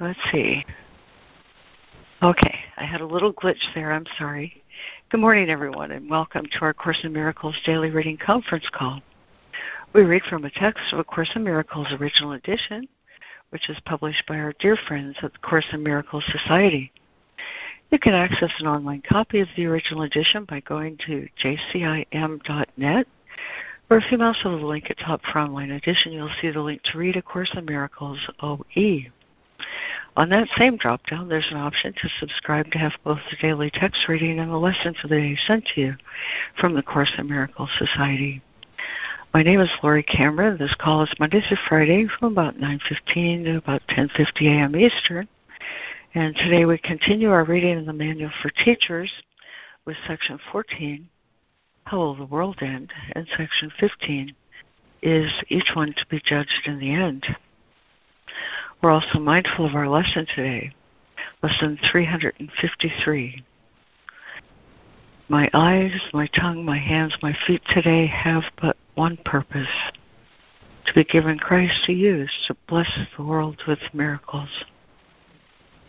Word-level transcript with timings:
Let's 0.00 0.18
see. 0.30 0.64
Okay, 2.22 2.54
I 2.76 2.84
had 2.84 3.00
a 3.00 3.06
little 3.06 3.32
glitch 3.32 3.74
there. 3.74 3.90
I'm 3.90 4.06
sorry. 4.16 4.62
Good 5.10 5.18
morning, 5.18 5.50
everyone, 5.50 5.90
and 5.90 6.08
welcome 6.08 6.46
to 6.52 6.58
our 6.60 6.72
Course 6.72 7.00
in 7.02 7.12
Miracles 7.12 7.56
Daily 7.66 7.90
Reading 7.90 8.16
Conference 8.16 8.68
Call. 8.72 9.02
We 9.92 10.02
read 10.02 10.22
from 10.30 10.44
a 10.44 10.50
text 10.50 10.84
of 10.92 11.00
A 11.00 11.04
Course 11.04 11.32
in 11.34 11.42
Miracles 11.42 11.88
Original 11.98 12.32
Edition, 12.32 12.86
which 13.50 13.68
is 13.68 13.76
published 13.86 14.24
by 14.28 14.38
our 14.38 14.52
dear 14.60 14.76
friends 14.86 15.16
at 15.20 15.32
the 15.32 15.38
Course 15.40 15.66
in 15.72 15.82
Miracles 15.82 16.24
Society. 16.30 16.92
You 17.90 17.98
can 17.98 18.14
access 18.14 18.52
an 18.60 18.68
online 18.68 19.02
copy 19.02 19.40
of 19.40 19.48
the 19.56 19.66
original 19.66 20.02
edition 20.02 20.44
by 20.44 20.60
going 20.60 20.96
to 21.06 21.26
jcim.net, 21.42 23.06
or 23.90 23.96
if 23.96 24.12
you 24.12 24.18
mouse 24.18 24.38
over 24.44 24.58
the 24.58 24.66
link 24.66 24.90
at 24.90 24.98
top 25.00 25.22
for 25.24 25.40
online 25.40 25.72
edition, 25.72 26.12
you'll 26.12 26.30
see 26.40 26.52
the 26.52 26.60
link 26.60 26.82
to 26.84 26.98
read 26.98 27.16
A 27.16 27.22
Course 27.22 27.50
in 27.56 27.64
Miracles 27.64 28.20
OE. 28.40 29.10
On 30.16 30.28
that 30.30 30.48
same 30.56 30.76
drop 30.76 31.06
down, 31.06 31.28
there's 31.28 31.46
an 31.50 31.58
option 31.58 31.92
to 31.92 32.08
subscribe 32.18 32.70
to 32.72 32.78
have 32.78 32.92
both 33.04 33.20
the 33.30 33.36
daily 33.36 33.70
text 33.70 34.08
reading 34.08 34.40
and 34.40 34.50
the 34.50 34.56
lesson 34.56 34.94
for 35.00 35.06
the 35.06 35.16
day 35.16 35.38
sent 35.46 35.64
to 35.66 35.80
you 35.80 35.94
from 36.60 36.74
the 36.74 36.82
Course 36.82 37.12
in 37.18 37.28
Miracles 37.28 37.70
Society. 37.78 38.42
My 39.32 39.42
name 39.42 39.60
is 39.60 39.70
Laurie 39.82 40.02
Cameron. 40.02 40.56
This 40.58 40.74
call 40.74 41.02
is 41.02 41.12
Monday 41.20 41.40
through 41.46 41.58
Friday 41.68 42.08
from 42.18 42.32
about 42.32 42.56
9:15 42.58 43.44
to 43.44 43.56
about 43.58 43.86
10:50 43.88 44.46
a.m. 44.48 44.74
Eastern. 44.74 45.28
And 46.14 46.34
today 46.34 46.64
we 46.64 46.78
continue 46.78 47.30
our 47.30 47.44
reading 47.44 47.78
of 47.78 47.86
the 47.86 47.92
Manual 47.92 48.32
for 48.42 48.50
Teachers 48.50 49.12
with 49.84 49.96
section 50.06 50.40
14, 50.50 51.08
How 51.84 51.98
Will 51.98 52.14
the 52.16 52.24
World 52.24 52.58
End? 52.60 52.92
and 53.12 53.28
section 53.36 53.70
15, 53.78 54.34
Is 55.02 55.30
Each 55.48 55.70
One 55.74 55.92
to 55.92 56.06
be 56.08 56.20
Judged 56.24 56.62
in 56.66 56.78
the 56.78 56.90
End? 56.90 57.24
We're 58.80 58.92
also 58.92 59.18
mindful 59.18 59.66
of 59.66 59.74
our 59.74 59.88
lesson 59.88 60.24
today, 60.36 60.72
lesson 61.42 61.80
353. 61.90 63.44
My 65.28 65.50
eyes, 65.52 66.00
my 66.12 66.28
tongue, 66.28 66.64
my 66.64 66.78
hands, 66.78 67.16
my 67.20 67.36
feet 67.44 67.60
today 67.74 68.06
have 68.06 68.44
but 68.62 68.76
one 68.94 69.16
purpose 69.24 69.66
to 70.86 70.94
be 70.94 71.02
given 71.02 71.40
Christ 71.40 71.74
to 71.86 71.92
use 71.92 72.30
to 72.46 72.56
bless 72.68 72.88
the 73.16 73.24
world 73.24 73.60
with 73.66 73.80
miracles. 73.92 74.48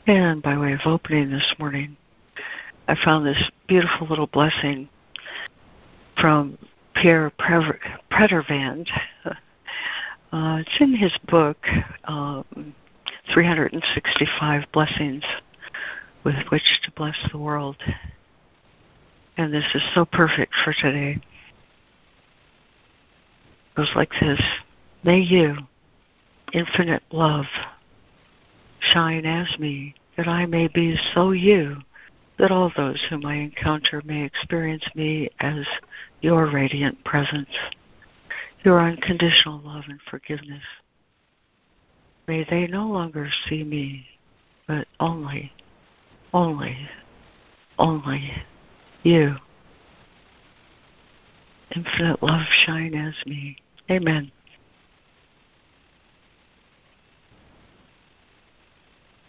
And 0.08 0.42
by 0.42 0.58
way 0.58 0.74
of 0.74 0.82
opening 0.86 1.30
this 1.30 1.54
morning, 1.60 1.96
I 2.88 2.96
found 3.06 3.24
this 3.24 3.52
beautiful 3.68 4.08
little 4.08 4.26
blessing 4.26 4.90
from 6.20 6.58
Pierre 6.96 7.32
Pradervand. 7.40 8.88
Uh, 10.32 10.58
it's 10.60 10.78
in 10.80 10.96
his 10.96 11.18
book, 11.28 11.58
um, 12.06 12.76
365 13.34 14.64
Blessings 14.72 15.24
with 16.24 16.36
which 16.50 16.82
to 16.84 16.92
bless 16.92 17.16
the 17.32 17.38
world. 17.38 17.78
And 19.38 19.54
this 19.54 19.66
is 19.74 19.82
so 19.96 20.06
perfect 20.06 20.54
for 20.64 20.74
today. 20.74 21.12
It 21.12 21.22
goes 23.76 23.92
like 23.96 24.12
this 24.20 24.42
May 25.04 25.20
you, 25.20 25.56
infinite 26.54 27.04
love, 27.12 27.46
shine 28.80 29.26
as 29.26 29.48
me, 29.58 29.96
that 30.18 30.28
I 30.28 30.46
may 30.46 30.68
be 30.68 30.98
so 31.14 31.32
you, 31.32 31.78
that 32.38 32.52
all 32.52 32.72
those 32.76 33.02
whom 33.10 33.26
I 33.26 33.36
encounter 33.36 34.02
may 34.06 34.24
experience 34.24 34.86
me 34.94 35.30
as 35.40 35.66
your 36.22 36.52
radiant 36.52 37.04
presence, 37.04 37.50
your 38.64 38.80
unconditional 38.80 39.62
love 39.64 39.84
and 39.88 40.00
forgiveness 40.10 40.64
May 42.30 42.46
they 42.48 42.68
no 42.68 42.86
longer 42.86 43.28
see 43.48 43.64
me, 43.64 44.06
but 44.68 44.86
only, 45.00 45.52
only, 46.32 46.78
only 47.80 48.32
you. 49.02 49.36
Infinite 51.76 52.22
love 52.22 52.46
shine 52.68 52.94
as 52.94 53.16
me. 53.26 53.58
Amen. 53.90 54.32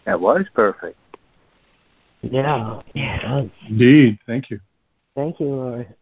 That 0.05 0.21
was 0.21 0.45
perfect. 0.53 0.99
Yeah. 2.21 2.81
Yeah. 2.93 3.45
Indeed. 3.67 4.19
Thank 4.27 4.51
you. 4.51 4.59
Thank 5.15 5.39
you, 5.39 5.47
Lord. 5.47 5.95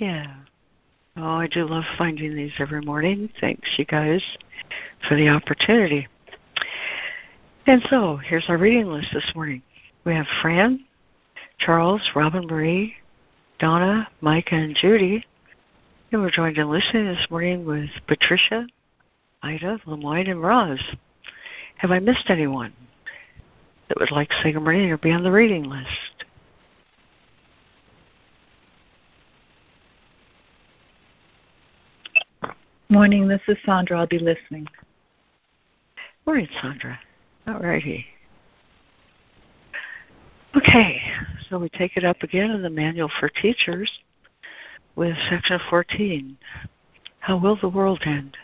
Yeah. 0.00 0.34
Oh, 1.16 1.22
I 1.22 1.48
do 1.48 1.66
love 1.66 1.84
finding 1.98 2.36
these 2.36 2.52
every 2.58 2.82
morning. 2.82 3.28
Thanks, 3.40 3.68
you 3.76 3.84
guys, 3.84 4.22
for 5.08 5.16
the 5.16 5.28
opportunity. 5.28 6.06
And 7.66 7.82
so, 7.90 8.16
here's 8.16 8.48
our 8.48 8.58
reading 8.58 8.86
list 8.86 9.08
this 9.12 9.32
morning. 9.34 9.62
We 10.04 10.14
have 10.14 10.26
Fran, 10.40 10.84
Charles, 11.58 12.00
Robin 12.14 12.46
Marie, 12.46 12.94
Donna, 13.58 14.08
Micah, 14.20 14.54
and 14.54 14.74
Judy. 14.74 15.24
And 16.12 16.22
we're 16.22 16.30
joined 16.30 16.58
in 16.58 16.70
listening 16.70 17.06
this 17.06 17.26
morning 17.28 17.64
with 17.64 17.90
Patricia, 18.06 18.66
Ida, 19.42 19.80
Lemoyne, 19.86 20.28
and 20.28 20.42
Roz. 20.42 20.80
Have 21.76 21.90
I 21.90 21.98
missed 21.98 22.30
anyone 22.30 22.72
that 23.88 23.98
would 23.98 24.10
like 24.10 24.28
to 24.28 24.40
say 24.42 24.52
good 24.52 24.62
morning 24.62 24.90
or 24.90 24.96
be 24.96 25.10
on 25.10 25.24
the 25.24 25.32
reading 25.32 25.64
list? 25.64 26.19
Morning, 32.90 33.28
this 33.28 33.40
is 33.46 33.56
Sandra. 33.64 34.00
I'll 34.00 34.08
be 34.08 34.18
listening. 34.18 34.66
Morning, 36.26 36.48
Sandra. 36.60 36.98
All 37.46 37.60
righty. 37.60 38.04
Okay, 40.56 41.00
so 41.48 41.60
we 41.60 41.68
take 41.68 41.96
it 41.96 42.02
up 42.02 42.24
again 42.24 42.50
in 42.50 42.62
the 42.62 42.68
Manual 42.68 43.08
for 43.20 43.28
Teachers 43.28 43.88
with 44.96 45.16
section 45.28 45.60
14. 45.70 46.36
How 47.20 47.38
will 47.38 47.56
the 47.60 47.68
world 47.68 48.02
end? 48.04 48.36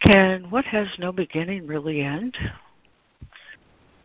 Can 0.00 0.50
what 0.50 0.64
has 0.64 0.88
no 0.98 1.12
beginning 1.12 1.64
really 1.68 2.00
end? 2.00 2.36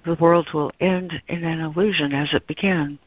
The 0.05 0.13
world 0.21 0.49
will 0.53 0.71
end 0.79 1.11
in 1.27 1.43
an 1.43 1.59
illusion 1.59 2.13
as 2.13 2.31
it 2.33 2.45
began. 2.45 2.99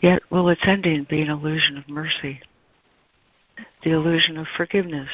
Yet 0.00 0.22
will 0.30 0.48
its 0.48 0.62
ending 0.64 1.06
be 1.10 1.20
an 1.20 1.28
illusion 1.28 1.76
of 1.76 1.86
mercy? 1.90 2.40
The 3.82 3.90
illusion 3.90 4.36
of 4.36 4.46
forgiveness, 4.56 5.08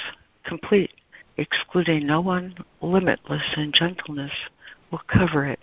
complete, 0.45 0.93
excluding 1.37 2.07
no 2.07 2.21
one, 2.21 2.55
limitless 2.81 3.43
in 3.57 3.73
gentleness, 3.73 4.33
will 4.91 5.03
cover 5.07 5.47
it, 5.47 5.61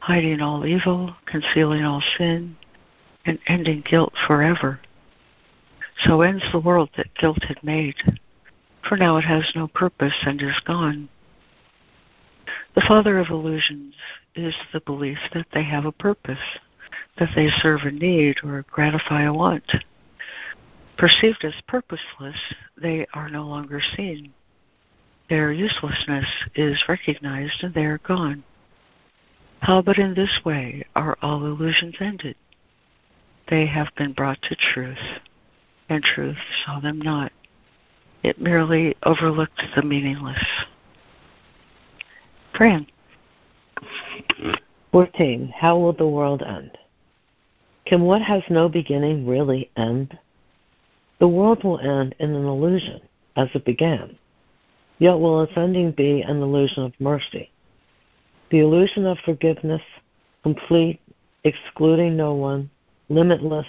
hiding 0.00 0.40
all 0.40 0.66
evil, 0.66 1.14
concealing 1.26 1.84
all 1.84 2.02
sin, 2.18 2.56
and 3.24 3.38
ending 3.46 3.82
guilt 3.88 4.12
forever. 4.26 4.80
So 6.04 6.22
ends 6.22 6.44
the 6.50 6.58
world 6.58 6.90
that 6.96 7.14
guilt 7.14 7.42
had 7.44 7.62
made, 7.62 7.94
for 8.88 8.96
now 8.96 9.16
it 9.18 9.24
has 9.24 9.52
no 9.54 9.68
purpose 9.68 10.14
and 10.22 10.40
is 10.42 10.58
gone. 10.64 11.08
The 12.74 12.84
father 12.88 13.18
of 13.18 13.28
illusions 13.28 13.94
is 14.34 14.54
the 14.72 14.80
belief 14.80 15.18
that 15.34 15.46
they 15.52 15.62
have 15.62 15.84
a 15.84 15.92
purpose, 15.92 16.38
that 17.18 17.30
they 17.36 17.48
serve 17.60 17.82
a 17.82 17.90
need 17.90 18.38
or 18.42 18.64
gratify 18.70 19.22
a 19.22 19.32
want. 19.32 19.70
Perceived 20.98 21.44
as 21.44 21.54
purposeless, 21.66 22.36
they 22.80 23.06
are 23.14 23.28
no 23.28 23.44
longer 23.44 23.80
seen. 23.96 24.32
Their 25.28 25.52
uselessness 25.52 26.26
is 26.54 26.88
recognized 26.88 27.62
and 27.62 27.74
they 27.74 27.84
are 27.84 27.98
gone. 27.98 28.44
How 29.60 29.80
but 29.80 29.98
in 29.98 30.14
this 30.14 30.40
way 30.44 30.84
are 30.94 31.16
all 31.22 31.46
illusions 31.46 31.94
ended? 32.00 32.36
They 33.48 33.66
have 33.66 33.88
been 33.96 34.12
brought 34.12 34.40
to 34.42 34.56
truth, 34.56 35.20
and 35.88 36.02
truth 36.02 36.38
saw 36.64 36.80
them 36.80 37.00
not. 37.00 37.32
It 38.22 38.40
merely 38.40 38.96
overlooked 39.04 39.62
the 39.74 39.82
meaningless. 39.82 40.44
Fran. 42.56 42.86
14. 44.92 45.54
How 45.56 45.78
will 45.78 45.92
the 45.92 46.06
world 46.06 46.42
end? 46.42 46.76
Can 47.86 48.02
what 48.02 48.22
has 48.22 48.42
no 48.48 48.68
beginning 48.68 49.26
really 49.26 49.70
end? 49.76 50.18
The 51.22 51.28
world 51.28 51.62
will 51.62 51.78
end 51.78 52.16
in 52.18 52.34
an 52.34 52.46
illusion, 52.46 53.00
as 53.36 53.48
it 53.54 53.64
began. 53.64 54.18
Yet 54.98 55.20
will 55.20 55.42
its 55.42 55.52
ending 55.56 55.92
be 55.92 56.20
an 56.20 56.42
illusion 56.42 56.82
of 56.82 56.94
mercy. 56.98 57.48
The 58.50 58.58
illusion 58.58 59.06
of 59.06 59.18
forgiveness, 59.24 59.82
complete, 60.42 60.98
excluding 61.44 62.16
no 62.16 62.34
one, 62.34 62.68
limitless, 63.08 63.68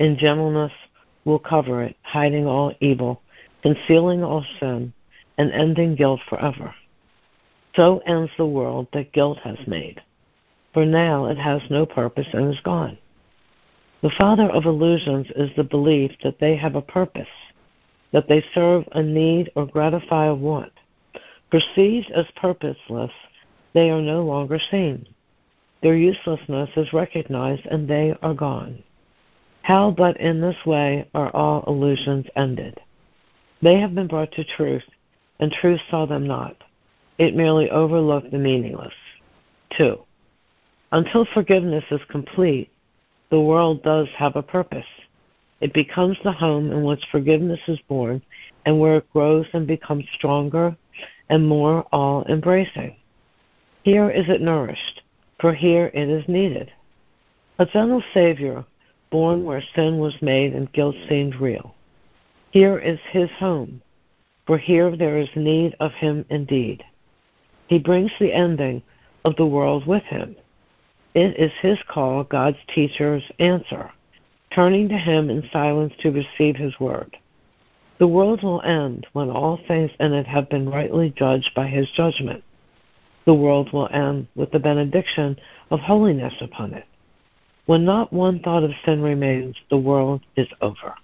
in 0.00 0.18
gentleness, 0.18 0.72
will 1.24 1.38
cover 1.38 1.82
it, 1.82 1.96
hiding 2.02 2.46
all 2.46 2.74
evil, 2.80 3.22
concealing 3.62 4.22
all 4.22 4.44
sin, 4.60 4.92
and 5.38 5.50
ending 5.50 5.94
guilt 5.94 6.20
forever. 6.28 6.74
So 7.74 8.02
ends 8.04 8.32
the 8.36 8.44
world 8.44 8.88
that 8.92 9.14
guilt 9.14 9.38
has 9.38 9.66
made. 9.66 10.02
For 10.74 10.84
now 10.84 11.24
it 11.24 11.38
has 11.38 11.62
no 11.70 11.86
purpose 11.86 12.28
and 12.34 12.52
is 12.52 12.60
gone. 12.60 12.98
The 14.02 14.10
father 14.18 14.50
of 14.50 14.66
illusions 14.66 15.28
is 15.36 15.50
the 15.56 15.62
belief 15.62 16.10
that 16.24 16.40
they 16.40 16.56
have 16.56 16.74
a 16.74 16.82
purpose, 16.82 17.28
that 18.12 18.28
they 18.28 18.44
serve 18.52 18.84
a 18.92 19.02
need 19.02 19.50
or 19.54 19.64
gratify 19.64 20.26
a 20.26 20.34
want. 20.34 20.72
Perceived 21.50 22.10
as 22.10 22.26
purposeless, 22.34 23.12
they 23.74 23.90
are 23.90 24.02
no 24.02 24.22
longer 24.22 24.58
seen. 24.70 25.06
Their 25.82 25.96
uselessness 25.96 26.70
is 26.76 26.92
recognized 26.92 27.66
and 27.66 27.86
they 27.86 28.14
are 28.22 28.34
gone. 28.34 28.82
How 29.62 29.92
but 29.92 30.16
in 30.16 30.40
this 30.40 30.56
way 30.66 31.08
are 31.14 31.30
all 31.30 31.62
illusions 31.68 32.26
ended? 32.34 32.80
They 33.62 33.78
have 33.78 33.94
been 33.94 34.08
brought 34.08 34.32
to 34.32 34.44
truth, 34.56 34.82
and 35.38 35.52
truth 35.52 35.80
saw 35.88 36.06
them 36.06 36.26
not. 36.26 36.56
It 37.18 37.36
merely 37.36 37.70
overlooked 37.70 38.32
the 38.32 38.38
meaningless. 38.38 38.94
2. 39.78 39.96
Until 40.90 41.24
forgiveness 41.32 41.84
is 41.92 42.00
complete, 42.10 42.71
the 43.32 43.40
world 43.40 43.82
does 43.82 44.08
have 44.14 44.36
a 44.36 44.42
purpose. 44.42 44.86
It 45.62 45.72
becomes 45.72 46.18
the 46.22 46.32
home 46.32 46.70
in 46.70 46.84
which 46.84 47.02
forgiveness 47.10 47.60
is 47.66 47.80
born 47.88 48.20
and 48.66 48.78
where 48.78 48.98
it 48.98 49.10
grows 49.10 49.46
and 49.54 49.66
becomes 49.66 50.04
stronger 50.14 50.76
and 51.30 51.48
more 51.48 51.86
all 51.92 52.26
embracing. 52.26 52.94
Here 53.84 54.10
is 54.10 54.28
it 54.28 54.42
nourished, 54.42 55.00
for 55.40 55.54
here 55.54 55.90
it 55.94 56.10
is 56.10 56.28
needed. 56.28 56.70
A 57.58 57.64
gentle 57.64 58.02
Savior, 58.12 58.66
born 59.10 59.44
where 59.44 59.62
sin 59.74 59.98
was 59.98 60.14
made 60.20 60.52
and 60.52 60.70
guilt 60.74 60.96
seemed 61.08 61.36
real. 61.36 61.74
Here 62.50 62.78
is 62.78 63.00
his 63.12 63.30
home, 63.30 63.80
for 64.46 64.58
here 64.58 64.94
there 64.94 65.16
is 65.16 65.30
need 65.34 65.74
of 65.80 65.92
him 65.92 66.26
indeed. 66.28 66.84
He 67.68 67.78
brings 67.78 68.12
the 68.20 68.34
ending 68.34 68.82
of 69.24 69.36
the 69.36 69.46
world 69.46 69.86
with 69.86 70.02
him. 70.02 70.36
It 71.14 71.36
is 71.38 71.52
his 71.60 71.78
call 71.88 72.24
God's 72.24 72.58
teachers 72.74 73.22
answer, 73.38 73.90
turning 74.54 74.88
to 74.88 74.96
him 74.96 75.28
in 75.28 75.48
silence 75.52 75.92
to 76.00 76.10
receive 76.10 76.56
his 76.56 76.78
word. 76.80 77.16
The 77.98 78.06
world 78.08 78.42
will 78.42 78.62
end 78.62 79.06
when 79.12 79.30
all 79.30 79.60
things 79.68 79.90
in 80.00 80.12
it 80.14 80.26
have 80.26 80.48
been 80.48 80.70
rightly 80.70 81.10
judged 81.16 81.50
by 81.54 81.66
his 81.66 81.90
judgment. 81.90 82.42
The 83.26 83.34
world 83.34 83.72
will 83.72 83.88
end 83.92 84.26
with 84.34 84.50
the 84.50 84.58
benediction 84.58 85.38
of 85.70 85.80
holiness 85.80 86.34
upon 86.40 86.72
it. 86.74 86.86
When 87.66 87.84
not 87.84 88.12
one 88.12 88.40
thought 88.40 88.64
of 88.64 88.72
sin 88.84 89.02
remains, 89.02 89.56
the 89.70 89.76
world 89.76 90.22
is 90.36 90.48
over. 90.60 90.94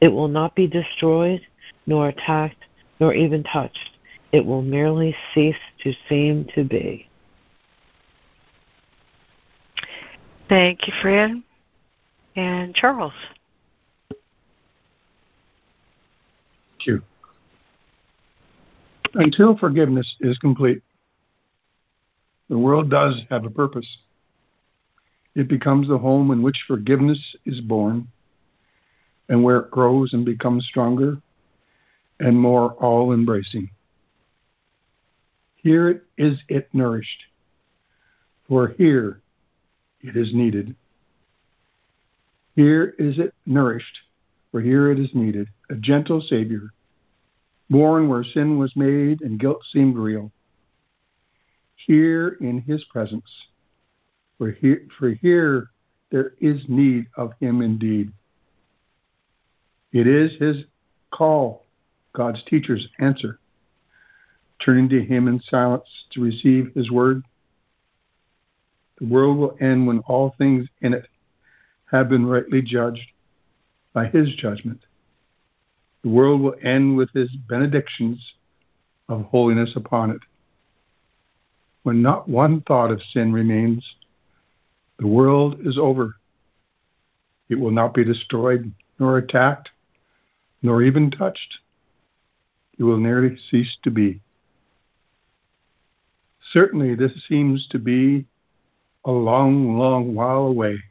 It 0.00 0.08
will 0.08 0.28
not 0.28 0.54
be 0.54 0.66
destroyed, 0.66 1.42
nor 1.86 2.08
attacked, 2.08 2.64
nor 3.00 3.12
even 3.12 3.42
touched. 3.42 3.90
It 4.32 4.46
will 4.46 4.62
merely 4.62 5.14
cease 5.34 5.56
to 5.82 5.92
seem 6.08 6.46
to 6.54 6.64
be. 6.64 7.05
Thank 10.48 10.86
you, 10.86 10.92
Fran. 11.02 11.42
And 12.36 12.74
Charles. 12.74 13.12
Thank 16.78 16.86
you. 16.86 17.02
Until 19.14 19.56
forgiveness 19.56 20.14
is 20.20 20.38
complete, 20.38 20.82
the 22.48 22.58
world 22.58 22.90
does 22.90 23.22
have 23.30 23.44
a 23.44 23.50
purpose. 23.50 23.98
It 25.34 25.48
becomes 25.48 25.88
the 25.88 25.98
home 25.98 26.30
in 26.30 26.42
which 26.42 26.64
forgiveness 26.66 27.18
is 27.44 27.60
born 27.60 28.08
and 29.28 29.42
where 29.42 29.58
it 29.58 29.70
grows 29.70 30.12
and 30.12 30.24
becomes 30.24 30.66
stronger 30.66 31.16
and 32.20 32.38
more 32.38 32.72
all 32.74 33.12
embracing. 33.12 33.70
Here 35.56 36.04
is 36.16 36.38
it 36.48 36.68
nourished, 36.72 37.24
for 38.48 38.68
here 38.68 39.20
it 40.02 40.16
is 40.16 40.34
needed. 40.34 40.74
Here 42.54 42.94
is 42.98 43.18
it 43.18 43.34
nourished, 43.44 43.98
for 44.50 44.60
here 44.60 44.90
it 44.90 44.98
is 44.98 45.10
needed, 45.14 45.48
a 45.70 45.74
gentle 45.74 46.20
Savior, 46.20 46.70
born 47.68 48.08
where 48.08 48.24
sin 48.24 48.58
was 48.58 48.74
made 48.76 49.20
and 49.20 49.38
guilt 49.38 49.62
seemed 49.70 49.96
real. 49.96 50.32
Here 51.74 52.36
in 52.40 52.62
His 52.62 52.84
presence, 52.84 53.30
for 54.38 54.52
here, 54.52 54.86
for 54.98 55.10
here 55.10 55.70
there 56.10 56.32
is 56.40 56.64
need 56.68 57.06
of 57.16 57.32
Him 57.40 57.60
indeed. 57.60 58.12
It 59.92 60.06
is 60.06 60.32
his 60.38 60.64
call, 61.10 61.64
God's 62.12 62.42
teachers 62.44 62.86
answer, 62.98 63.38
turning 64.62 64.90
to 64.90 65.02
him 65.02 65.26
in 65.26 65.40
silence 65.40 65.88
to 66.10 66.20
receive 66.20 66.72
his 66.74 66.90
word. 66.90 67.22
The 68.98 69.06
world 69.06 69.36
will 69.36 69.56
end 69.60 69.86
when 69.86 69.98
all 70.00 70.34
things 70.38 70.68
in 70.80 70.94
it 70.94 71.06
have 71.90 72.08
been 72.08 72.26
rightly 72.26 72.62
judged 72.62 73.10
by 73.92 74.06
his 74.06 74.34
judgment. 74.34 74.80
The 76.02 76.08
world 76.08 76.40
will 76.40 76.54
end 76.62 76.96
with 76.96 77.10
his 77.12 77.30
benedictions 77.48 78.34
of 79.08 79.22
holiness 79.26 79.74
upon 79.76 80.10
it. 80.10 80.20
When 81.82 82.02
not 82.02 82.28
one 82.28 82.62
thought 82.62 82.90
of 82.90 83.02
sin 83.02 83.32
remains, 83.32 83.96
the 84.98 85.06
world 85.06 85.60
is 85.64 85.78
over. 85.78 86.16
It 87.48 87.60
will 87.60 87.70
not 87.70 87.94
be 87.94 88.04
destroyed 88.04 88.72
nor 88.98 89.18
attacked, 89.18 89.70
nor 90.62 90.82
even 90.82 91.10
touched. 91.10 91.58
It 92.78 92.82
will 92.82 92.98
nearly 92.98 93.36
cease 93.50 93.76
to 93.84 93.90
be. 93.90 94.20
Certainly, 96.52 96.94
this 96.94 97.12
seems 97.28 97.66
to 97.68 97.78
be 97.78 98.26
a 99.06 99.12
long, 99.12 99.78
long 99.78 100.14
while 100.14 100.42
away 100.42 100.82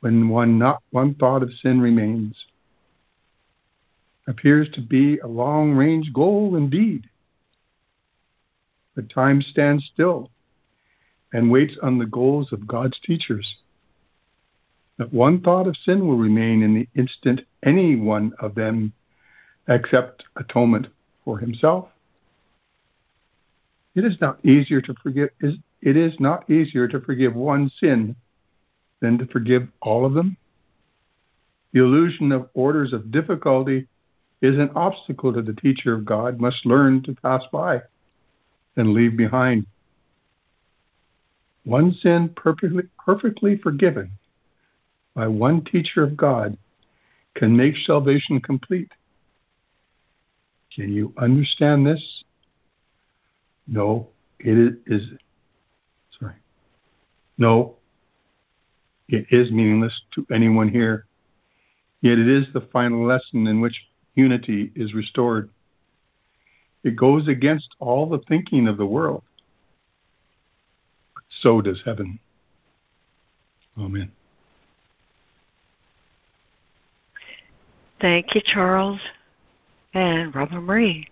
when 0.00 0.30
one 0.30 0.58
not 0.58 0.82
one 0.90 1.14
thought 1.14 1.42
of 1.42 1.52
sin 1.52 1.80
remains. 1.80 2.46
Appears 4.26 4.70
to 4.70 4.80
be 4.80 5.18
a 5.18 5.26
long 5.26 5.72
range 5.72 6.12
goal 6.14 6.56
indeed. 6.56 7.04
But 8.96 9.10
time 9.10 9.42
stands 9.42 9.84
still 9.92 10.30
and 11.32 11.50
waits 11.50 11.76
on 11.82 11.98
the 11.98 12.06
goals 12.06 12.52
of 12.52 12.66
God's 12.66 12.98
teachers 12.98 13.56
that 14.96 15.12
one 15.12 15.40
thought 15.40 15.66
of 15.66 15.76
sin 15.76 16.06
will 16.06 16.16
remain 16.16 16.62
in 16.62 16.74
the 16.74 16.88
instant 16.98 17.42
any 17.62 17.96
one 17.96 18.32
of 18.38 18.54
them 18.54 18.92
accept 19.68 20.24
atonement 20.36 20.88
for 21.24 21.38
himself. 21.38 21.88
It 23.94 24.04
is 24.04 24.20
not 24.20 24.44
easier 24.44 24.80
to 24.80 24.94
forgive 25.02 25.30
it 25.82 25.96
is 25.96 26.18
not 26.20 26.48
easier 26.50 26.86
to 26.88 27.00
forgive 27.00 27.34
one 27.34 27.70
sin 27.78 28.16
than 29.00 29.18
to 29.18 29.26
forgive 29.26 29.68
all 29.80 30.04
of 30.04 30.14
them. 30.14 30.36
The 31.72 31.80
illusion 31.80 32.32
of 32.32 32.48
orders 32.54 32.92
of 32.92 33.10
difficulty 33.10 33.86
is 34.42 34.58
an 34.58 34.70
obstacle 34.74 35.32
that 35.32 35.46
the 35.46 35.54
teacher 35.54 35.94
of 35.94 36.04
God 36.04 36.40
must 36.40 36.66
learn 36.66 37.02
to 37.04 37.14
pass 37.14 37.42
by 37.52 37.80
and 38.76 38.92
leave 38.92 39.16
behind. 39.16 39.66
One 41.64 41.92
sin 41.92 42.30
perfectly, 42.34 42.84
perfectly 43.04 43.56
forgiven 43.56 44.12
by 45.14 45.28
one 45.28 45.64
teacher 45.64 46.02
of 46.02 46.16
God 46.16 46.56
can 47.34 47.56
make 47.56 47.76
salvation 47.76 48.40
complete. 48.40 48.90
Can 50.74 50.92
you 50.92 51.12
understand 51.18 51.86
this? 51.86 52.24
No, 53.66 54.08
it 54.38 54.78
is. 54.86 55.10
No, 57.40 57.76
it 59.08 59.26
is 59.30 59.50
meaningless 59.50 60.02
to 60.14 60.26
anyone 60.30 60.68
here. 60.68 61.06
Yet 62.02 62.18
it 62.18 62.28
is 62.28 62.46
the 62.52 62.68
final 62.72 63.04
lesson 63.04 63.46
in 63.46 63.62
which 63.62 63.86
unity 64.14 64.70
is 64.76 64.92
restored. 64.92 65.48
It 66.84 66.96
goes 66.96 67.28
against 67.28 67.74
all 67.78 68.06
the 68.06 68.20
thinking 68.28 68.68
of 68.68 68.76
the 68.76 68.86
world. 68.86 69.22
So 71.40 71.62
does 71.62 71.80
heaven. 71.84 72.18
Amen. 73.78 74.12
Thank 78.00 78.34
you, 78.34 78.42
Charles. 78.44 79.00
And 79.94 80.34
Robin 80.34 80.62
Marie. 80.62 81.09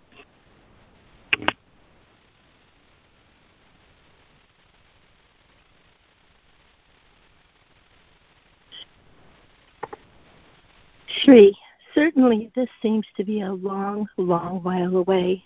Shri, 11.29 11.55
certainly 11.95 12.51
this 12.55 12.71
seems 12.81 13.07
to 13.19 13.23
be 13.23 13.43
a 13.43 13.53
long, 13.53 14.09
long 14.17 14.63
while 14.63 14.97
away. 14.97 15.45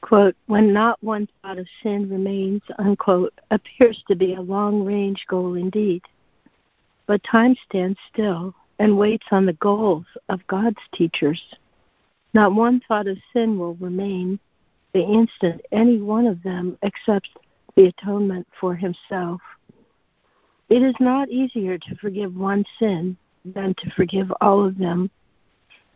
Quote, 0.00 0.36
when 0.46 0.72
not 0.72 1.02
one 1.02 1.26
thought 1.42 1.58
of 1.58 1.66
sin 1.82 2.08
remains, 2.08 2.62
unquote, 2.78 3.34
appears 3.50 4.00
to 4.06 4.14
be 4.14 4.34
a 4.34 4.40
long 4.40 4.84
range 4.84 5.26
goal 5.26 5.54
indeed. 5.54 6.02
But 7.06 7.24
time 7.24 7.56
stands 7.66 7.98
still 8.12 8.54
and 8.78 8.96
waits 8.96 9.26
on 9.32 9.44
the 9.44 9.54
goals 9.54 10.06
of 10.28 10.46
God's 10.46 10.78
teachers. 10.94 11.42
Not 12.32 12.54
one 12.54 12.80
thought 12.86 13.08
of 13.08 13.18
sin 13.32 13.58
will 13.58 13.74
remain 13.74 14.38
the 14.92 15.02
instant 15.02 15.62
any 15.72 16.00
one 16.00 16.28
of 16.28 16.44
them 16.44 16.78
accepts 16.84 17.30
the 17.74 17.86
atonement 17.86 18.46
for 18.60 18.76
himself. 18.76 19.40
It 20.68 20.84
is 20.84 20.94
not 21.00 21.28
easier 21.28 21.76
to 21.76 21.96
forgive 21.96 22.36
one 22.36 22.64
sin 22.78 23.16
than 23.54 23.74
to 23.78 23.90
forgive 23.90 24.32
all 24.40 24.64
of 24.64 24.78
them. 24.78 25.10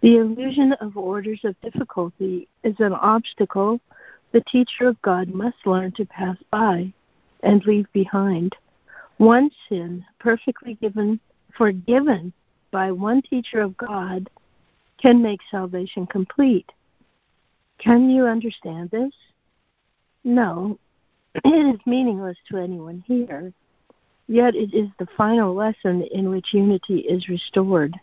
The 0.03 0.17
illusion 0.17 0.73
of 0.75 0.97
orders 0.97 1.41
of 1.45 1.61
difficulty 1.61 2.49
is 2.65 2.75
an 2.79 2.93
obstacle 2.93 3.81
the 4.33 4.43
teacher 4.43 4.87
of 4.87 5.01
God 5.03 5.29
must 5.29 5.67
learn 5.67 5.93
to 5.93 6.05
pass 6.05 6.37
by 6.51 6.93
and 7.43 7.65
leave 7.67 7.87
behind. 7.93 8.55
One 9.17 9.51
sin 9.69 10.05
perfectly 10.19 10.75
given, 10.75 11.19
forgiven 11.57 12.33
by 12.71 12.93
one 12.93 13.23
teacher 13.23 13.61
of 13.61 13.77
God 13.77 14.31
can 14.99 15.21
make 15.21 15.41
salvation 15.51 16.07
complete. 16.07 16.71
Can 17.79 18.09
you 18.09 18.27
understand 18.27 18.91
this? 18.91 19.13
No, 20.23 20.79
it 21.35 21.75
is 21.75 21.81
meaningless 21.87 22.37
to 22.51 22.59
anyone 22.59 23.03
here. 23.07 23.53
Yet 24.31 24.55
it 24.55 24.73
is 24.73 24.89
the 25.01 25.09
final 25.17 25.53
lesson 25.57 26.03
in 26.03 26.31
which 26.31 26.55
unity 26.55 27.01
is 27.01 27.29
restored. 27.29 27.99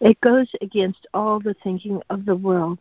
It 0.00 0.20
goes 0.20 0.48
against 0.60 1.06
all 1.14 1.38
the 1.38 1.54
thinking 1.62 2.02
of 2.10 2.24
the 2.24 2.34
world, 2.34 2.80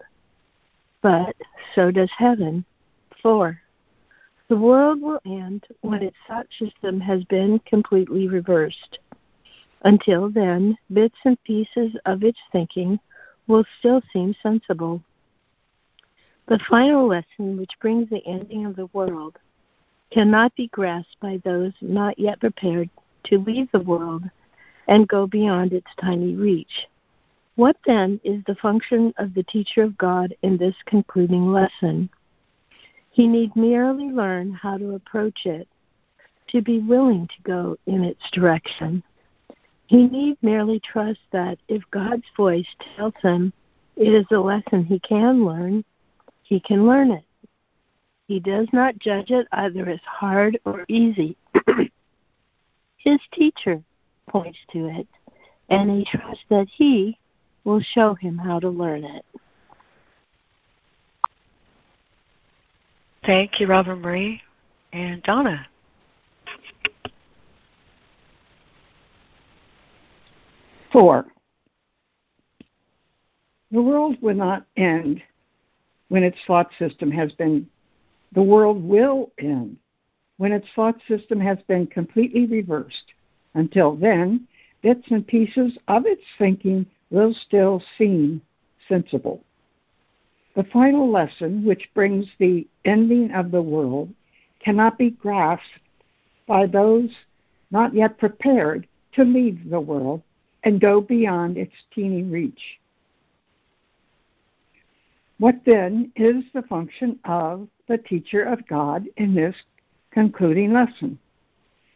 but 1.04 1.36
so 1.76 1.92
does 1.92 2.10
heaven. 2.18 2.66
4. 3.22 3.62
The 4.48 4.58
world 4.58 5.00
will 5.00 5.20
end 5.28 5.64
when 5.82 6.02
its 6.02 6.18
thought 6.28 6.48
system 6.58 7.00
has 7.02 7.24
been 7.26 7.60
completely 7.68 8.28
reversed. 8.28 8.98
Until 9.84 10.32
then, 10.32 10.76
bits 10.92 11.20
and 11.24 11.38
pieces 11.44 11.96
of 12.08 12.24
its 12.24 12.40
thinking 12.52 13.00
will 13.46 13.66
still 13.78 14.02
seem 14.12 14.34
sensible. 14.42 15.04
The 16.48 16.60
final 16.68 17.06
lesson, 17.06 17.58
which 17.58 17.80
brings 17.80 18.10
the 18.10 18.26
ending 18.26 18.66
of 18.66 18.76
the 18.76 18.88
world, 18.88 19.38
cannot 20.16 20.56
be 20.56 20.70
grasped 20.70 21.20
by 21.20 21.42
those 21.44 21.74
not 21.82 22.18
yet 22.18 22.40
prepared 22.40 22.90
to 23.26 23.38
leave 23.40 23.70
the 23.74 23.82
world 23.82 24.24
and 24.88 25.10
go 25.10 25.28
beyond 25.28 25.74
its 25.74 25.92
tiny 26.00 26.36
reach. 26.36 26.88
What 27.56 27.76
then 27.86 28.22
is 28.24 28.42
the 28.48 28.56
function 28.56 29.14
of 29.18 29.34
the 29.34 29.44
teacher 29.44 29.84
of 29.84 29.98
God 29.98 30.34
in 30.42 30.56
this 30.56 30.76
concluding 30.86 31.52
lesson? 31.52 32.10
He 33.12 33.28
need 33.28 33.54
merely 33.58 34.06
learn 34.06 34.54
how 34.54 34.78
to 34.78 34.96
approach 34.96 35.46
it, 35.46 35.68
to 36.48 36.62
be 36.62 36.80
willing 36.80 37.28
to 37.28 37.42
go 37.44 37.78
in 37.86 38.02
its 38.06 38.24
direction. 38.32 39.04
He 39.88 40.08
need 40.08 40.38
merely 40.42 40.80
trust 40.80 41.20
that 41.34 41.58
if 41.68 41.84
God's 41.92 42.24
voice 42.38 42.68
tells 42.96 43.16
him 43.22 43.52
it 43.98 44.14
is 44.14 44.26
a 44.32 44.40
lesson 44.40 44.86
he 44.86 45.00
can 45.00 45.44
learn, 45.44 45.84
he 46.44 46.62
can 46.62 46.88
learn 46.88 47.12
it. 47.12 47.26
He 48.27 48.39
does 48.39 48.67
not 48.74 48.98
judge 49.00 49.29
it 49.29 49.48
either 49.51 49.88
as 49.88 50.00
hard 50.05 50.60
or 50.65 50.86
easy. 50.88 51.38
His 52.98 53.20
teacher 53.32 53.84
points 54.27 54.58
to 54.72 54.88
it, 54.88 55.08
and 55.70 55.89
he 55.91 56.05
trusts 56.05 56.44
that 56.50 56.67
he 56.67 57.17
will 57.63 57.82
show 57.82 58.15
him 58.15 58.38
how 58.38 58.60
to 58.60 58.70
learn 58.70 59.03
it. 59.03 59.25
Thank 63.25 63.60
you, 63.60 63.67
Robin 63.67 64.00
Marie. 64.01 64.41
And 64.94 65.22
Donna. 65.24 65.67
Four. 70.91 71.25
The 73.72 73.82
world 73.82 74.17
will 74.22 74.36
not 74.36 74.65
end 74.77 75.22
when 76.10 76.24
its 76.24 76.38
thought 76.48 76.70
system 76.79 77.12
has 77.12 77.32
been, 77.34 77.67
the 78.36 78.44
world 78.44 78.84
will 78.84 79.32
end 79.39 79.77
when 80.38 80.51
its 80.51 80.68
thought 80.75 80.96
system 81.08 81.39
has 81.39 81.58
been 81.68 81.88
completely 81.88 82.46
reversed. 82.46 83.13
Until 83.54 83.96
then, 83.96 84.48
bits 84.82 85.08
and 85.10 85.25
pieces 85.25 85.77
of 85.88 86.06
its 86.06 86.22
thinking 86.38 86.86
will 87.10 87.34
still 87.34 87.82
seem 87.98 88.42
sensible. 88.89 89.42
The 90.56 90.65
final 90.65 91.10
lesson, 91.10 91.63
which 91.63 91.89
brings 91.94 92.25
the 92.38 92.68
ending 92.84 93.32
of 93.32 93.51
the 93.51 93.62
world, 93.62 94.13
cannot 94.63 94.98
be 94.98 95.12
grasped 95.12 95.80
by 96.48 96.65
those 96.65 97.10
not 97.72 97.94
yet 97.94 98.18
prepared 98.18 98.88
to 99.13 99.24
leave 99.24 99.70
the 99.70 99.80
world 99.80 100.22
and 100.63 100.82
go 100.82 101.00
beyond 101.00 101.58
its 101.58 101.74
teeny 101.94 102.24
reach. 102.24 102.80
What 105.38 105.65
then 105.65 106.12
is 106.15 106.46
the 106.54 106.62
function 106.62 107.20
of 107.25 107.68
the 107.88 107.98
teacher 107.98 108.44
of 108.44 108.65
God 108.68 109.06
in 109.18 109.36
this 109.36 109.56
concluding 110.12 110.72
lesson? 110.72 111.20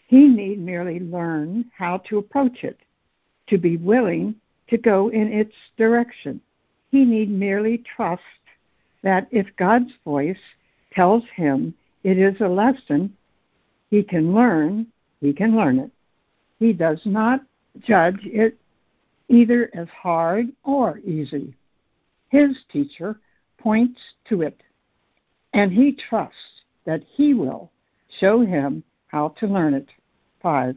He 0.08 0.28
need 0.28 0.60
merely 0.60 1.00
learn 1.00 1.66
how 1.78 2.00
to 2.10 2.18
approach 2.18 2.64
it, 2.64 2.78
to 3.48 3.58
be 3.58 3.78
willing 3.78 4.36
to 4.70 4.78
go 4.78 5.10
in 5.10 5.32
its 5.32 5.54
direction. 5.78 6.42
He 6.92 7.06
need 7.06 7.30
merely 7.30 7.78
trust 7.96 8.24
that 9.04 9.28
if 9.32 9.48
God's 9.56 9.94
voice 10.04 10.40
tells 10.92 11.24
him 11.34 11.74
it 12.04 12.18
is 12.18 12.42
a 12.42 12.48
lesson 12.48 13.16
he 13.90 14.04
can 14.04 14.34
learn, 14.34 14.88
he 15.22 15.32
can 15.32 15.56
learn 15.56 15.80
it. 15.80 15.92
He 16.60 16.74
does 16.74 17.00
not 17.06 17.42
judge 17.80 18.20
it 18.26 18.58
either 19.30 19.70
as 19.74 19.88
hard 19.90 20.48
or 20.64 21.00
easy. 21.00 21.54
His 22.30 22.58
teacher 22.72 23.20
points 23.60 24.00
to 24.30 24.42
it, 24.42 24.62
and 25.54 25.72
he 25.72 25.92
trusts 25.92 26.64
that 26.86 27.04
he 27.04 27.34
will 27.34 27.72
show 28.20 28.42
him 28.42 28.84
how 29.08 29.30
to 29.40 29.48
learn 29.48 29.74
it. 29.74 29.90
5. 30.42 30.76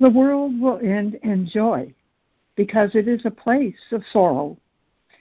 The 0.00 0.10
world 0.10 0.60
will 0.60 0.78
end 0.78 1.18
in 1.22 1.48
joy 1.48 1.94
because 2.56 2.94
it 2.94 3.06
is 3.06 3.24
a 3.24 3.30
place 3.30 3.92
of 3.92 4.02
sorrow. 4.12 4.56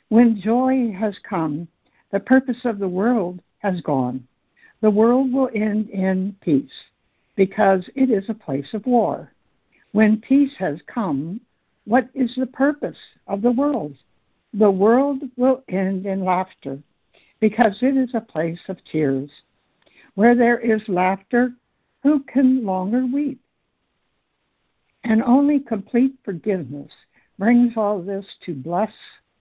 When 0.10 0.40
joy 0.40 0.92
has 0.98 1.18
come, 1.28 1.68
the 2.12 2.20
purpose 2.20 2.66
of 2.66 2.80
the 2.80 2.88
world 2.88 3.42
has 3.60 3.82
gone. 3.82 4.28
The 4.82 4.90
world 4.90 5.34
will 5.34 5.50
end 5.54 5.90
in 5.90 6.36
peace 6.42 6.72
because 7.36 7.90
it 7.96 8.10
is 8.10 8.30
a 8.30 8.34
place 8.34 8.74
of 8.74 8.86
war. 8.86 9.32
When 9.92 10.22
peace 10.22 10.54
has 10.58 10.80
come, 10.88 11.42
what 11.86 12.10
is 12.14 12.36
the 12.36 12.48
purpose 12.48 12.98
of 13.28 13.42
the 13.42 13.52
world? 13.52 13.96
The 14.58 14.72
world 14.72 15.22
will 15.36 15.66
end 15.68 16.06
in 16.06 16.24
laughter 16.24 16.80
because 17.42 17.78
it 17.82 17.98
is 17.98 18.12
a 18.14 18.22
place 18.22 18.62
of 18.70 18.82
tears. 18.86 19.30
Where 20.14 20.34
there 20.34 20.60
is 20.60 20.82
laughter, 20.88 21.52
who 22.04 22.22
can 22.22 22.66
longer 22.66 23.06
weep? 23.06 23.42
And 25.04 25.22
only 25.24 25.60
complete 25.60 26.14
forgiveness 26.24 26.90
brings 27.38 27.74
all 27.76 28.02
this 28.02 28.26
to 28.46 28.54
bless 28.54 28.94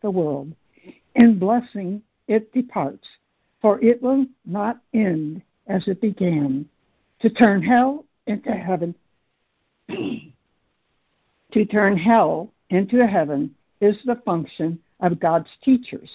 the 0.03 0.11
world. 0.11 0.53
In 1.15 1.39
blessing, 1.39 2.03
it 2.27 2.53
departs, 2.53 3.07
for 3.63 3.81
it 3.85 4.03
will 4.03 4.27
not 4.45 4.81
end 4.95 5.43
as 5.69 5.87
it 5.87 6.01
began. 6.01 6.69
To 7.21 7.31
turn 7.31 7.63
hell 7.63 8.05
into 8.27 8.51
heaven, 8.51 8.97
to 9.89 11.65
turn 11.71 11.97
hell 11.97 12.51
into 12.71 13.07
heaven 13.07 13.55
is 13.81 13.97
the 14.05 14.17
function 14.25 14.81
of 15.01 15.21
God's 15.21 15.51
teachers. 15.63 16.11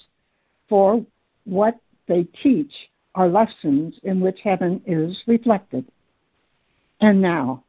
For 0.67 1.05
what 1.45 1.77
they 2.07 2.23
teach 2.41 2.71
are 3.15 3.27
lessons 3.27 3.99
in 4.03 4.19
which 4.19 4.39
heaven 4.43 4.81
is 4.85 5.21
reflected. 5.27 5.85
And 7.01 7.21
now, 7.21 7.63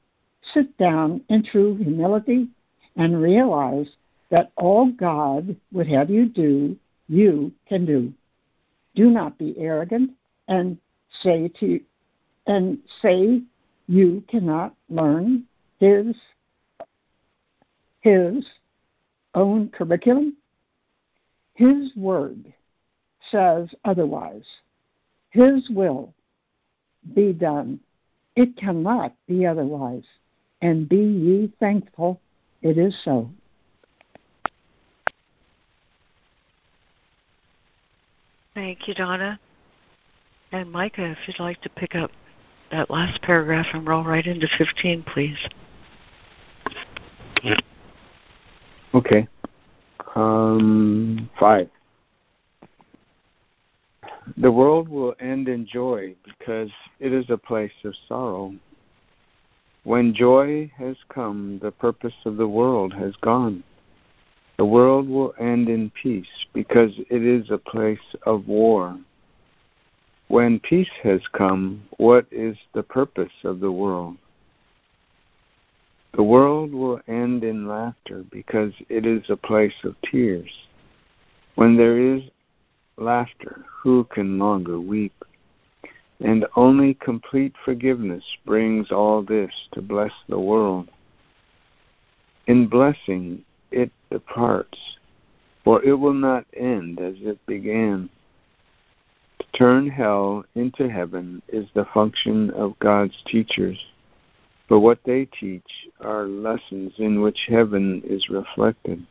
sit 0.54 0.76
down 0.78 1.22
in 1.28 1.44
true 1.44 1.76
humility 1.76 2.48
and 2.96 3.22
realize 3.22 3.88
that 4.30 4.52
all 4.56 4.86
God 4.86 5.56
would 5.72 5.88
have 5.88 6.10
you 6.10 6.26
do, 6.26 6.76
you 7.08 7.52
can 7.68 7.84
do. 7.84 8.12
Do 8.94 9.10
not 9.10 9.38
be 9.38 9.54
arrogant 9.58 10.12
and 10.48 10.78
say 11.22 11.48
to 11.60 11.80
and 12.46 12.78
say 13.02 13.42
you 13.88 14.22
cannot 14.28 14.74
learn 14.88 15.44
his 15.78 16.14
his 18.00 18.44
own 19.34 19.68
curriculum. 19.68 20.36
His 21.60 21.94
word 21.94 22.54
says 23.30 23.68
otherwise. 23.84 24.46
His 25.28 25.68
will 25.68 26.14
be 27.14 27.34
done. 27.34 27.80
It 28.34 28.56
cannot 28.56 29.14
be 29.28 29.44
otherwise. 29.44 30.04
And 30.62 30.88
be 30.88 30.96
ye 30.96 31.52
thankful 31.60 32.18
it 32.62 32.78
is 32.78 32.96
so. 33.04 33.28
Thank 38.54 38.88
you, 38.88 38.94
Donna. 38.94 39.38
And 40.52 40.72
Micah, 40.72 41.10
if 41.10 41.18
you'd 41.26 41.40
like 41.40 41.60
to 41.60 41.68
pick 41.68 41.94
up 41.94 42.10
that 42.70 42.88
last 42.88 43.20
paragraph 43.20 43.66
and 43.74 43.86
roll 43.86 44.02
right 44.02 44.26
into 44.26 44.48
15, 44.56 45.02
please. 45.02 45.36
Okay. 48.94 49.28
Um, 50.14 51.30
five. 51.38 51.68
The 54.36 54.50
world 54.50 54.88
will 54.88 55.14
end 55.20 55.48
in 55.48 55.66
joy 55.66 56.14
because 56.24 56.70
it 56.98 57.12
is 57.12 57.28
a 57.30 57.36
place 57.36 57.72
of 57.84 57.94
sorrow. 58.08 58.54
When 59.84 60.14
joy 60.14 60.70
has 60.76 60.96
come, 61.08 61.58
the 61.62 61.70
purpose 61.70 62.14
of 62.24 62.36
the 62.36 62.48
world 62.48 62.92
has 62.94 63.14
gone. 63.16 63.64
The 64.58 64.64
world 64.64 65.08
will 65.08 65.32
end 65.40 65.68
in 65.68 65.90
peace 65.90 66.28
because 66.52 66.92
it 67.08 67.24
is 67.24 67.50
a 67.50 67.58
place 67.58 67.98
of 68.24 68.46
war. 68.46 68.98
when 70.28 70.60
peace 70.60 70.90
has 71.02 71.20
come, 71.32 71.82
what 71.96 72.24
is 72.30 72.56
the 72.72 72.82
purpose 72.84 73.32
of 73.42 73.58
the 73.58 73.72
world? 73.72 74.16
The 76.12 76.22
world 76.22 76.72
will 76.72 77.00
end 77.06 77.44
in 77.44 77.68
laughter 77.68 78.24
because 78.30 78.72
it 78.88 79.06
is 79.06 79.30
a 79.30 79.36
place 79.36 79.84
of 79.84 79.94
tears. 80.02 80.50
When 81.54 81.76
there 81.76 81.98
is 81.98 82.22
laughter, 82.96 83.64
who 83.82 84.04
can 84.04 84.38
longer 84.38 84.80
weep? 84.80 85.14
And 86.20 86.46
only 86.56 86.94
complete 86.94 87.54
forgiveness 87.64 88.24
brings 88.44 88.90
all 88.90 89.22
this 89.22 89.52
to 89.72 89.80
bless 89.80 90.12
the 90.28 90.38
world. 90.38 90.88
In 92.46 92.66
blessing, 92.66 93.44
it 93.70 93.90
departs, 94.10 94.78
for 95.64 95.82
it 95.82 95.94
will 95.94 96.14
not 96.14 96.44
end 96.54 97.00
as 97.00 97.14
it 97.20 97.38
began. 97.46 98.10
To 99.38 99.46
turn 99.56 99.88
hell 99.88 100.44
into 100.54 100.88
heaven 100.88 101.40
is 101.48 101.68
the 101.74 101.86
function 101.94 102.50
of 102.50 102.78
God's 102.80 103.16
teachers, 103.26 103.78
for 104.70 104.78
what 104.78 105.00
they 105.04 105.24
teach 105.24 105.68
are 106.00 106.26
lessons 106.26 106.92
in 106.98 107.20
which 107.20 107.48
heaven 107.48 108.00
is 108.04 108.28
reflected. 108.30 109.04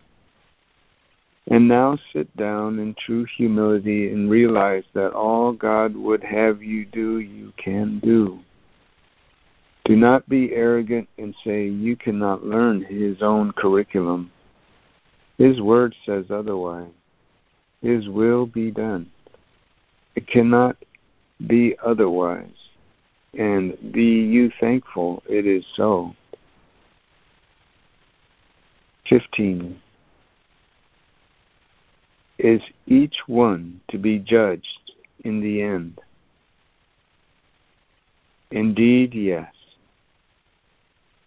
And 1.52 1.68
now 1.68 1.98
sit 2.14 2.34
down 2.38 2.80
in 2.80 2.96
true 2.98 3.26
humility 3.36 4.10
and 4.10 4.30
realize 4.30 4.86
that 4.94 5.12
all 5.12 5.52
God 5.52 5.98
would 5.98 6.24
have 6.24 6.64
you 6.64 6.86
do, 6.86 7.20
you 7.20 7.52
can 7.58 8.00
do. 8.00 8.40
Do 9.84 9.98
not 9.98 10.30
be 10.30 10.54
arrogant 10.54 11.10
and 11.18 11.36
say 11.44 11.68
you 11.68 11.98
cannot 11.98 12.46
learn 12.46 12.82
His 12.82 13.22
own 13.22 13.52
curriculum. 13.52 14.32
His 15.38 15.60
word 15.60 15.94
says 16.06 16.28
otherwise. 16.30 16.88
His 17.82 18.08
will 18.08 18.46
be 18.46 18.72
done. 18.72 19.12
It 20.16 20.26
cannot 20.26 20.78
be 21.48 21.76
otherwise. 21.86 22.69
And 23.38 23.78
be 23.92 24.04
you 24.04 24.52
thankful 24.60 25.24
it 25.28 25.46
is 25.46 25.64
so. 25.76 26.16
15 29.10 29.80
is 32.40 32.62
each 32.88 33.18
one 33.28 33.82
to 33.90 33.98
be 33.98 34.18
judged 34.18 34.94
in 35.26 35.42
the 35.42 35.62
end? 35.62 36.00
Indeed, 38.52 39.14
yes. 39.14 39.54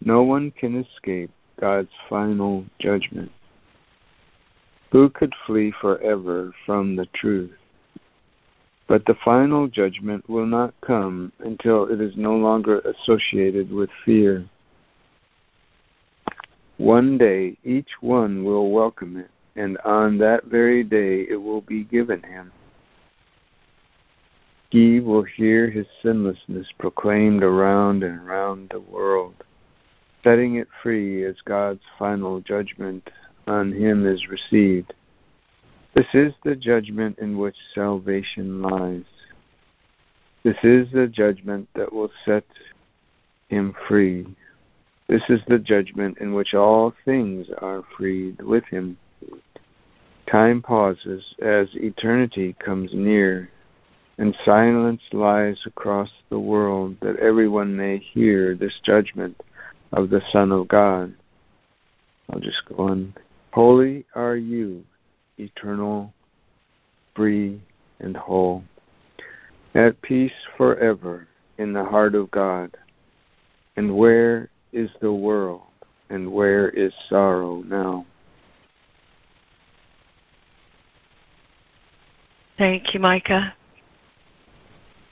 No 0.03 0.23
one 0.23 0.51
can 0.51 0.83
escape 0.83 1.31
God's 1.61 1.91
final 2.09 2.65
judgment. 2.79 3.31
Who 4.91 5.09
could 5.09 5.33
flee 5.45 5.71
forever 5.79 6.53
from 6.65 6.95
the 6.95 7.05
truth? 7.13 7.51
But 8.87 9.05
the 9.05 9.15
final 9.23 9.67
judgment 9.67 10.29
will 10.29 10.45
not 10.45 10.73
come 10.81 11.31
until 11.39 11.85
it 11.85 12.01
is 12.01 12.15
no 12.17 12.35
longer 12.35 12.79
associated 12.79 13.71
with 13.71 13.89
fear. 14.05 14.45
One 16.77 17.17
day 17.17 17.57
each 17.63 17.89
one 18.01 18.43
will 18.43 18.71
welcome 18.71 19.17
it 19.17 19.29
and 19.55 19.77
on 19.79 20.17
that 20.17 20.45
very 20.45 20.83
day 20.83 21.21
it 21.29 21.41
will 21.41 21.61
be 21.61 21.83
given 21.83 22.21
him. 22.23 22.51
He 24.69 24.99
will 24.99 25.23
hear 25.23 25.69
his 25.69 25.85
sinlessness 26.01 26.67
proclaimed 26.79 27.43
around 27.43 28.03
and 28.03 28.19
around 28.27 28.69
the 28.71 28.79
world, 28.79 29.35
setting 30.23 30.55
it 30.55 30.67
free 30.81 31.23
as 31.25 31.35
God's 31.45 31.83
final 31.99 32.39
judgment 32.39 33.11
on 33.45 33.71
him 33.71 34.07
is 34.07 34.27
received. 34.27 34.93
This 35.95 36.07
is 36.13 36.33
the 36.43 36.55
judgment 36.55 37.19
in 37.19 37.37
which 37.37 37.55
salvation 37.75 38.63
lies. 38.63 39.03
This 40.43 40.57
is 40.63 40.91
the 40.91 41.07
judgment 41.07 41.69
that 41.75 41.93
will 41.93 42.11
set 42.25 42.45
him 43.49 43.75
free. 43.87 44.25
This 45.07 45.21
is 45.29 45.41
the 45.47 45.59
judgment 45.59 46.17
in 46.17 46.33
which 46.33 46.55
all 46.55 46.93
things 47.05 47.47
are 47.61 47.83
freed 47.95 48.41
with 48.41 48.63
him. 48.65 48.97
Time 50.25 50.63
pauses 50.63 51.35
as 51.43 51.67
eternity 51.75 52.55
comes 52.57 52.89
near, 52.93 53.51
and 54.17 54.35
silence 54.43 55.01
lies 55.11 55.59
across 55.67 56.09
the 56.29 56.39
world 56.39 56.97
that 57.01 57.19
everyone 57.19 57.75
may 57.75 57.99
hear 57.99 58.55
this 58.55 58.79
judgment 58.83 59.39
of 59.91 60.09
the 60.09 60.21
Son 60.31 60.51
of 60.51 60.67
God. 60.67 61.13
I'll 62.31 62.39
just 62.39 62.65
go 62.67 62.87
on. 62.87 63.13
Holy 63.51 64.05
are 64.15 64.35
you, 64.35 64.83
eternal, 65.37 66.13
free, 67.15 67.61
and 67.99 68.15
whole, 68.15 68.63
at 69.75 70.01
peace 70.01 70.31
forever 70.57 71.27
in 71.57 71.73
the 71.73 71.83
heart 71.83 72.15
of 72.15 72.29
God. 72.31 72.75
And 73.75 73.95
where 73.95 74.49
is 74.71 74.89
the 75.01 75.11
world, 75.11 75.61
and 76.09 76.31
where 76.31 76.69
is 76.69 76.93
sorrow 77.09 77.63
now? 77.63 78.05
Thank 82.57 82.93
you, 82.93 82.99
Micah. 82.99 83.53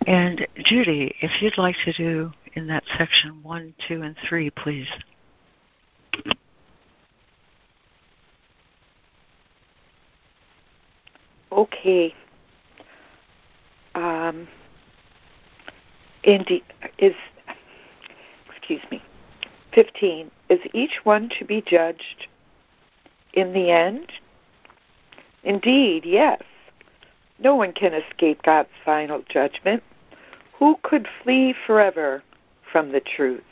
And 0.08 0.48
Judy, 0.66 1.16
if 1.22 1.42
you'd 1.42 1.58
like 1.58 1.76
to 1.86 1.94
do 1.94 2.32
in 2.54 2.68
that 2.68 2.84
section 2.98 3.42
one, 3.44 3.74
two, 3.88 4.02
and 4.02 4.16
three, 4.28 4.50
please. 4.50 4.88
Okay. 11.52 12.14
Um, 13.96 14.48
indeed, 16.24 16.64
is 16.98 17.16
excuse 18.50 18.82
me. 18.90 19.02
Fifteen. 19.74 20.32
Is 20.50 20.60
each 20.74 21.00
one 21.04 21.30
to 21.40 21.46
be 21.46 21.62
judged 21.62 22.28
in 23.34 23.54
the 23.54 23.72
end? 23.72 24.12
Indeed, 25.44 26.06
yes. 26.06 26.42
No 27.40 27.56
one 27.56 27.74
can 27.74 27.94
escape 27.94 28.44
God's 28.44 28.70
final 28.86 29.24
judgment. 29.28 29.82
Who 30.54 30.78
could 30.84 31.08
flee 31.24 31.56
forever 31.66 32.22
from 32.72 32.92
the 32.92 33.00
truth? 33.00 33.44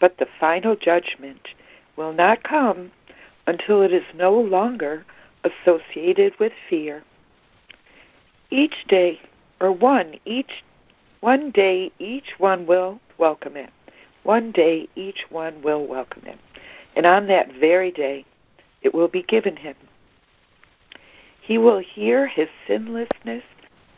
But 0.00 0.18
the 0.18 0.28
final 0.38 0.76
judgment 0.76 1.48
will 1.96 2.12
not 2.12 2.42
come 2.42 2.92
until 3.46 3.82
it 3.82 3.92
is 3.92 4.04
no 4.14 4.32
longer 4.32 5.04
associated 5.44 6.38
with 6.38 6.52
fear. 6.68 7.02
Each 8.50 8.84
day, 8.88 9.20
or 9.60 9.72
one 9.72 10.18
each 10.24 10.62
one 11.20 11.52
day 11.52 11.92
each 12.00 12.34
one 12.38 12.66
will 12.66 13.00
welcome 13.16 13.56
it. 13.56 13.70
One 14.24 14.50
day 14.50 14.88
each 14.96 15.24
one 15.30 15.62
will 15.62 15.86
welcome 15.86 16.26
it. 16.26 16.38
And 16.96 17.06
on 17.06 17.28
that 17.28 17.54
very 17.54 17.90
day 17.90 18.24
it 18.82 18.92
will 18.92 19.08
be 19.08 19.22
given 19.22 19.56
him. 19.56 19.76
He 21.40 21.58
will 21.58 21.78
hear 21.78 22.26
his 22.26 22.48
sinlessness 22.66 23.44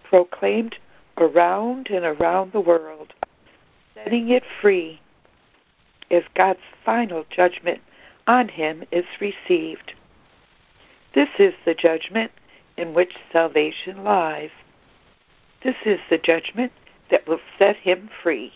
proclaimed 0.05 0.77
around 1.17 1.89
and 1.91 2.05
around 2.05 2.53
the 2.53 2.61
world, 2.61 3.13
setting 3.95 4.31
it 4.31 4.45
free 4.61 5.01
as 6.11 6.23
God's 6.35 6.61
final 6.85 7.25
judgment 7.31 7.81
on 8.27 8.49
him 8.49 8.85
is 8.93 9.05
received. 9.21 9.95
This 11.15 11.29
is 11.39 11.55
the 11.65 11.75
judgment 11.75 12.33
in 12.77 12.95
which 12.95 13.15
salvation 13.33 14.05
lies. 14.05 14.51
This 15.63 15.77
is 15.85 16.01
the 16.11 16.19
judgment 16.19 16.73
that 17.11 17.27
will 17.27 17.41
set 17.59 17.77
him 17.77 18.11
free. 18.23 18.53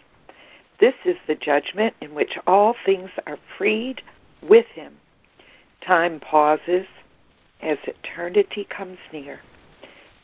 This 0.81 0.95
is 1.05 1.17
the 1.27 1.35
judgment 1.35 1.95
in 2.01 2.15
which 2.15 2.39
all 2.47 2.75
things 2.85 3.11
are 3.27 3.39
freed 3.57 4.03
with 4.43 4.67
him. 4.67 4.97
Time 5.81 6.21
pauses 6.21 6.87
as 7.61 7.79
eternity 7.87 8.65
comes 8.65 8.99
near 9.13 9.41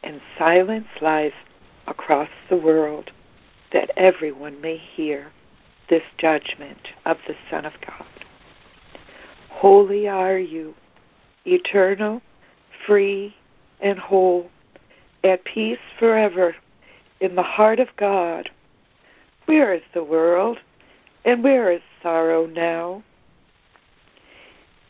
and 0.05 0.21
silence 0.39 0.87
lies 1.01 1.33
across 1.87 2.29
the 2.49 2.57
world 2.57 3.11
that 3.73 3.91
everyone 3.97 4.61
may 4.61 4.77
hear 4.77 5.33
this 5.89 6.03
judgment 6.19 6.89
of 7.05 7.17
the 7.27 7.35
Son 7.51 7.65
of 7.65 7.73
God. 7.87 8.07
Holy 9.49 10.07
are 10.07 10.39
you, 10.39 10.75
eternal, 11.47 12.23
free, 12.87 13.35
and 13.81 13.99
whole, 13.99 14.51
at 15.23 15.45
peace 15.45 15.79
forever 15.99 16.55
in 17.21 17.35
the 17.35 17.43
heart 17.43 17.81
of 17.81 17.89
God. 17.97 18.51
Where 19.47 19.75
is 19.75 19.83
the 19.93 20.05
world, 20.05 20.59
and 21.25 21.43
where 21.43 21.71
is 21.71 21.83
sorrow 22.03 22.47
now? 22.47 23.03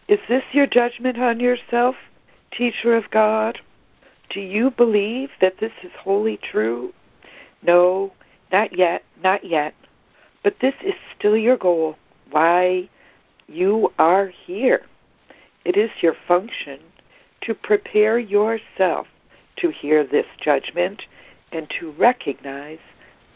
Is 0.09 0.21
this 0.29 0.45
your 0.53 0.67
judgment 0.67 1.19
on 1.19 1.41
yourself? 1.41 1.97
teacher 2.57 2.97
of 2.97 3.11
God? 3.11 3.61
Do 4.31 4.41
you 4.41 4.71
believe 4.71 5.31
that 5.41 5.59
this 5.61 5.73
is 5.83 5.91
wholly 5.99 6.39
true? 6.39 6.93
No, 7.63 8.13
not 8.53 8.77
yet, 8.77 9.05
not 9.23 9.45
yet. 9.45 9.75
But 10.43 10.57
this 10.61 10.75
is 10.85 10.95
still 11.17 11.37
your 11.37 11.57
goal. 11.57 11.97
Why 12.31 12.89
you 13.47 13.93
are 13.99 14.29
here. 14.29 14.83
It 15.65 15.77
is 15.77 15.91
your 16.01 16.15
function 16.29 16.81
to 17.43 17.55
prepare 17.55 18.19
yourself 18.19 19.07
to 19.57 19.71
hear 19.71 20.05
this 20.05 20.27
judgment 20.41 21.03
and 21.53 21.71
to 21.79 21.93
recognize 21.93 22.79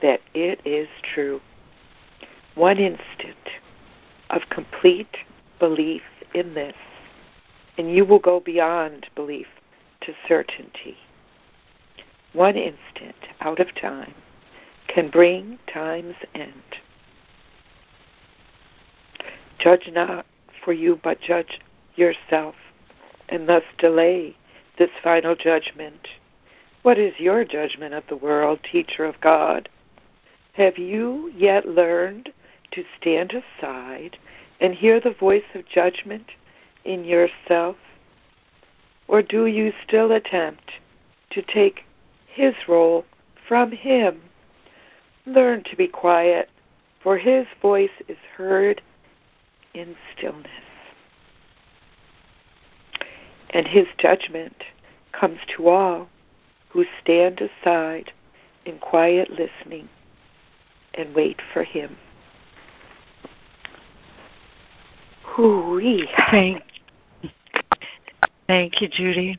that 0.02 0.20
it 0.34 0.60
is 0.64 0.88
true. 1.02 1.40
One 2.54 2.78
instant 2.78 3.36
of 4.30 4.42
complete 4.50 5.16
belief 5.58 6.02
in 6.34 6.54
this, 6.54 6.74
and 7.76 7.94
you 7.94 8.04
will 8.04 8.18
go 8.18 8.40
beyond 8.40 9.06
belief 9.14 9.46
to 10.02 10.12
certainty. 10.26 10.96
One 12.32 12.56
instant 12.56 13.16
out 13.40 13.58
of 13.58 13.74
time 13.74 14.14
can 14.86 15.08
bring 15.08 15.58
time's 15.72 16.16
end. 16.34 16.78
Judge 19.58 19.88
not 19.92 20.26
for 20.64 20.72
you, 20.72 21.00
but 21.02 21.20
judge 21.20 21.60
yourself, 21.98 22.54
and 23.28 23.48
thus 23.48 23.64
delay 23.78 24.36
this 24.78 24.90
final 25.02 25.34
judgment. 25.34 26.08
What 26.82 26.98
is 26.98 27.18
your 27.18 27.44
judgment 27.44 27.92
of 27.94 28.04
the 28.08 28.16
world, 28.16 28.60
teacher 28.62 29.04
of 29.04 29.20
God? 29.20 29.68
Have 30.54 30.78
you 30.78 31.32
yet 31.36 31.66
learned 31.66 32.32
to 32.72 32.84
stand 33.00 33.32
aside 33.32 34.16
and 34.60 34.74
hear 34.74 35.00
the 35.00 35.12
voice 35.12 35.44
of 35.54 35.68
judgment 35.68 36.30
in 36.84 37.04
yourself? 37.04 37.76
Or 39.06 39.22
do 39.22 39.46
you 39.46 39.72
still 39.86 40.12
attempt 40.12 40.70
to 41.30 41.42
take 41.42 41.84
his 42.26 42.54
role 42.66 43.04
from 43.46 43.72
him? 43.72 44.20
Learn 45.26 45.62
to 45.64 45.76
be 45.76 45.88
quiet, 45.88 46.48
for 47.02 47.18
his 47.18 47.46
voice 47.60 47.90
is 48.06 48.18
heard 48.36 48.80
in 49.74 49.96
stillness. 50.16 50.67
And 53.50 53.66
his 53.66 53.86
judgment 53.98 54.64
comes 55.12 55.38
to 55.56 55.68
all 55.68 56.08
who 56.68 56.84
stand 57.02 57.40
aside 57.40 58.12
in 58.64 58.78
quiet 58.78 59.30
listening 59.30 59.88
and 60.94 61.14
wait 61.14 61.40
for 61.52 61.64
him. 61.64 61.96
Hoo-wee. 65.22 66.08
Thank, 66.30 66.62
thank 68.46 68.80
you, 68.80 68.88
Judy. 68.88 69.38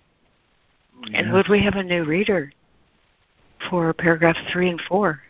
And 1.14 1.32
would 1.34 1.48
we 1.48 1.64
have 1.64 1.76
a 1.76 1.84
new 1.84 2.04
reader 2.04 2.52
for 3.70 3.94
paragraphs 3.94 4.40
three 4.52 4.70
and 4.70 4.82
four? 4.88 5.22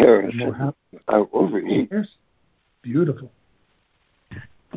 Harrison. 0.00 0.74
I 1.08 1.18
will 1.18 1.48
read. 1.48 1.90
Beautiful. 2.82 3.30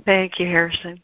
Thank 0.05 0.39
you, 0.39 0.47
Harrison. 0.47 1.01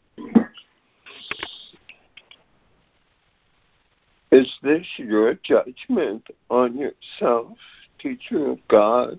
Is 4.32 4.52
this 4.62 4.86
your 4.96 5.34
judgment 5.42 6.26
on 6.50 6.76
yourself, 6.76 7.56
teacher 7.98 8.52
of 8.52 8.58
God? 8.68 9.18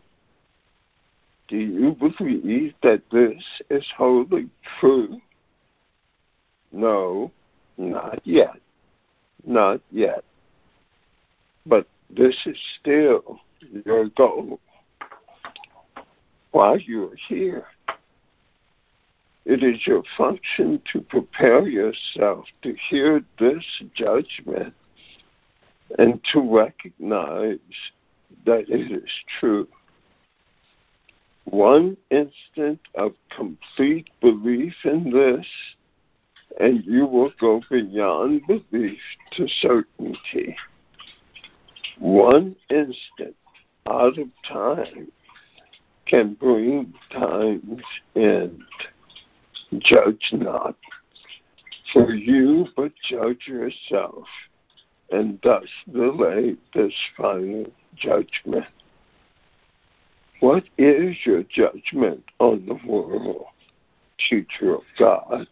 Do 1.47 1.57
you 1.57 1.97
believe 1.99 2.73
that 2.81 3.01
this 3.11 3.43
is 3.69 3.85
wholly 3.97 4.49
true? 4.79 5.19
No, 6.71 7.31
not 7.77 8.21
yet. 8.23 8.55
Not 9.45 9.81
yet. 9.91 10.23
But 11.65 11.87
this 12.09 12.35
is 12.45 12.57
still 12.79 13.39
your 13.85 14.07
goal 14.09 14.59
while 16.51 16.77
you're 16.77 17.15
here. 17.27 17.65
It 19.45 19.63
is 19.63 19.87
your 19.87 20.03
function 20.17 20.81
to 20.93 21.01
prepare 21.01 21.67
yourself 21.67 22.45
to 22.61 22.75
hear 22.89 23.23
this 23.39 23.63
judgment 23.95 24.73
and 25.97 26.21
to 26.31 26.39
recognize 26.39 27.57
that 28.45 28.69
it 28.69 28.91
is 28.91 29.09
true. 29.39 29.67
One 31.45 31.97
instant 32.11 32.79
of 32.95 33.13
complete 33.35 34.09
belief 34.21 34.75
in 34.83 35.11
this, 35.11 35.45
and 36.59 36.83
you 36.85 37.07
will 37.07 37.31
go 37.39 37.61
beyond 37.69 38.43
belief 38.47 38.99
to 39.33 39.47
certainty. 39.47 40.55
One 41.97 42.55
instant 42.69 43.35
out 43.87 44.17
of 44.17 44.27
time 44.47 45.11
can 46.11 46.33
bring 46.33 46.93
time's 47.09 47.81
end. 48.17 48.61
Judge 49.79 50.29
not 50.33 50.75
for 51.93 52.13
you, 52.13 52.67
but 52.75 52.91
judge 53.09 53.47
yourself, 53.47 54.27
and 55.09 55.39
thus 55.41 55.67
delay 55.91 56.57
this 56.73 56.93
final 57.15 57.65
judgment. 57.95 58.65
What 60.41 60.63
is 60.77 61.15
your 61.25 61.43
judgment 61.43 62.25
on 62.39 62.65
the 62.65 62.79
world, 62.85 63.45
teacher 64.29 64.75
of 64.75 64.83
God? 64.99 65.47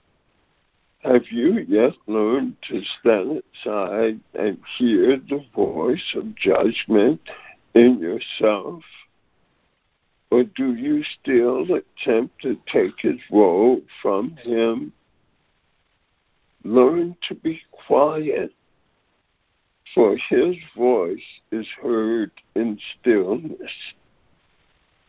Have 1.03 1.23
you 1.31 1.65
yet 1.69 1.93
learned 2.07 2.57
to 2.67 2.81
stand 2.99 3.41
aside 3.55 4.19
and 4.33 4.59
hear 4.77 5.15
the 5.17 5.45
voice 5.55 6.15
of 6.15 6.35
judgment 6.35 7.21
in 7.73 7.99
yourself? 7.99 8.83
Or 10.31 10.43
do 10.43 10.75
you 10.75 11.03
still 11.03 11.65
attempt 11.73 12.41
to 12.43 12.57
take 12.71 12.99
his 12.99 13.19
role 13.31 13.81
from 14.01 14.37
him? 14.37 14.93
Learn 16.63 17.15
to 17.27 17.35
be 17.35 17.61
quiet, 17.71 18.53
for 19.95 20.17
his 20.17 20.55
voice 20.75 21.41
is 21.51 21.67
heard 21.81 22.31
in 22.53 22.77
stillness, 22.99 23.71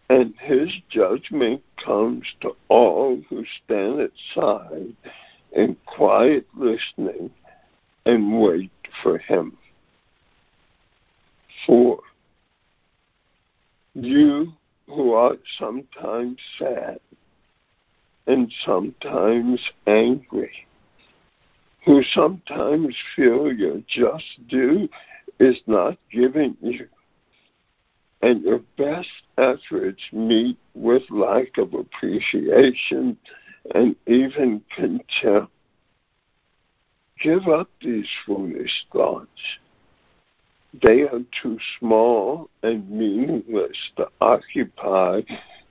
and 0.09 0.35
his 0.39 0.71
judgment 0.89 1.63
comes 1.85 2.25
to 2.41 2.57
all 2.69 3.21
who 3.29 3.45
stand 3.65 4.01
aside 4.01 4.97
in 5.53 5.77
quiet 5.85 6.47
listening 6.57 7.31
and 8.07 8.41
wait 8.41 8.71
for 9.03 9.19
him. 9.19 9.59
For 11.67 12.01
you 13.95 14.55
who 14.91 15.13
are 15.13 15.37
sometimes 15.59 16.39
sad 16.59 16.99
and 18.27 18.53
sometimes 18.65 19.61
angry, 19.87 20.67
who 21.85 22.03
sometimes 22.03 22.97
feel 23.15 23.53
your 23.53 23.81
just 23.87 24.49
due 24.49 24.89
is 25.39 25.57
not 25.67 25.97
given 26.13 26.57
you, 26.61 26.87
and 28.23 28.43
your 28.43 28.61
best 28.77 29.09
efforts 29.39 30.03
meet 30.13 30.59
with 30.75 31.03
lack 31.11 31.57
of 31.57 31.73
appreciation 31.73 33.17
and 33.75 33.97
even 34.07 34.63
contempt. 34.75 35.53
Give 37.23 37.49
up 37.49 37.69
these 37.81 38.09
foolish 38.27 38.87
thoughts 38.93 39.29
they 40.73 41.03
are 41.03 41.21
too 41.43 41.59
small 41.79 42.49
and 42.63 42.89
meaningless 42.89 43.77
to 43.97 44.09
occupy 44.21 45.23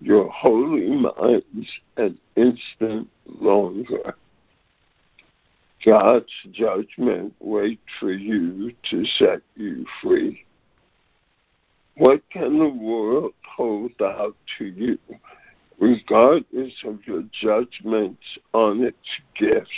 your 0.01 0.29
holy 0.29 0.89
minds 0.89 1.69
an 1.97 2.17
instant 2.35 3.07
longer. 3.25 4.15
God's 5.85 6.31
judgment 6.51 7.33
waits 7.39 7.81
for 7.99 8.11
you 8.11 8.73
to 8.89 9.05
set 9.05 9.41
you 9.55 9.85
free. 10.01 10.43
What 11.95 12.21
can 12.29 12.59
the 12.59 12.69
world 12.69 13.33
hold 13.45 13.91
out 14.01 14.35
to 14.57 14.65
you, 14.65 14.97
regardless 15.79 16.73
of 16.85 16.99
your 17.05 17.23
judgments 17.31 18.23
on 18.53 18.83
its 18.83 18.97
gifts, 19.37 19.69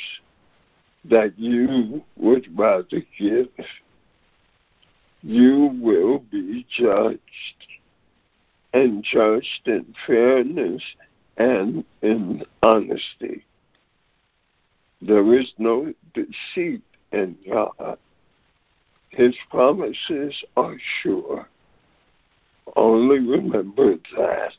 that 1.06 1.38
you 1.38 2.04
would 2.16 2.48
rather 2.58 3.02
give? 3.20 3.48
You 5.22 5.78
will 5.82 6.20
be 6.20 6.66
judged, 6.70 7.20
and 8.74 9.04
judged 9.04 9.68
in 9.68 9.94
fairness 10.08 10.82
and 11.38 11.84
in 12.02 12.44
honesty. 12.64 13.46
There 15.02 15.34
is 15.34 15.52
no 15.58 15.94
deceit 16.14 16.84
in 17.12 17.38
God. 17.50 17.98
His 19.10 19.36
promises 19.50 20.44
are 20.56 20.78
sure. 21.02 21.48
Only 22.76 23.20
remember 23.20 23.96
that. 24.16 24.54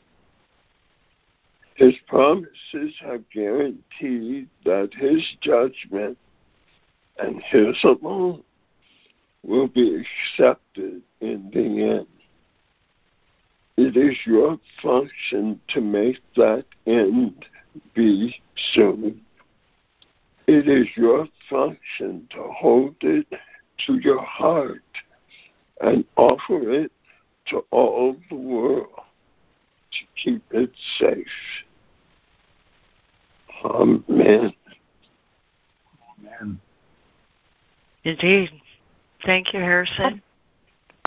His 1.75 1.95
promises 2.07 2.93
have 3.01 3.27
guaranteed 3.31 4.47
that 4.63 4.91
his 4.93 5.25
judgment 5.41 6.17
and 7.17 7.41
his 7.41 7.75
alone 7.83 8.43
will 9.43 9.67
be 9.67 10.03
accepted 10.03 11.01
in 11.21 11.51
the 11.53 11.97
end. 11.97 12.07
It 13.75 13.97
is 13.97 14.15
your 14.25 14.59
function 14.81 15.59
to 15.69 15.81
make 15.81 16.19
that 16.35 16.65
end 16.85 17.45
be 17.95 18.35
soon. 18.73 19.21
It 20.47 20.67
is 20.67 20.87
your 20.95 21.27
function 21.49 22.27
to 22.31 22.43
hold 22.55 22.95
it 23.01 23.27
to 23.87 23.99
your 23.99 24.21
heart 24.21 24.83
and 25.81 26.05
offer 26.15 26.69
it 26.71 26.91
to 27.47 27.63
all 27.71 28.15
the 28.29 28.35
world 28.35 28.87
to 29.91 30.05
keep 30.23 30.43
it 30.51 30.71
safe. 30.99 31.27
Amen. 33.65 34.53
Amen. 36.19 36.59
Indeed. 38.03 38.51
Thank 39.25 39.53
you, 39.53 39.59
Harrison. 39.59 40.21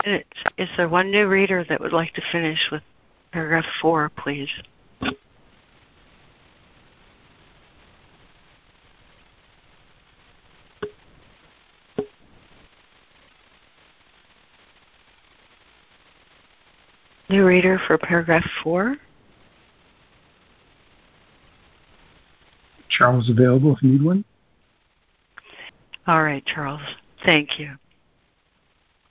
Is 0.04 0.68
there 0.76 0.88
one 0.88 1.10
new 1.10 1.26
reader 1.26 1.64
that 1.68 1.80
would 1.80 1.92
like 1.92 2.14
to 2.14 2.22
finish 2.32 2.58
with 2.70 2.82
paragraph 3.32 3.64
four, 3.80 4.10
please? 4.16 4.48
New 17.28 17.44
reader 17.44 17.80
for 17.86 17.98
paragraph 17.98 18.48
four. 18.62 18.96
Charles 22.88 23.28
available 23.28 23.74
if 23.76 23.82
you 23.82 23.90
need 23.90 24.02
one. 24.02 24.24
All 26.06 26.22
right, 26.22 26.44
Charles. 26.46 26.80
Thank 27.24 27.58
you. 27.58 27.76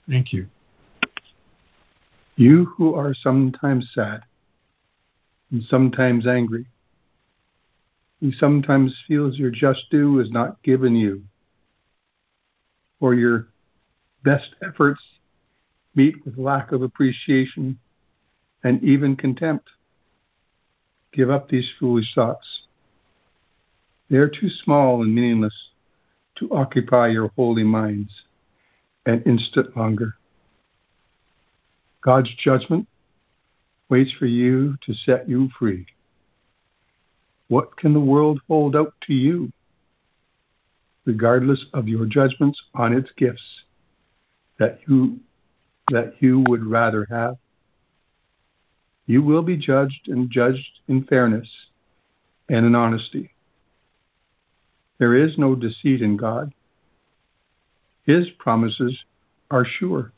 Thank 0.08 0.32
you. 0.32 0.46
You 2.36 2.66
who 2.76 2.94
are 2.94 3.14
sometimes 3.14 3.90
sad 3.94 4.22
and 5.50 5.62
sometimes 5.64 6.26
angry, 6.26 6.66
who 8.20 8.30
sometimes 8.32 8.94
feels 9.08 9.38
your 9.38 9.50
just 9.50 9.90
due 9.90 10.20
is 10.20 10.30
not 10.30 10.62
given 10.62 10.94
you, 10.94 11.22
or 13.00 13.14
your 13.14 13.48
best 14.22 14.54
efforts 14.62 15.02
meet 15.94 16.24
with 16.24 16.38
lack 16.38 16.72
of 16.72 16.82
appreciation 16.82 17.78
and 18.62 18.82
even 18.84 19.16
contempt. 19.16 19.70
Give 21.12 21.30
up 21.30 21.48
these 21.48 21.70
foolish 21.80 22.14
thoughts. 22.14 22.62
They 24.10 24.18
are 24.18 24.28
too 24.28 24.50
small 24.50 25.02
and 25.02 25.14
meaningless 25.14 25.70
to 26.36 26.50
occupy 26.52 27.08
your 27.08 27.28
holy 27.34 27.64
minds 27.64 28.22
an 29.06 29.22
instant 29.24 29.76
longer. 29.76 30.14
God's 32.02 32.34
judgment 32.36 32.86
waits 33.88 34.12
for 34.12 34.26
you 34.26 34.76
to 34.82 34.92
set 34.92 35.28
you 35.28 35.48
free. 35.58 35.86
What 37.48 37.76
can 37.76 37.92
the 37.92 38.00
world 38.00 38.40
hold 38.48 38.74
out 38.74 38.94
to 39.02 39.14
you, 39.14 39.52
regardless 41.04 41.64
of 41.72 41.86
your 41.88 42.04
judgments 42.06 42.60
on 42.74 42.92
its 42.92 43.10
gifts 43.16 43.62
that 44.58 44.80
you 44.86 45.20
that 45.90 46.14
you 46.20 46.44
would 46.48 46.66
rather 46.66 47.06
have? 47.08 47.36
You 49.06 49.22
will 49.22 49.42
be 49.42 49.56
judged 49.56 50.08
and 50.08 50.28
judged 50.28 50.80
in 50.88 51.04
fairness 51.04 51.48
and 52.48 52.66
in 52.66 52.74
honesty. 52.74 53.30
There 54.98 55.14
is 55.14 55.38
no 55.38 55.54
deceit 55.54 56.02
in 56.02 56.16
God. 56.16 56.52
His 58.06 58.30
promises 58.38 59.04
are 59.50 59.64
sure. 59.64 60.12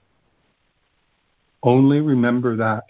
Only 1.62 2.00
remember 2.00 2.56
that. 2.56 2.84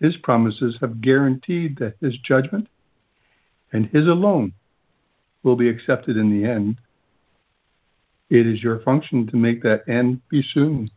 His 0.00 0.16
promises 0.16 0.78
have 0.80 1.00
guaranteed 1.00 1.76
that 1.78 1.96
His 2.00 2.16
judgment 2.18 2.68
and 3.72 3.86
His 3.86 4.06
alone 4.06 4.54
will 5.42 5.56
be 5.56 5.68
accepted 5.68 6.16
in 6.16 6.30
the 6.30 6.48
end. 6.48 6.78
It 8.30 8.46
is 8.46 8.62
your 8.62 8.80
function 8.80 9.26
to 9.26 9.36
make 9.36 9.62
that 9.64 9.88
end 9.88 10.20
be 10.28 10.42
soon. 10.42 10.90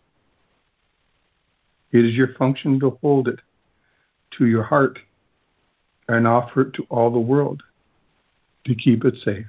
It 1.91 2.05
is 2.05 2.13
your 2.13 2.33
function 2.35 2.79
to 2.79 2.97
hold 3.01 3.27
it 3.27 3.39
to 4.37 4.45
your 4.45 4.63
heart 4.63 4.99
and 6.07 6.27
offer 6.27 6.61
it 6.61 6.73
to 6.75 6.85
all 6.89 7.11
the 7.11 7.19
world 7.19 7.63
to 8.65 8.75
keep 8.75 9.03
it 9.03 9.15
safe. 9.23 9.47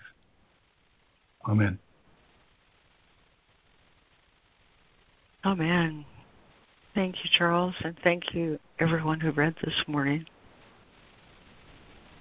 Amen. 1.46 1.78
Amen. 5.44 6.06
Thank 6.94 7.16
you, 7.22 7.30
Charles, 7.36 7.74
and 7.80 7.98
thank 8.02 8.32
you, 8.32 8.58
everyone 8.78 9.20
who 9.20 9.30
read 9.30 9.54
this 9.62 9.84
morning. 9.86 10.24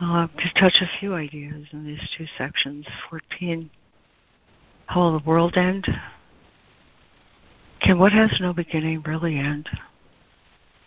Uh, 0.02 0.28
to 0.28 0.60
touch 0.60 0.82
a 0.82 1.00
few 1.00 1.14
ideas 1.14 1.68
in 1.72 1.86
these 1.86 2.10
two 2.18 2.26
sections 2.38 2.86
14. 3.10 3.70
How 4.88 5.00
will 5.00 5.20
the 5.20 5.26
world 5.26 5.56
end? 5.56 5.88
Can 7.80 7.98
what 7.98 8.12
has 8.12 8.38
no 8.42 8.52
beginning 8.52 9.04
really 9.04 9.38
end? 9.38 9.70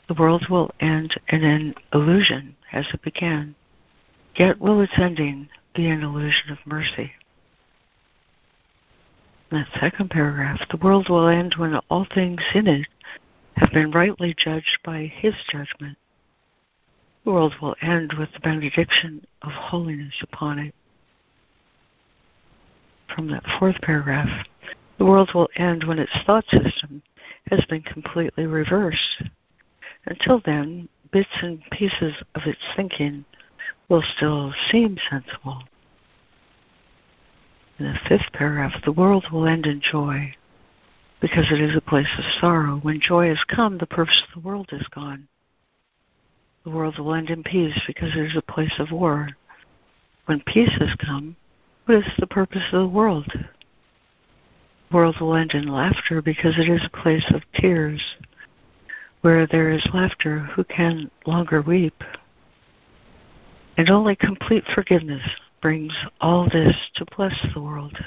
The 0.08 0.14
world 0.14 0.46
will 0.50 0.70
end 0.78 1.18
in 1.28 1.42
an 1.42 1.74
illusion 1.94 2.54
as 2.70 2.84
it 2.92 3.00
began, 3.00 3.54
yet 4.36 4.60
will 4.60 4.82
its 4.82 4.92
ending 4.98 5.48
be 5.74 5.88
an 5.88 6.02
illusion 6.02 6.50
of 6.50 6.58
mercy. 6.66 7.12
That 9.50 9.68
second 9.78 10.10
paragraph, 10.10 10.60
the 10.70 10.76
world 10.76 11.08
will 11.08 11.28
end 11.28 11.54
when 11.56 11.76
all 11.88 12.04
things 12.04 12.42
in 12.52 12.66
it 12.66 12.88
have 13.56 13.72
been 13.72 13.92
rightly 13.92 14.34
judged 14.36 14.78
by 14.84 15.06
his 15.06 15.34
judgment. 15.48 15.96
The 17.24 17.30
world 17.32 17.54
will 17.62 17.76
end 17.80 18.14
with 18.14 18.32
the 18.32 18.40
benediction 18.40 19.24
of 19.42 19.52
holiness 19.52 20.14
upon 20.20 20.58
it. 20.58 20.74
From 23.14 23.28
that 23.30 23.44
fourth 23.58 23.80
paragraph, 23.82 24.46
the 24.98 25.04
world 25.04 25.32
will 25.32 25.48
end 25.56 25.84
when 25.84 25.98
its 26.00 26.12
thought 26.24 26.44
system 26.48 27.02
has 27.50 27.64
been 27.66 27.82
completely 27.82 28.46
reversed. 28.46 29.22
Until 30.06 30.40
then, 30.44 30.88
bits 31.12 31.30
and 31.40 31.62
pieces 31.70 32.14
of 32.34 32.42
its 32.46 32.60
thinking 32.74 33.24
will 33.88 34.02
still 34.16 34.52
seem 34.70 34.98
sensible. 35.08 35.62
In 37.78 37.84
the 37.84 37.98
fifth 38.08 38.32
paragraph, 38.32 38.72
the 38.84 38.92
world 38.92 39.26
will 39.30 39.46
end 39.46 39.66
in 39.66 39.82
joy 39.82 40.34
because 41.20 41.52
it 41.52 41.60
is 41.60 41.76
a 41.76 41.80
place 41.80 42.08
of 42.18 42.24
sorrow. 42.40 42.78
When 42.82 43.00
joy 43.00 43.28
has 43.28 43.44
come, 43.44 43.76
the 43.76 43.86
purpose 43.86 44.22
of 44.26 44.42
the 44.42 44.46
world 44.46 44.70
is 44.72 44.86
gone. 44.88 45.28
The 46.64 46.70
world 46.70 46.98
will 46.98 47.14
end 47.14 47.28
in 47.28 47.42
peace 47.42 47.78
because 47.86 48.16
it 48.16 48.24
is 48.24 48.36
a 48.36 48.52
place 48.52 48.78
of 48.78 48.92
war. 48.92 49.28
When 50.24 50.40
peace 50.40 50.72
has 50.78 50.94
come, 50.96 51.36
what 51.84 51.98
is 51.98 52.12
the 52.18 52.26
purpose 52.26 52.64
of 52.72 52.80
the 52.80 52.88
world? 52.88 53.30
The 53.32 54.96
world 54.96 55.16
will 55.20 55.34
end 55.34 55.52
in 55.52 55.68
laughter 55.68 56.22
because 56.22 56.58
it 56.58 56.70
is 56.70 56.84
a 56.84 56.96
place 56.96 57.30
of 57.34 57.42
tears. 57.54 58.02
Where 59.20 59.46
there 59.46 59.70
is 59.70 59.86
laughter, 59.92 60.40
who 60.40 60.64
can 60.64 61.10
longer 61.26 61.60
weep? 61.60 62.02
And 63.76 63.90
only 63.90 64.16
complete 64.16 64.64
forgiveness 64.74 65.22
brings 65.66 65.94
all 66.20 66.48
this 66.48 66.76
to 66.94 67.04
bless 67.16 67.34
the 67.52 67.60
world. 67.60 67.98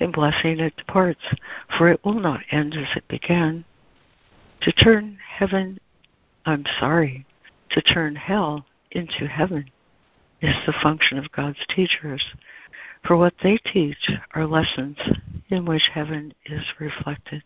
In 0.00 0.10
blessing 0.10 0.58
it 0.58 0.74
departs, 0.76 1.20
for 1.78 1.88
it 1.88 2.04
will 2.04 2.18
not 2.18 2.40
end 2.50 2.74
as 2.74 2.96
it 2.96 3.06
began. 3.06 3.64
To 4.62 4.72
turn 4.72 5.16
heaven, 5.38 5.78
I'm 6.46 6.64
sorry, 6.80 7.24
to 7.70 7.80
turn 7.80 8.16
hell 8.16 8.66
into 8.90 9.28
heaven 9.28 9.70
is 10.42 10.56
the 10.66 10.74
function 10.82 11.16
of 11.16 11.30
God's 11.30 11.64
teachers, 11.68 12.24
for 13.06 13.16
what 13.16 13.34
they 13.40 13.58
teach 13.58 14.10
are 14.34 14.44
lessons 14.44 14.98
in 15.48 15.66
which 15.66 15.90
heaven 15.94 16.34
is 16.46 16.64
reflected. 16.80 17.44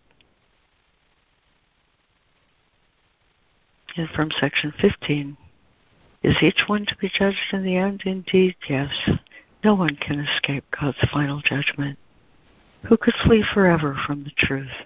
And 3.94 4.08
from 4.08 4.30
section 4.40 4.72
15, 4.80 5.36
is 6.24 6.36
each 6.40 6.62
one 6.68 6.86
to 6.86 6.96
be 6.96 7.10
judged 7.14 7.52
in 7.52 7.62
the 7.62 7.76
end? 7.76 8.04
Indeed, 8.06 8.56
yes. 8.66 8.90
No 9.64 9.74
one 9.74 9.96
can 9.96 10.20
escape 10.20 10.64
God's 10.78 10.98
final 11.10 11.40
judgment. 11.40 11.98
Who 12.82 12.98
could 12.98 13.14
flee 13.24 13.42
forever 13.54 13.96
from 14.06 14.22
the 14.22 14.32
truth? 14.36 14.84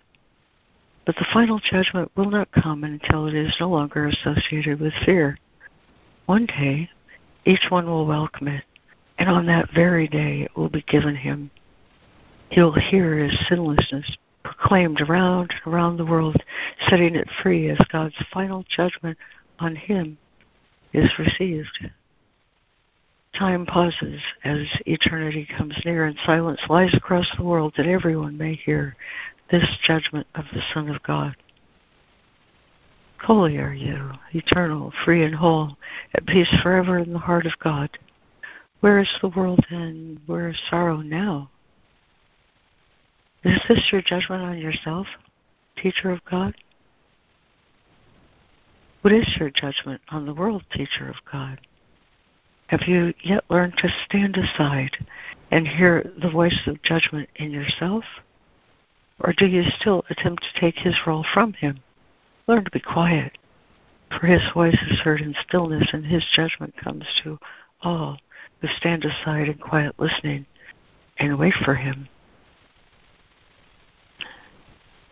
But 1.05 1.17
the 1.17 1.27
final 1.33 1.59
judgment 1.59 2.13
will 2.15 2.31
not 2.31 2.53
come 2.53 2.85
until 2.85 3.27
it 3.27 3.35
is 3.35 3.57
no 3.59 3.69
longer 3.69 4.07
associated 4.07 4.79
with 4.79 4.93
fear. 5.05 5.37
One 6.27 6.47
day, 6.47 6.91
each 7.45 7.67
one 7.71 7.87
will 7.87 8.07
welcome 8.07 8.47
it, 8.47 8.63
and 9.19 9.29
on 9.29 9.47
that 9.47 9.73
very 9.75 10.07
day 10.07 10.43
it 10.43 10.57
will 10.57 10.69
be 10.69 10.83
given 10.83 11.17
him. 11.17 11.51
He 12.51 12.63
will 12.63 12.73
hear 12.73 13.17
his 13.17 13.37
sinlessness 13.49 14.17
proclaimed 14.45 15.01
around 15.01 15.51
and 15.51 15.75
around 15.75 15.97
the 15.97 16.07
world, 16.07 16.37
setting 16.89 17.17
it 17.17 17.29
free 17.43 17.69
as 17.69 17.79
God's 17.91 18.15
final 18.33 18.65
judgment 18.69 19.19
on 19.59 19.75
him 19.75 20.19
is 20.93 21.19
received. 21.19 21.91
Time 23.37 23.67
pauses 23.67 24.21
as 24.45 24.67
eternity 24.87 25.47
comes 25.57 25.77
near, 25.85 26.07
and 26.07 26.19
silence 26.25 26.61
lies 26.69 26.93
across 26.95 27.27
the 27.37 27.45
world 27.45 27.75
that 27.77 27.87
everyone 27.87 28.37
may 28.37 28.55
hear 28.55 28.97
this 29.51 29.67
judgment 29.87 30.27
of 30.35 30.45
the 30.53 30.63
Son 30.73 30.89
of 30.89 31.03
God. 31.03 31.37
Holy 33.21 33.59
are 33.59 33.75
you, 33.75 34.13
eternal, 34.33 34.93
free 35.05 35.25
and 35.25 35.35
whole, 35.35 35.77
at 36.15 36.27
peace 36.27 36.53
forever 36.63 36.99
in 36.99 37.13
the 37.13 37.19
heart 37.19 37.47
of 37.47 37.59
God. 37.59 37.91
Where 38.81 39.01
is 39.01 39.09
the 39.21 39.29
world 39.29 39.65
and 39.71 40.21
where 40.27 40.49
is 40.49 40.61
sorrow 40.71 40.99
now? 40.99 41.51
Is 43.45 43.61
this 43.69 43.89
your 43.91 44.03
judgment 44.03 44.43
on 44.43 44.59
yourself, 44.59 45.07
teacher 45.77 46.11
of 46.11 46.25
God? 46.25 46.55
What 49.03 49.13
is 49.13 49.29
your 49.39 49.51
judgment 49.51 50.01
on 50.11 50.27
the 50.27 50.35
world, 50.35 50.65
teacher 50.73 51.09
of 51.09 51.17
God? 51.31 51.61
Have 52.69 52.83
you 52.87 53.15
yet 53.23 53.45
learned 53.49 53.79
to 53.79 53.89
stand 54.05 54.37
aside 54.37 54.97
and 55.51 55.67
hear 55.67 56.13
the 56.21 56.31
voice 56.31 56.67
of 56.67 56.83
judgment 56.83 57.29
in 57.37 57.51
yourself? 57.51 58.05
Or 59.21 59.33
do 59.33 59.47
you 59.47 59.65
still 59.81 60.05
attempt 60.11 60.43
to 60.43 60.61
take 60.61 60.77
his 60.77 60.95
role 61.07 61.25
from 61.33 61.55
him? 61.55 61.81
Learn 62.47 62.65
to 62.65 62.71
be 62.71 62.81
quiet, 62.81 63.39
for 64.11 64.27
his 64.27 64.43
voice 64.53 64.79
is 64.91 65.01
heard 65.01 65.23
in 65.23 65.35
stillness, 65.47 65.89
and 65.93 66.05
his 66.05 66.25
judgment 66.35 66.75
comes 66.77 67.05
to 67.23 67.39
all 67.83 68.19
who 68.61 68.69
stand 68.77 69.05
aside 69.05 69.49
in 69.49 69.59
quiet 69.59 69.95
listening 69.99 70.45
and 71.19 71.39
wait 71.39 71.55
for 71.65 71.75
him. 71.75 72.07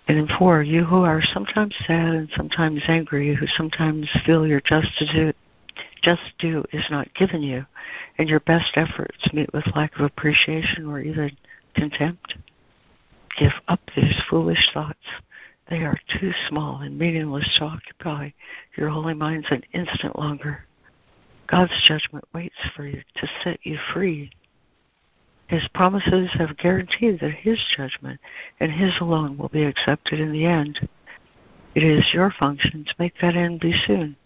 And 0.09 0.19
in 0.19 0.29
four, 0.39 0.63
you 0.63 0.85
who 0.85 1.05
are 1.05 1.23
sometimes 1.33 1.75
sad 1.87 2.15
and 2.15 2.29
sometimes 2.37 2.83
angry, 2.87 3.35
who 3.35 3.47
sometimes 3.47 4.09
feel 4.25 4.47
your 4.47 4.61
just 4.61 4.89
just 6.03 6.23
due 6.39 6.65
is 6.73 6.85
not 6.91 7.15
given 7.15 7.43
you, 7.43 7.67
and 8.19 8.29
your 8.29 8.41
best 8.41 8.77
efforts 8.77 9.33
meet 9.33 9.53
with 9.53 9.75
lack 9.75 9.95
of 9.97 10.03
appreciation 10.03 10.87
or 10.87 11.01
even 11.01 11.37
contempt, 11.75 12.37
give 13.39 13.53
up 13.69 13.81
these 13.95 14.15
foolish 14.29 14.71
thoughts. 14.73 15.07
They 15.69 15.79
are 15.79 15.99
too 16.21 16.33
small 16.49 16.81
and 16.81 16.99
meaningless 16.99 17.57
to 17.59 17.65
occupy 17.65 18.31
your 18.77 18.89
holy 18.89 19.15
minds 19.15 19.49
an 19.51 19.65
instant 19.73 20.19
longer. 20.19 20.65
God's 21.49 21.73
judgment 21.87 22.25
waits 22.33 22.57
for 22.75 22.87
you 22.87 23.03
to 23.17 23.29
set 23.43 23.59
you 23.65 23.79
free. 23.93 24.31
His 25.49 25.67
promises 25.75 26.31
have 26.35 26.57
guaranteed 26.57 27.21
that 27.21 27.35
His 27.35 27.59
judgment 27.77 28.21
and 28.59 28.73
His 28.73 28.93
alone 29.01 29.39
will 29.39 29.49
be 29.49 29.65
accepted 29.65 30.19
in 30.19 30.33
the 30.33 30.45
end. 30.45 30.89
It 31.75 31.85
is 31.85 32.13
your 32.13 32.31
function 32.31 32.85
to 32.85 32.95
make 32.99 33.15
that 33.21 33.37
end 33.37 33.61
be 33.61 33.73
soon. 33.87 34.17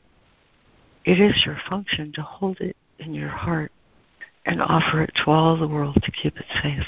It 1.04 1.20
is 1.20 1.44
your 1.44 1.58
function 1.68 2.12
to 2.14 2.22
hold 2.22 2.60
it 2.60 2.76
in 2.98 3.14
your 3.14 3.28
heart 3.28 3.72
and 4.46 4.60
offer 4.62 5.02
it 5.02 5.12
to 5.24 5.30
all 5.30 5.56
the 5.56 5.68
world 5.68 5.98
to 6.02 6.10
keep 6.10 6.36
it 6.36 6.46
safe. 6.62 6.86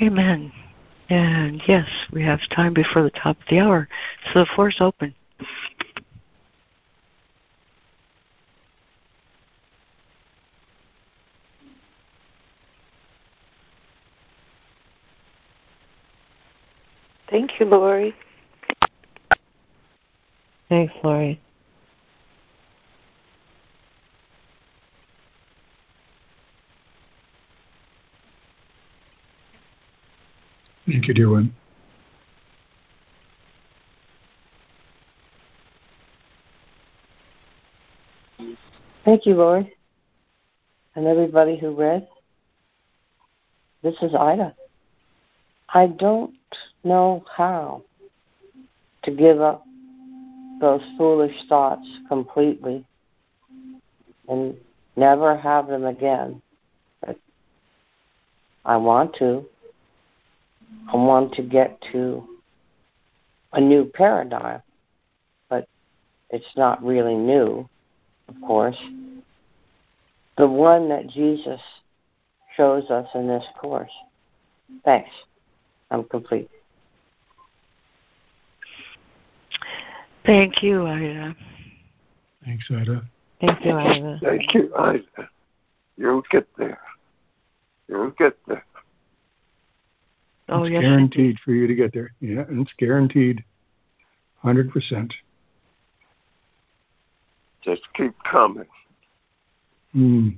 Amen. 0.00 0.52
And 1.08 1.62
yes, 1.66 1.88
we 2.12 2.24
have 2.24 2.40
time 2.54 2.74
before 2.74 3.02
the 3.02 3.10
top 3.10 3.38
of 3.38 3.44
the 3.48 3.60
hour, 3.60 3.88
so 4.32 4.40
the 4.40 4.46
floor 4.54 4.68
is 4.68 4.76
open. 4.80 5.14
Thank 17.30 17.60
you, 17.60 17.66
Laurie. 17.66 18.14
Thanks, 20.68 20.94
Laurie. 21.02 21.40
Thank 30.86 31.08
you, 31.08 31.14
dear 31.14 31.30
one. 31.30 31.52
Thank 39.04 39.26
you, 39.26 39.34
Lord, 39.34 39.68
and 40.94 41.06
everybody 41.06 41.56
who 41.56 41.74
read. 41.74 42.06
This 43.82 43.96
is 44.02 44.14
Ida. 44.14 44.54
I 45.74 45.88
don't 45.88 46.34
know 46.84 47.24
how 47.36 47.82
to 49.02 49.10
give 49.10 49.40
up 49.40 49.64
those 50.60 50.82
foolish 50.96 51.34
thoughts 51.48 51.86
completely 52.08 52.84
and 54.28 54.56
never 54.96 55.36
have 55.36 55.66
them 55.66 55.84
again. 55.84 56.40
But 57.04 57.18
I 58.64 58.76
want 58.76 59.14
to. 59.16 59.44
I 60.92 60.96
want 60.96 61.34
to 61.34 61.42
get 61.42 61.82
to 61.92 62.26
a 63.52 63.60
new 63.60 63.84
paradigm, 63.84 64.62
but 65.48 65.68
it's 66.30 66.56
not 66.56 66.82
really 66.82 67.14
new, 67.14 67.68
of 68.28 68.34
course. 68.46 68.78
The 70.36 70.46
one 70.46 70.88
that 70.90 71.08
Jesus 71.08 71.60
shows 72.56 72.90
us 72.90 73.08
in 73.14 73.26
this 73.26 73.44
course. 73.58 73.90
Thanks. 74.84 75.10
I'm 75.90 76.04
complete. 76.04 76.50
Thank 80.24 80.62
you, 80.62 80.86
Ida. 80.86 81.36
Thanks, 82.44 82.64
Ida. 82.70 83.02
Thank 83.40 83.64
you, 83.64 83.72
Ida. 83.72 84.20
Thank 84.22 84.54
you, 84.54 84.74
Ida. 84.76 85.28
You'll 85.96 86.22
get 86.30 86.46
there. 86.58 86.80
You'll 87.88 88.10
get 88.10 88.36
there. 88.46 88.64
Oh, 90.48 90.64
it's 90.64 90.72
yes. 90.72 90.82
guaranteed 90.82 91.38
for 91.44 91.52
you 91.52 91.66
to 91.66 91.74
get 91.74 91.92
there. 91.92 92.12
Yeah, 92.20 92.44
and 92.48 92.60
it's 92.60 92.72
guaranteed, 92.78 93.42
hundred 94.38 94.70
percent. 94.70 95.12
Just 97.62 97.82
keep 97.94 98.14
coming. 98.22 98.66
Mm. 99.94 100.36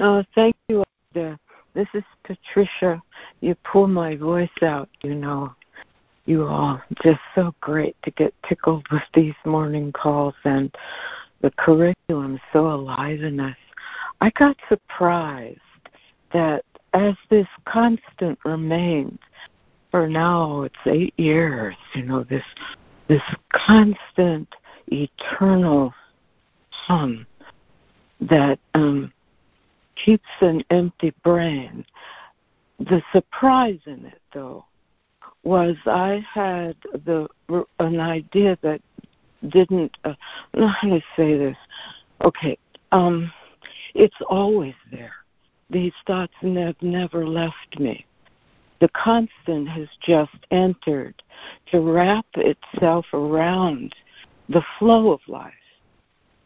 Oh, 0.00 0.24
thank 0.34 0.56
you, 0.68 0.82
Ida. 1.14 1.38
This 1.74 1.86
is 1.94 2.02
Patricia. 2.24 3.00
You 3.40 3.54
pull 3.70 3.86
my 3.86 4.16
voice 4.16 4.48
out, 4.62 4.88
you 5.02 5.14
know. 5.14 5.54
You 6.26 6.46
all 6.46 6.80
just 7.02 7.20
so 7.34 7.54
great 7.60 7.96
to 8.02 8.10
get 8.12 8.34
tickled 8.48 8.86
with 8.90 9.02
these 9.14 9.34
morning 9.44 9.92
calls 9.92 10.34
and 10.44 10.74
the 11.40 11.50
curriculum 11.52 12.36
is 12.36 12.40
so 12.52 12.68
alive 12.70 13.22
in 13.22 13.40
us. 13.40 13.56
I 14.20 14.30
got 14.30 14.56
surprised 14.68 15.58
that 16.32 16.64
as 16.92 17.14
this 17.28 17.46
constant 17.64 18.38
remains 18.44 19.18
for 19.90 20.08
now 20.08 20.62
it's 20.62 20.76
eight 20.86 21.14
years, 21.18 21.74
you 21.94 22.02
know, 22.02 22.24
this 22.24 22.44
this 23.08 23.22
constant 23.52 24.48
eternal 24.88 25.92
hum 26.70 27.26
that 28.20 28.58
um 28.74 29.12
keeps 30.04 30.28
an 30.40 30.62
empty 30.70 31.12
brain. 31.24 31.84
The 32.78 33.02
surprise 33.12 33.80
in 33.86 34.06
it, 34.06 34.20
though, 34.32 34.64
was 35.42 35.76
I 35.86 36.24
had 36.32 36.76
the 37.04 37.28
an 37.78 38.00
idea 38.00 38.58
that 38.62 38.80
didn't. 39.48 39.96
Uh, 40.04 40.14
how 40.54 40.88
to 40.88 41.00
say 41.16 41.36
this? 41.36 41.56
Okay, 42.22 42.56
um, 42.92 43.32
it's 43.94 44.16
always 44.28 44.74
there. 44.90 45.12
These 45.70 45.92
thoughts 46.06 46.32
have 46.42 46.82
never 46.82 47.26
left 47.26 47.78
me. 47.78 48.04
The 48.80 48.88
constant 48.88 49.68
has 49.68 49.88
just 50.00 50.46
entered 50.50 51.22
to 51.70 51.80
wrap 51.80 52.26
itself 52.34 53.06
around 53.12 53.94
the 54.48 54.62
flow 54.78 55.12
of 55.12 55.20
life. 55.28 55.52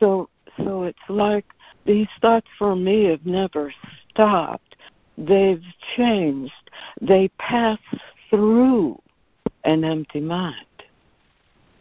So, 0.01 0.28
so 0.59 0.82
it's 0.82 0.98
like 1.09 1.46
these 1.86 2.09
thoughts 2.20 2.48
for 2.59 2.76
me 2.76 3.05
have 3.05 3.24
never 3.24 3.72
stopped. 4.11 4.76
They've 5.16 5.62
changed. 5.96 6.70
They 7.01 7.28
pass 7.38 7.78
through 8.30 9.01
an 9.64 9.84
empty 9.84 10.20
mind. 10.20 10.66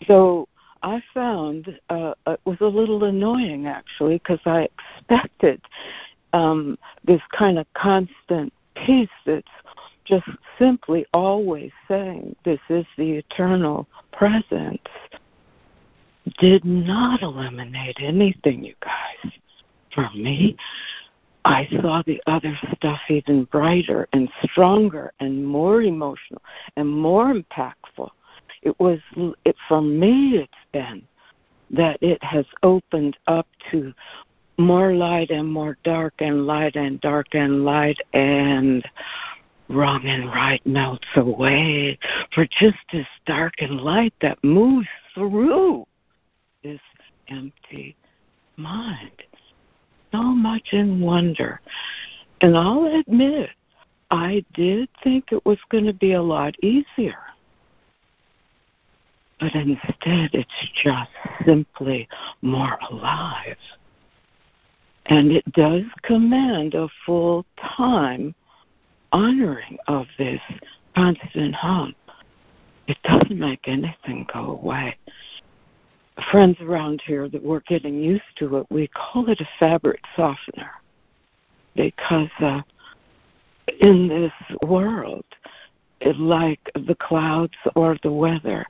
So 0.08 0.48
I 0.84 1.02
found 1.14 1.80
uh, 1.90 2.14
it 2.28 2.40
was 2.46 2.58
a 2.62 2.66
little 2.66 3.06
annoying 3.06 3.68
actually 3.68 4.18
because 4.18 4.40
I 4.46 4.70
expected 5.00 5.62
um, 6.34 6.78
this 7.06 7.22
kind 7.38 7.58
of 7.58 7.66
constant 7.74 8.52
peace 8.76 9.10
that's 9.26 9.48
just 10.06 10.28
simply 10.60 11.06
always 11.14 11.72
saying 11.88 12.36
this 12.44 12.60
is 12.70 12.86
the 12.98 13.12
eternal 13.12 13.88
presence 14.12 14.82
did 16.40 16.66
not 16.66 17.22
eliminate 17.22 17.98
anything, 18.00 18.64
you 18.64 18.74
guys 18.82 19.32
for 19.94 20.10
me, 20.16 20.58
I 21.46 21.68
saw 21.82 22.04
the 22.06 22.22
other 22.28 22.58
stuff 22.76 23.00
even 23.10 23.46
brighter 23.46 24.08
and 24.14 24.30
stronger 24.44 25.14
and 25.20 25.46
more 25.46 25.82
emotional 25.82 26.42
and 26.78 26.90
more 26.90 27.34
impactful. 27.34 28.10
It 28.62 28.80
was, 28.80 29.00
it, 29.46 29.56
for 29.68 29.82
me, 29.82 30.38
it's 30.38 30.54
been 30.72 31.04
that 31.72 32.02
it 32.02 32.24
has 32.24 32.46
opened 32.62 33.18
up 33.28 33.48
to 33.72 33.94
more 34.58 34.94
light 34.94 35.30
and 35.30 35.52
more 35.52 35.78
dark 35.84 36.14
and 36.20 36.46
light 36.46 36.76
and 36.76 37.02
dark 37.02 37.28
and 37.34 37.66
light 37.66 38.00
and 38.14 38.88
wrong 39.70 40.06
and 40.06 40.28
right 40.28 40.66
melts 40.66 41.08
away 41.16 41.98
for 42.34 42.46
just 42.46 42.78
this 42.92 43.08
dark 43.26 43.54
and 43.60 43.82
light 43.82 44.14
that 44.22 44.44
moves 44.44 44.88
through 45.16 45.86
this 46.64 46.82
empty 47.30 47.96
mind. 48.58 49.24
So 50.12 50.22
much 50.22 50.70
in 50.74 51.02
wonder. 51.02 51.60
And 52.42 52.56
I'll 52.56 52.86
admit, 52.86 53.50
I 54.12 54.46
did 54.54 54.90
think 55.04 55.32
it 55.32 55.44
was 55.46 55.58
going 55.70 55.86
to 55.86 55.94
be 55.94 56.14
a 56.14 56.22
lot 56.22 56.56
easier. 56.62 57.18
But 59.40 59.56
instead, 59.56 60.30
it's 60.34 60.72
just 60.84 61.10
simply 61.46 62.08
more 62.42 62.78
alive. 62.92 63.58
And 65.08 65.32
it 65.32 65.52
does 65.54 65.84
command 66.04 66.76
a 66.76 66.88
full 67.06 67.46
time 67.78 68.34
honoring 69.12 69.78
of 69.88 70.08
this 70.18 70.42
constant 70.96 71.56
hum. 71.56 71.96
It 72.88 72.98
doesn't 73.04 73.40
make 73.40 73.68
anything 73.68 74.26
go 74.34 74.60
away. 74.62 74.98
Friends 76.32 76.58
around 76.62 77.02
here 77.06 77.28
that 77.30 77.44
we're 77.44 77.62
getting 77.62 78.02
used 78.02 78.24
to 78.38 78.58
it, 78.58 78.68
we 78.70 78.88
call 78.90 79.30
it 79.30 79.40
a 79.40 79.48
fabric 79.60 80.02
softener 80.16 80.72
because 81.76 82.30
uh, 82.40 82.62
in 83.80 84.08
this 84.08 84.58
world, 84.68 85.26
like 86.20 86.60
the 86.76 86.96
clouds 86.96 87.54
or 87.76 87.98
the 88.04 88.12
weather, 88.12 88.66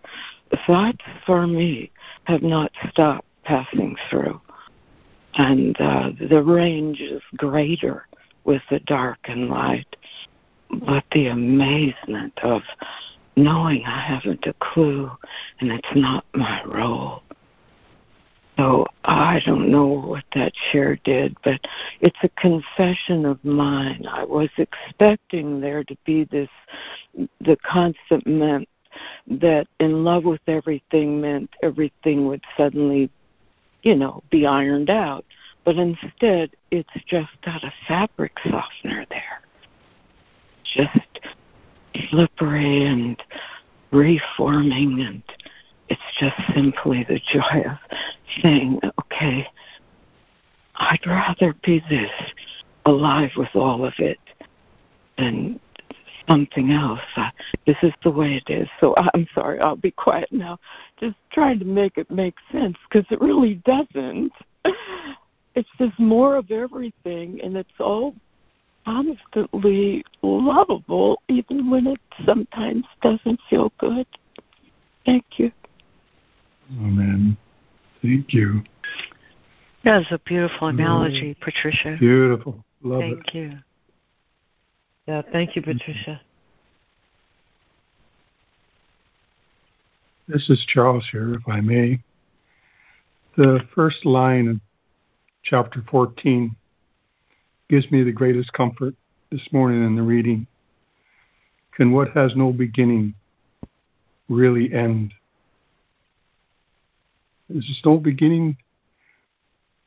thoughts 0.65 1.03
for 1.25 1.47
me 1.47 1.91
have 2.25 2.43
not 2.43 2.71
stopped 2.89 3.27
passing 3.43 3.95
through. 4.09 4.39
And 5.35 5.79
uh, 5.79 6.11
the 6.29 6.43
range 6.43 6.99
is 6.99 7.21
greater 7.35 8.07
with 8.43 8.61
the 8.69 8.79
dark 8.81 9.19
and 9.25 9.49
light. 9.49 9.95
But 10.69 11.03
the 11.11 11.27
amazement 11.27 12.37
of 12.43 12.61
knowing 13.35 13.83
I 13.85 13.99
haven't 13.99 14.45
a 14.45 14.53
clue 14.53 15.11
and 15.59 15.71
it's 15.71 15.95
not 15.95 16.25
my 16.33 16.63
role. 16.65 17.23
So 18.57 18.85
I 19.03 19.41
don't 19.45 19.71
know 19.71 19.87
what 19.87 20.25
that 20.35 20.53
share 20.71 20.95
did, 21.03 21.35
but 21.43 21.59
it's 22.01 22.17
a 22.21 22.29
confession 22.29 23.25
of 23.25 23.43
mine. 23.43 24.05
I 24.07 24.23
was 24.25 24.49
expecting 24.57 25.59
there 25.59 25.83
to 25.83 25.97
be 26.05 26.25
this, 26.25 26.49
the 27.41 27.57
constant 27.63 28.27
meant 28.27 28.69
that 29.27 29.67
in 29.79 30.03
love 30.03 30.25
with 30.25 30.41
everything 30.47 31.19
meant 31.19 31.49
everything 31.63 32.27
would 32.27 32.43
suddenly, 32.55 33.09
you 33.83 33.95
know, 33.95 34.23
be 34.31 34.45
ironed 34.45 34.89
out. 34.89 35.25
But 35.65 35.75
instead, 35.77 36.51
it's 36.71 36.89
just 37.07 37.31
got 37.43 37.63
a 37.63 37.73
fabric 37.87 38.33
softener 38.43 39.05
there. 39.09 39.41
Just 40.75 41.19
slippery 42.09 42.85
and 42.85 43.21
reforming 43.91 45.01
and 45.01 45.23
it's 45.89 46.01
just 46.19 46.35
simply 46.55 47.05
the 47.07 47.19
joy 47.31 47.69
of 47.69 47.77
saying, 48.41 48.79
okay, 49.01 49.45
I'd 50.75 51.05
rather 51.05 51.53
be 51.63 51.83
this, 51.89 52.11
alive 52.85 53.31
with 53.37 53.55
all 53.55 53.85
of 53.85 53.93
it, 53.99 54.17
than 55.17 55.59
something 56.27 56.71
else. 56.71 56.99
Uh, 57.15 57.29
this 57.65 57.77
is 57.83 57.93
the 58.03 58.11
way 58.11 58.41
it 58.45 58.51
is. 58.51 58.67
So 58.79 58.95
I'm 59.13 59.27
sorry, 59.33 59.59
I'll 59.59 59.75
be 59.75 59.91
quiet 59.91 60.29
now. 60.31 60.57
Just 60.99 61.15
trying 61.31 61.59
to 61.59 61.65
make 61.65 61.97
it 61.97 62.09
make 62.09 62.35
sense 62.51 62.77
because 62.89 63.05
it 63.11 63.21
really 63.21 63.55
doesn't. 63.65 64.31
It's 65.55 65.69
just 65.77 65.99
more 65.99 66.35
of 66.37 66.49
everything, 66.49 67.39
and 67.43 67.55
it's 67.55 67.69
all 67.79 68.15
constantly 68.85 70.03
lovable, 70.21 71.21
even 71.27 71.69
when 71.69 71.87
it 71.87 71.99
sometimes 72.25 72.85
doesn't 73.01 73.39
feel 73.49 73.71
good. 73.77 74.07
Thank 75.05 75.25
you. 75.37 75.51
Amen. 76.79 77.37
Thank 78.01 78.33
you. 78.33 78.63
That 79.83 79.97
was 79.97 80.07
a 80.11 80.19
beautiful 80.25 80.69
analogy, 80.69 81.35
Patricia. 81.39 81.97
Beautiful. 81.99 82.63
Love 82.81 83.01
Thank 83.01 83.27
it. 83.27 83.35
you. 83.35 83.59
Yeah, 85.07 85.21
thank 85.33 85.55
you, 85.55 85.61
Patricia. 85.61 86.21
This 90.29 90.49
is 90.49 90.65
Charles 90.65 91.05
here, 91.11 91.33
if 91.33 91.41
I 91.47 91.59
may. 91.59 91.99
The 93.35 93.59
first 93.75 94.05
line 94.05 94.47
of 94.47 94.59
chapter 95.43 95.83
14 95.91 96.55
gives 97.69 97.91
me 97.91 98.03
the 98.03 98.13
greatest 98.13 98.53
comfort 98.53 98.95
this 99.29 99.45
morning 99.51 99.83
in 99.85 99.97
the 99.97 100.01
reading. 100.01 100.47
Can 101.75 101.91
what 101.91 102.11
has 102.11 102.33
no 102.37 102.53
beginning 102.53 103.15
really 104.29 104.73
end? 104.73 105.13
There's 107.49 107.81
no 107.83 107.97
beginning 107.97 108.55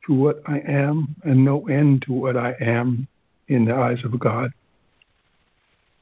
to 0.05 0.13
what 0.13 0.41
I 0.45 0.59
am 0.59 1.15
and 1.23 1.43
no 1.43 1.67
end 1.67 2.03
to 2.03 2.13
what 2.13 2.37
I 2.37 2.55
am 2.59 3.07
in 3.47 3.65
the 3.65 3.73
eyes 3.73 4.03
of 4.03 4.19
God. 4.19 4.51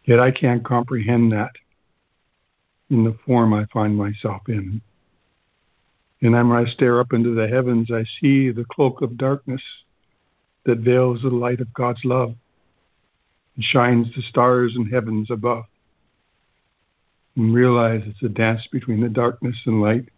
Yet 0.05 0.19
I 0.19 0.31
can't 0.31 0.63
comprehend 0.63 1.31
that 1.31 1.51
in 2.89 3.03
the 3.03 3.17
form 3.25 3.53
I 3.53 3.65
find 3.65 3.97
myself 3.97 4.43
in. 4.47 4.81
And 6.21 6.33
when 6.33 6.51
I 6.51 6.65
stare 6.65 6.99
up 6.99 7.11
into 7.11 7.33
the 7.33 7.47
heavens, 7.47 7.91
I 7.91 8.03
see 8.19 8.51
the 8.51 8.65
cloak 8.65 9.01
of 9.01 9.17
darkness 9.17 9.61
that 10.65 10.79
veils 10.79 11.21
the 11.21 11.29
light 11.29 11.59
of 11.59 11.73
God's 11.73 12.05
love 12.05 12.35
and 13.55 13.63
shines 13.63 14.13
the 14.15 14.21
stars 14.21 14.75
and 14.75 14.91
heavens 14.91 15.29
above. 15.31 15.65
And 17.35 17.53
realize 17.53 18.03
it's 18.05 18.23
a 18.23 18.29
dance 18.29 18.67
between 18.71 19.01
the 19.01 19.09
darkness 19.09 19.57
and 19.65 19.81
light, 19.81 20.09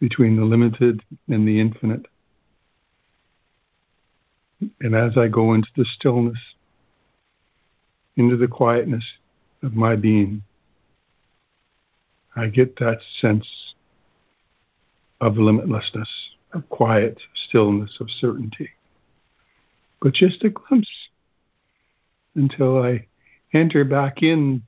between 0.00 0.36
the 0.36 0.44
limited 0.44 1.02
and 1.28 1.46
the 1.46 1.60
infinite. 1.60 2.06
And 4.80 4.94
as 4.94 5.16
I 5.16 5.28
go 5.28 5.54
into 5.54 5.68
the 5.76 5.84
stillness, 5.84 6.38
into 8.16 8.36
the 8.36 8.48
quietness 8.48 9.04
of 9.62 9.74
my 9.74 9.96
being, 9.96 10.42
I 12.34 12.48
get 12.48 12.76
that 12.76 12.98
sense 13.20 13.74
of 15.20 15.34
limitlessness, 15.34 16.08
of 16.52 16.68
quiet 16.68 17.20
stillness, 17.46 17.98
of 18.00 18.10
certainty. 18.10 18.70
But 20.00 20.14
just 20.14 20.42
a 20.42 20.50
glimpse 20.50 21.08
until 22.34 22.82
I 22.82 23.06
enter 23.52 23.84
back 23.84 24.22
in 24.22 24.62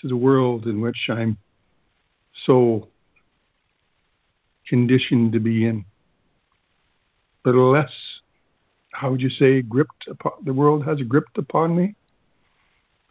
to 0.00 0.08
the 0.08 0.16
world 0.16 0.66
in 0.66 0.80
which 0.80 1.08
I'm 1.08 1.38
so 2.44 2.88
conditioned 4.66 5.32
to 5.32 5.40
be 5.40 5.64
in. 5.64 5.84
But 7.44 7.54
less, 7.54 7.92
how 8.92 9.10
would 9.10 9.20
you 9.20 9.30
say, 9.30 9.62
gripped 9.62 10.06
upon, 10.08 10.32
the 10.44 10.52
world 10.52 10.84
has 10.84 11.00
gripped 11.02 11.38
upon 11.38 11.76
me. 11.76 11.94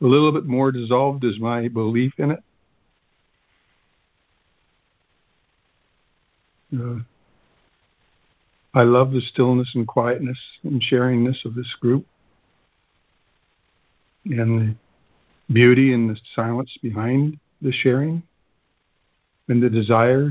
A 0.02 0.06
little 0.06 0.32
bit 0.32 0.46
more 0.46 0.72
dissolved 0.72 1.24
is 1.24 1.40
my 1.40 1.68
belief 1.68 2.14
in 2.18 2.32
it. 2.32 2.44
Uh, 6.74 7.00
I 8.74 8.84
love 8.84 9.12
the 9.12 9.22
stillness 9.22 9.72
and 9.76 9.86
quietness 9.86 10.40
and 10.64 10.82
sharingness 10.82 11.44
of 11.44 11.56
this 11.56 11.76
group 11.80 12.06
and 14.26 14.62
the 14.62 15.54
beauty 15.54 15.94
and 15.94 16.10
the 16.10 16.20
silence 16.34 16.78
behind 16.82 17.38
the 17.62 17.74
sharing 17.74 18.24
and 19.50 19.62
the 19.62 19.70
desire 19.70 20.30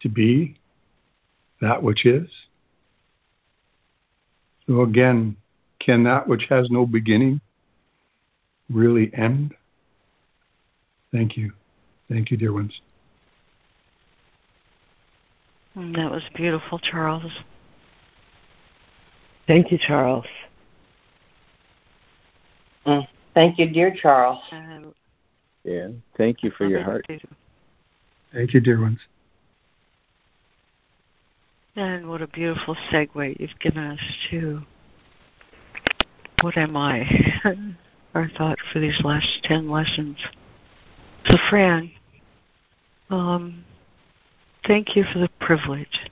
to 0.00 0.08
be 0.08 0.56
that 1.60 1.82
which 1.82 2.04
is. 2.04 2.28
So 4.68 4.82
again, 4.82 5.36
can 5.78 6.04
that 6.04 6.28
which 6.28 6.46
has 6.50 6.70
no 6.70 6.84
beginning 6.84 7.40
really 8.70 9.10
end? 9.14 9.54
Thank 11.10 11.38
you. 11.38 11.52
Thank 12.10 12.30
you, 12.30 12.36
dear 12.36 12.52
ones. 12.52 12.80
That 15.74 16.10
was 16.10 16.22
beautiful, 16.34 16.78
Charles. 16.78 17.32
Thank 19.46 19.72
you, 19.72 19.78
Charles. 19.78 20.26
Mm. 22.86 23.06
Thank 23.32 23.58
you, 23.58 23.70
dear 23.70 23.94
Charles. 23.94 24.42
Uh, 24.52 24.90
Yeah. 25.64 25.88
Thank 26.16 26.42
you 26.42 26.50
for 26.50 26.66
your 26.66 26.82
heart. 26.82 27.06
Thank 28.32 28.52
you, 28.52 28.60
dear 28.60 28.80
ones. 28.80 28.98
And 31.78 32.08
what 32.08 32.22
a 32.22 32.26
beautiful 32.26 32.76
segue 32.90 33.38
you've 33.38 33.56
given 33.60 33.84
us 33.84 34.00
to 34.32 34.62
what 36.40 36.56
am 36.56 36.76
I? 36.76 37.06
Our 38.14 38.28
thought 38.36 38.58
for 38.72 38.80
these 38.80 39.00
last 39.04 39.44
10 39.44 39.70
lessons. 39.70 40.16
So, 41.26 41.36
Fran, 41.48 41.92
um, 43.10 43.64
thank 44.66 44.96
you 44.96 45.04
for 45.12 45.20
the 45.20 45.30
privilege 45.40 46.10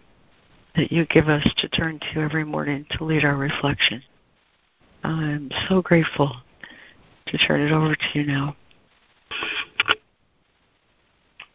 that 0.77 0.93
you 0.93 1.05
give 1.07 1.29
us 1.29 1.45
to 1.57 1.69
turn 1.69 1.99
to 2.13 2.21
every 2.21 2.45
morning 2.45 2.87
to 2.91 3.05
lead 3.05 3.25
our 3.25 3.37
reflection. 3.37 4.05
I'm 5.03 5.51
so 5.69 5.83
grateful 5.83 6.33
to 7.27 7.39
turn 7.39 7.61
it 7.63 7.73
over 7.73 7.97
to 7.97 8.07
you 8.15 8.25
now. 8.25 8.55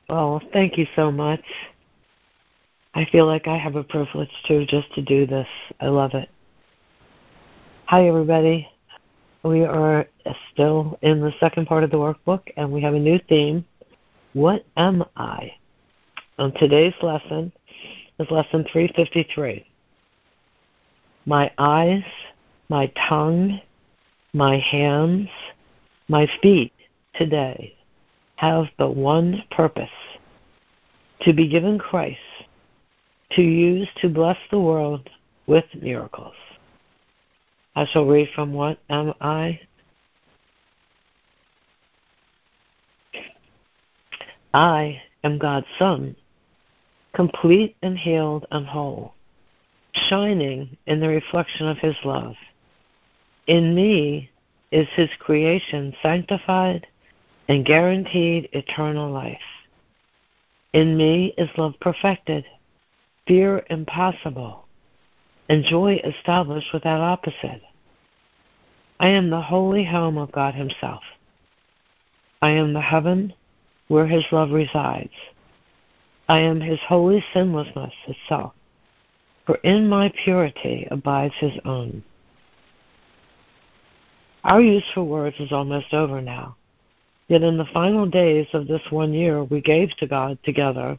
Oh, 0.09 0.41
thank 0.51 0.77
you 0.77 0.85
so 0.97 1.13
much. 1.13 1.45
I 2.93 3.05
feel 3.05 3.25
like 3.25 3.47
I 3.47 3.57
have 3.57 3.77
a 3.77 3.83
privilege 3.83 4.31
too 4.45 4.65
just 4.65 4.93
to 4.95 5.01
do 5.01 5.25
this. 5.25 5.47
I 5.79 5.87
love 5.87 6.13
it. 6.13 6.29
Hi, 7.85 8.07
everybody. 8.07 8.67
We 9.43 9.63
are 9.63 10.07
still 10.51 10.99
in 11.01 11.21
the 11.21 11.31
second 11.39 11.67
part 11.67 11.85
of 11.85 11.91
the 11.91 11.97
workbook, 11.97 12.41
and 12.57 12.69
we 12.71 12.81
have 12.81 12.93
a 12.93 12.99
new 12.99 13.17
theme. 13.29 13.65
What 14.33 14.65
am 14.75 15.05
I? 15.15 15.53
And 16.37 16.53
today's 16.55 16.93
lesson 17.01 17.53
is 18.19 18.29
lesson 18.29 18.65
353. 18.71 19.65
My 21.25 21.51
eyes, 21.57 22.03
my 22.67 22.91
tongue, 23.07 23.61
my 24.33 24.57
hands, 24.59 25.29
my 26.09 26.27
feet 26.41 26.73
today 27.15 27.73
have 28.35 28.65
but 28.77 28.97
one 28.97 29.43
purpose 29.49 29.89
to 31.21 31.31
be 31.31 31.47
given 31.47 31.79
Christ 31.79 32.19
to 33.35 33.41
use 33.41 33.87
to 34.01 34.09
bless 34.09 34.37
the 34.49 34.59
world 34.59 35.09
with 35.47 35.65
miracles. 35.79 36.35
I 37.75 37.85
shall 37.85 38.05
read 38.05 38.29
from 38.35 38.53
What 38.53 38.79
Am 38.89 39.13
I? 39.21 39.59
I 44.53 45.01
am 45.23 45.37
God's 45.37 45.67
Son, 45.79 46.15
complete 47.13 47.77
and 47.81 47.97
healed 47.97 48.45
and 48.51 48.67
whole, 48.67 49.13
shining 49.93 50.75
in 50.85 50.99
the 50.99 51.07
reflection 51.07 51.67
of 51.67 51.77
His 51.77 51.95
love. 52.03 52.35
In 53.47 53.73
me 53.73 54.29
is 54.71 54.87
His 54.95 55.09
creation 55.19 55.93
sanctified 56.01 56.85
and 57.47 57.65
guaranteed 57.65 58.49
eternal 58.51 59.09
life. 59.09 59.39
In 60.73 60.97
me 60.97 61.33
is 61.37 61.49
love 61.57 61.73
perfected, 61.79 62.45
fear 63.27 63.63
impossible, 63.69 64.65
and 65.49 65.63
joy 65.63 66.01
established 66.03 66.73
without 66.73 67.01
opposite. 67.01 67.61
I 68.99 69.09
am 69.09 69.29
the 69.29 69.41
holy 69.41 69.83
home 69.83 70.17
of 70.17 70.31
God 70.31 70.53
Himself. 70.53 71.03
I 72.41 72.51
am 72.51 72.73
the 72.73 72.81
heaven 72.81 73.33
where 73.87 74.07
His 74.07 74.25
love 74.31 74.51
resides. 74.51 75.13
I 76.27 76.39
am 76.39 76.61
His 76.61 76.79
holy 76.87 77.23
sinlessness 77.33 77.93
itself, 78.07 78.53
for 79.45 79.55
in 79.63 79.89
my 79.89 80.13
purity 80.23 80.87
abides 80.89 81.35
His 81.39 81.53
own. 81.65 82.03
Our 84.43 84.61
use 84.61 84.85
for 84.93 85.03
words 85.03 85.35
is 85.39 85.51
almost 85.51 85.93
over 85.93 86.21
now. 86.21 86.55
Yet 87.27 87.43
in 87.43 87.57
the 87.57 87.65
final 87.73 88.07
days 88.07 88.47
of 88.53 88.67
this 88.67 88.81
one 88.89 89.13
year 89.13 89.43
we 89.43 89.61
gave 89.61 89.95
to 89.97 90.07
God 90.07 90.37
together, 90.43 90.97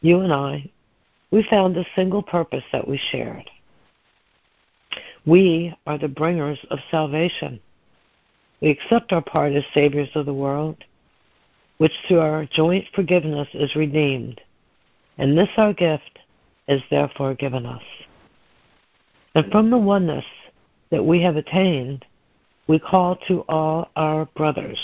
you 0.00 0.20
and 0.20 0.32
I, 0.32 0.70
we 1.32 1.42
found 1.48 1.76
a 1.76 1.86
single 1.96 2.22
purpose 2.22 2.62
that 2.72 2.86
we 2.86 3.00
shared. 3.10 3.50
We 5.24 5.74
are 5.86 5.98
the 5.98 6.08
bringers 6.08 6.58
of 6.70 6.78
salvation. 6.90 7.58
We 8.60 8.68
accept 8.68 9.12
our 9.12 9.22
part 9.22 9.52
as 9.54 9.64
saviors 9.72 10.10
of 10.14 10.26
the 10.26 10.34
world, 10.34 10.84
which 11.78 11.92
through 12.06 12.20
our 12.20 12.46
joint 12.46 12.84
forgiveness 12.94 13.48
is 13.54 13.74
redeemed, 13.74 14.40
and 15.18 15.36
this 15.36 15.48
our 15.56 15.72
gift 15.72 16.18
is 16.68 16.82
therefore 16.90 17.34
given 17.34 17.64
us. 17.66 17.82
And 19.34 19.50
from 19.50 19.70
the 19.70 19.78
oneness 19.78 20.26
that 20.90 21.04
we 21.04 21.22
have 21.22 21.36
attained, 21.36 22.04
we 22.66 22.78
call 22.78 23.16
to 23.28 23.40
all 23.48 23.88
our 23.96 24.26
brothers, 24.36 24.78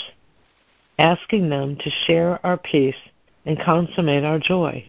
asking 0.97 1.49
them 1.49 1.77
to 1.77 1.91
share 2.07 2.43
our 2.45 2.57
peace 2.57 2.95
and 3.45 3.59
consummate 3.59 4.23
our 4.23 4.39
joy. 4.39 4.88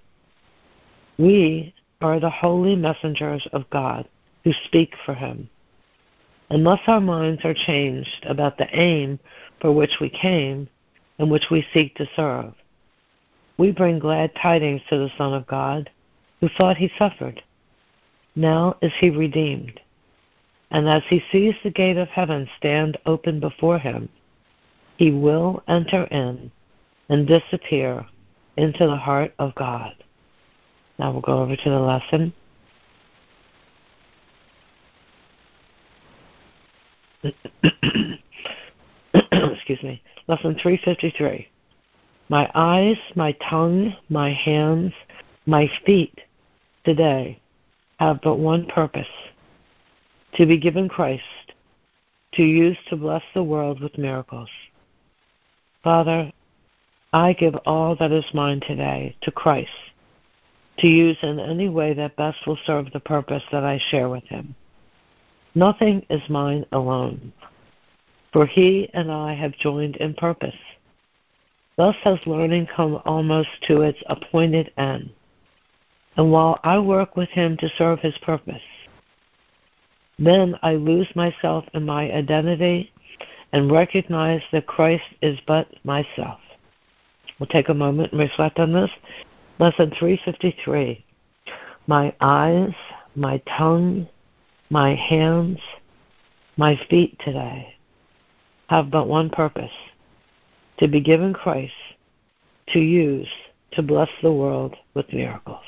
We 1.21 1.75
are 2.01 2.19
the 2.19 2.31
holy 2.31 2.77
messengers 2.77 3.47
of 3.53 3.69
God 3.69 4.09
who 4.43 4.55
speak 4.65 4.95
for 5.05 5.13
him. 5.13 5.51
Unless 6.49 6.81
our 6.87 7.03
minds 7.03 7.45
are 7.45 7.53
changed 7.53 8.25
about 8.25 8.57
the 8.57 8.75
aim 8.75 9.19
for 9.61 9.71
which 9.71 9.99
we 10.01 10.09
came 10.09 10.67
and 11.19 11.31
which 11.31 11.51
we 11.51 11.67
seek 11.75 11.95
to 11.97 12.09
serve, 12.17 12.55
we 13.59 13.71
bring 13.71 13.99
glad 13.99 14.35
tidings 14.35 14.81
to 14.89 14.97
the 14.97 15.11
Son 15.19 15.35
of 15.35 15.47
God 15.47 15.91
who 16.41 16.49
thought 16.49 16.79
he 16.79 16.91
suffered. 16.97 17.43
Now 18.35 18.79
is 18.81 18.93
he 18.99 19.11
redeemed. 19.11 19.79
And 20.71 20.89
as 20.89 21.03
he 21.11 21.23
sees 21.31 21.55
the 21.63 21.71
gate 21.71 21.99
of 21.99 22.09
heaven 22.09 22.49
stand 22.57 22.97
open 23.05 23.41
before 23.41 23.79
him, 23.79 24.09
he 24.97 25.11
will 25.11 25.63
enter 25.69 26.05
in 26.05 26.51
and 27.11 27.27
disappear 27.27 28.07
into 28.57 28.87
the 28.87 28.97
heart 28.97 29.35
of 29.39 29.55
God. 29.55 29.93
Now 31.01 31.11
we'll 31.13 31.23
go 31.23 31.39
over 31.39 31.57
to 31.57 31.71
the 31.71 31.81
lesson. 31.81 32.35
Excuse 39.15 39.83
me. 39.83 40.03
Lesson 40.29 40.59
353. 40.61 41.49
My 42.29 42.51
eyes, 42.55 42.99
my 43.17 43.33
tongue, 43.49 43.97
my 44.11 44.31
hands, 44.31 44.93
my 45.47 45.71
feet 45.87 46.21
today 46.85 47.41
have 47.99 48.21
but 48.21 48.37
one 48.37 48.67
purpose 48.67 49.09
to 50.35 50.45
be 50.45 50.59
given 50.59 50.87
Christ, 50.87 51.55
to 52.35 52.43
use 52.43 52.77
to 52.91 52.97
bless 52.97 53.23
the 53.33 53.43
world 53.43 53.81
with 53.81 53.97
miracles. 53.97 54.51
Father, 55.83 56.31
I 57.15 57.33
give 57.33 57.55
all 57.65 57.97
that 57.97 58.13
is 58.13 58.27
mine 58.35 58.61
today 58.61 59.17
to 59.23 59.31
Christ 59.31 59.71
to 60.81 60.89
use 60.89 61.17
in 61.23 61.39
any 61.39 61.69
way 61.69 61.95
that 61.95 62.17
best 62.17 62.47
will 62.47 62.59
serve 62.65 62.91
the 62.93 63.01
purpose 63.01 63.43
that 63.53 63.65
I 63.65 63.81
share 63.91 64.09
with 64.09 64.25
him. 64.25 64.55
Nothing 65.55 66.05
is 66.09 66.23
mine 66.29 66.65
alone, 66.73 67.33
for 68.33 68.47
he 68.47 68.89
and 68.95 69.11
I 69.11 69.35
have 69.35 69.53
joined 69.57 69.97
in 69.97 70.15
purpose. 70.15 70.55
Thus 71.77 71.97
has 72.05 72.19
learning 72.27 72.69
come 72.75 73.01
almost 73.05 73.49
to 73.69 73.83
its 73.83 73.99
appointed 74.07 74.73
end. 74.77 75.11
And 76.17 76.31
while 76.31 76.61
I 76.63 76.79
work 76.79 77.17
with 77.17 77.31
him 77.31 77.57
to 77.59 77.69
serve 77.79 78.01
his 78.01 78.17
purpose, 78.19 78.63
then 80.19 80.55
I 80.63 80.75
lose 80.75 81.09
myself 81.15 81.65
in 81.73 81.87
my 81.87 82.13
identity 82.13 82.93
and 83.53 83.73
recognize 83.73 84.43
that 84.53 84.67
Christ 84.67 85.05
is 85.23 85.39
but 85.47 85.67
myself. 85.85 86.39
We'll 87.39 87.47
take 87.47 87.71
a 87.71 87.75
moment 87.75 88.13
and 88.13 88.21
reflect 88.21 88.59
on 88.59 88.73
this 88.73 88.91
Lesson 89.61 89.93
353 89.99 91.05
My 91.87 92.15
eyes, 92.19 92.73
my 93.15 93.43
tongue, 93.59 94.09
my 94.71 94.95
hands, 94.95 95.59
my 96.57 96.81
feet 96.89 97.19
today 97.23 97.75
have 98.71 98.91
but 98.91 99.07
one 99.07 99.29
purpose 99.29 99.71
to 100.79 100.89
be 100.89 101.03
given 101.03 101.35
Christ 101.35 101.75
to 102.69 102.79
use 102.79 103.29
to 103.73 103.83
bless 103.83 104.09
the 104.23 104.33
world 104.33 104.77
with 104.95 105.13
miracles. 105.13 105.67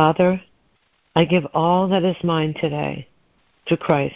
Father, 0.00 0.40
I 1.14 1.26
give 1.26 1.44
all 1.52 1.86
that 1.88 2.04
is 2.04 2.16
mine 2.24 2.54
today 2.58 3.06
to 3.66 3.76
Christ 3.76 4.14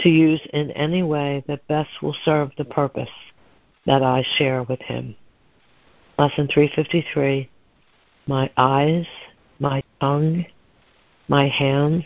to 0.00 0.10
use 0.10 0.42
in 0.52 0.72
any 0.72 1.02
way 1.02 1.42
that 1.48 1.66
best 1.68 1.88
will 2.02 2.14
serve 2.22 2.50
the 2.58 2.66
purpose 2.66 3.08
that 3.86 4.02
I 4.02 4.22
share 4.36 4.62
with 4.62 4.80
him. 4.82 5.16
Lesson 6.18 6.48
353 6.52 7.48
My 8.26 8.50
eyes, 8.58 9.06
my 9.58 9.82
tongue, 10.02 10.44
my 11.28 11.48
hands, 11.48 12.04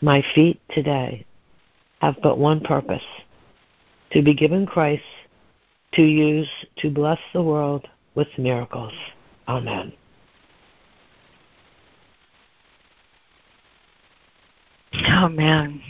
my 0.00 0.22
feet 0.36 0.60
today 0.70 1.26
have 2.00 2.14
but 2.22 2.38
one 2.38 2.60
purpose 2.60 3.08
to 4.12 4.22
be 4.22 4.34
given 4.34 4.66
Christ 4.66 5.02
to 5.94 6.02
use 6.02 6.48
to 6.76 6.90
bless 6.90 7.18
the 7.32 7.42
world 7.42 7.88
with 8.14 8.28
miracles. 8.38 8.94
Amen. 9.48 9.92
Oh, 14.94 15.28
man. 15.28 15.80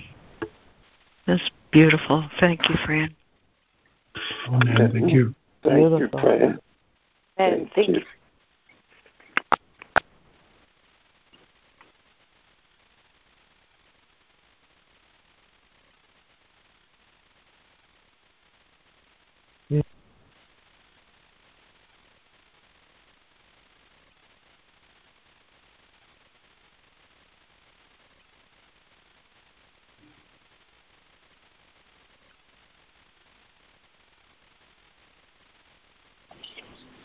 That's 1.26 1.50
beautiful. 1.70 2.28
Thank 2.40 2.68
you, 2.68 2.76
Fran. 2.84 3.14
Oh, 4.48 4.54
Amen. 4.54 4.90
Thank 4.92 5.12
you. 5.12 5.34
Thank 5.62 5.88
Beautiful. 5.88 6.20
you, 6.20 6.26
Fran. 6.26 6.58
And 7.36 7.70
thank 7.74 7.88
you. 7.88 8.02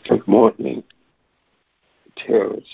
Good 0.06 0.28
morning, 0.28 0.82
Terrence. 2.14 2.68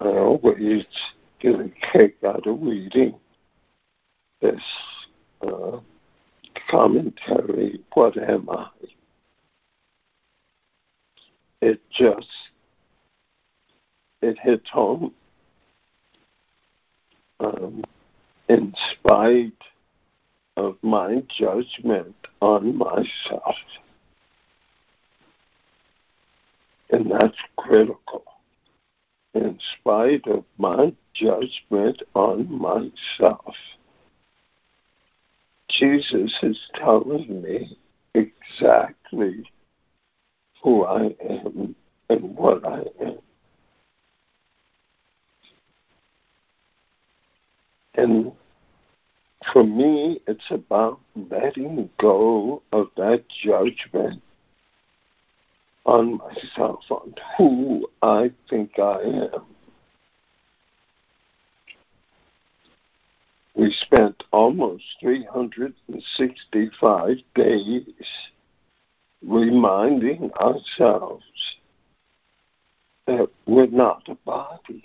I 0.00 0.04
always 0.06 0.86
get 1.38 1.56
a 1.56 1.70
kick 1.92 2.16
out 2.26 2.46
of 2.46 2.62
reading 2.62 3.14
this 4.40 4.62
uh, 5.46 5.80
commentary, 6.70 7.80
What 7.92 8.16
Am 8.16 8.48
I? 8.48 8.68
It 11.60 11.82
just, 11.90 12.28
it 14.22 14.38
hits 14.42 14.70
home. 14.70 15.12
Um, 17.38 17.84
in 18.48 18.74
spite 18.92 19.52
of 20.56 20.78
my 20.80 21.22
judgment 21.38 22.14
on 22.40 22.78
myself. 22.78 23.56
And 26.92 27.10
that's 27.10 27.36
critical. 27.56 28.24
In 29.34 29.58
spite 29.78 30.26
of 30.26 30.44
my 30.58 30.92
judgment 31.14 32.02
on 32.14 32.50
myself, 32.50 33.54
Jesus 35.68 36.36
is 36.42 36.58
telling 36.74 37.42
me 37.42 37.78
exactly 38.14 39.48
who 40.62 40.84
I 40.84 41.14
am 41.28 41.76
and 42.08 42.36
what 42.36 42.66
I 42.66 42.82
am. 43.00 43.18
And 47.94 48.32
for 49.52 49.62
me, 49.62 50.20
it's 50.26 50.50
about 50.50 51.00
letting 51.14 51.88
go 51.98 52.62
of 52.72 52.88
that 52.96 53.24
judgment 53.28 54.22
on 55.84 56.18
myself, 56.18 56.80
on 56.90 57.14
who 57.36 57.88
I 58.02 58.30
think 58.48 58.78
I 58.78 59.00
am. 59.02 59.44
We 63.54 63.74
spent 63.82 64.24
almost 64.32 64.84
365 65.00 67.16
days 67.34 67.84
reminding 69.22 70.30
ourselves 70.40 71.24
that 73.06 73.28
we're 73.46 73.66
not 73.66 74.08
a 74.08 74.14
body, 74.24 74.84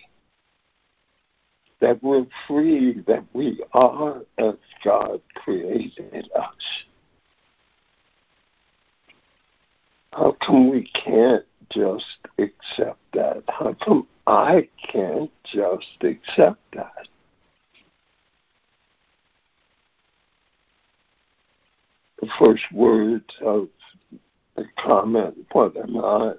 that 1.79 2.01
we're 2.01 2.25
free, 2.47 3.03
that 3.07 3.23
we 3.33 3.63
are 3.73 4.21
as 4.37 4.55
God 4.83 5.21
created 5.35 6.29
us. 6.35 6.85
How 10.15 10.31
come 10.45 10.69
we 10.69 10.89
can't 10.93 11.43
just 11.69 12.05
accept 12.37 12.99
that? 13.13 13.43
How 13.49 13.75
come 13.83 14.07
I 14.25 14.69
can't 14.89 15.29
just 15.43 16.01
accept 16.01 16.61
that? 16.73 17.09
The 22.21 22.29
first 22.39 22.63
words 22.71 23.25
of 23.45 23.67
the 24.55 24.63
comment, 24.79 25.35
what 25.51 25.75
am 25.75 25.97
I? 25.97 26.31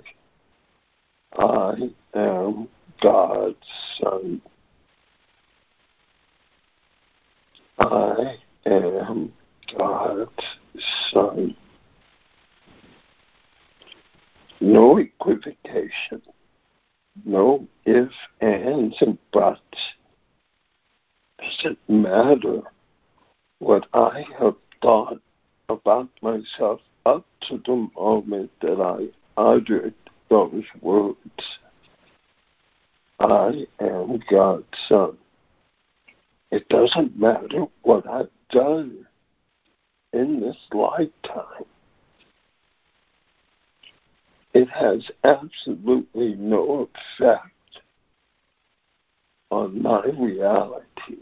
I 1.39 1.75
am 2.15 2.69
God's 3.03 3.57
son. 4.01 4.41
I 7.79 8.37
am 8.65 9.35
God's 9.79 10.31
son. 11.13 11.55
No 14.61 14.99
equivocation, 14.99 16.23
no 17.25 17.67
ifs, 17.85 18.15
ands, 18.41 18.97
and 19.01 19.19
buts. 19.33 19.61
Doesn't 21.39 21.79
matter 21.89 22.63
what 23.59 23.87
I 23.93 24.25
have 24.39 24.57
thought 24.81 25.21
about 25.69 26.09
myself 26.23 26.81
up 27.05 27.27
to 27.49 27.61
the 27.65 27.89
moment 27.97 28.51
that 28.63 28.81
I 28.81 29.09
uttered 29.41 29.95
those 30.29 30.65
words. 30.81 31.59
I 33.21 33.67
am 33.81 34.21
God's 34.29 34.65
son. 34.89 35.17
It 36.51 36.69
doesn't 36.69 37.19
matter 37.19 37.67
what 37.83 38.07
I've 38.09 38.31
done 38.51 39.07
in 40.13 40.41
this 40.41 40.57
lifetime. 40.73 41.65
It 44.59 44.71
has 44.71 45.11
absolutely 45.23 46.35
no 46.37 46.89
effect 47.21 47.83
on 49.51 49.83
my 49.83 50.03
reality. 50.19 51.21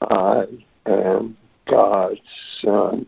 I 0.00 0.46
am 0.86 1.36
God's 1.70 2.18
son. 2.60 3.06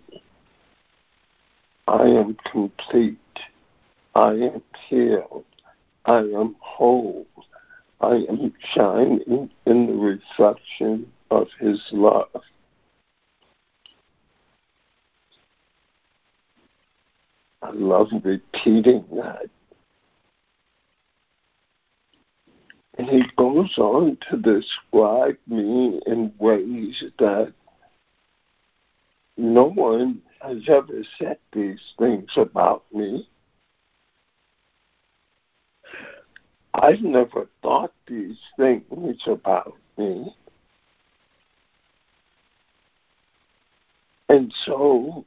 I 1.89 2.05
am 2.05 2.37
complete. 2.53 3.18
I 4.14 4.31
am 4.35 4.62
healed. 4.89 5.45
I 6.05 6.18
am 6.18 6.55
whole. 6.61 7.26
I 8.01 8.26
am 8.28 8.53
shining 8.76 9.51
in 9.66 9.87
the 9.89 9.93
reflection 9.93 11.11
of 11.33 11.49
His 11.59 11.83
love. 11.91 12.28
I 17.63 17.71
love 17.73 18.09
repeating 18.25 19.05
that. 19.13 19.47
And 22.99 23.09
he 23.09 23.23
goes 23.37 23.77
on 23.79 24.19
to 24.31 24.37
describe 24.37 25.39
me 25.47 26.01
in 26.07 26.33
ways 26.39 27.03
that 27.19 27.53
no 29.37 29.65
one 29.71 30.21
has 30.43 30.69
ever 30.69 31.03
said 31.19 31.39
these 31.53 31.81
things 31.99 32.31
about 32.37 32.85
me. 32.93 33.29
I've 36.75 37.01
never 37.01 37.49
thought 37.63 37.93
these 38.07 38.39
things 38.57 39.23
about 39.27 39.77
me. 39.99 40.35
And 44.29 44.53
so 44.65 45.25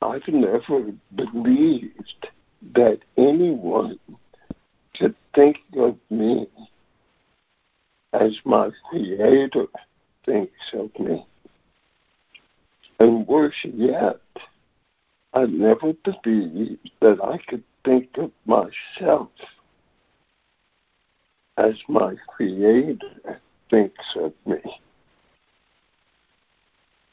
I've 0.00 0.28
never 0.28 0.92
believed 1.14 2.28
that 2.74 3.00
anyone 3.16 3.98
could 4.96 5.14
think 5.34 5.58
of 5.76 5.96
me 6.10 6.46
as 8.12 8.38
my 8.44 8.70
creator 8.88 9.66
thinks 10.24 10.72
of 10.72 10.90
me. 10.98 11.26
And 13.00 13.26
worse 13.26 13.64
yet, 13.64 14.20
I 15.34 15.44
never 15.46 15.92
believed 15.92 16.90
that 17.00 17.22
I 17.22 17.38
could 17.38 17.62
think 17.84 18.16
of 18.18 18.32
myself 18.46 19.30
as 21.56 21.74
my 21.88 22.14
Creator 22.28 23.40
thinks 23.68 24.16
of 24.16 24.32
me. 24.46 24.58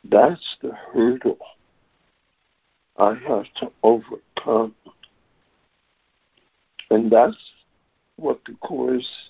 That's 0.04 0.58
the 0.62 0.72
hurdle 0.72 1.40
I 2.98 3.16
have 3.28 3.46
to 3.60 3.72
overcome. 3.84 4.74
And 6.90 7.12
that's 7.12 7.36
what 8.16 8.40
the 8.46 8.54
Course, 8.62 9.30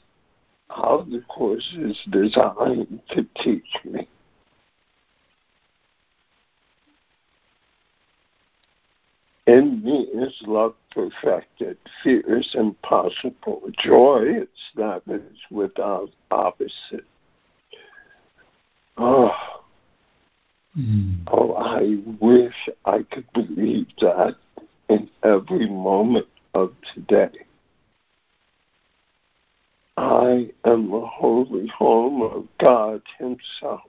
how 0.70 1.06
the 1.10 1.22
Course 1.28 1.76
is 1.78 1.98
designed 2.12 3.02
to 3.10 3.26
teach 3.44 3.78
me. 3.84 4.08
In 9.48 9.84
me 9.84 10.08
is 10.14 10.34
love 10.48 10.74
perfected, 10.92 11.78
fear 12.04 12.40
is 12.40 12.56
impossible, 12.56 13.62
joy 13.84 14.40
established 14.42 15.52
without 15.52 16.10
opposite. 16.32 17.06
Oh, 18.98 19.32
mm. 20.78 21.18
oh, 21.28 21.54
I 21.54 21.98
wish 22.20 22.56
I 22.86 23.04
could 23.12 23.32
believe 23.34 23.88
that 24.02 24.36
in 24.90 25.10
every 25.24 25.70
moment 25.70 26.28
of 26.54 26.74
today. 26.94 27.46
I 29.98 30.50
am 30.66 30.92
the 30.92 31.06
holy 31.06 31.68
home 31.68 32.22
of 32.22 32.48
God 32.60 33.02
Himself. 33.18 33.82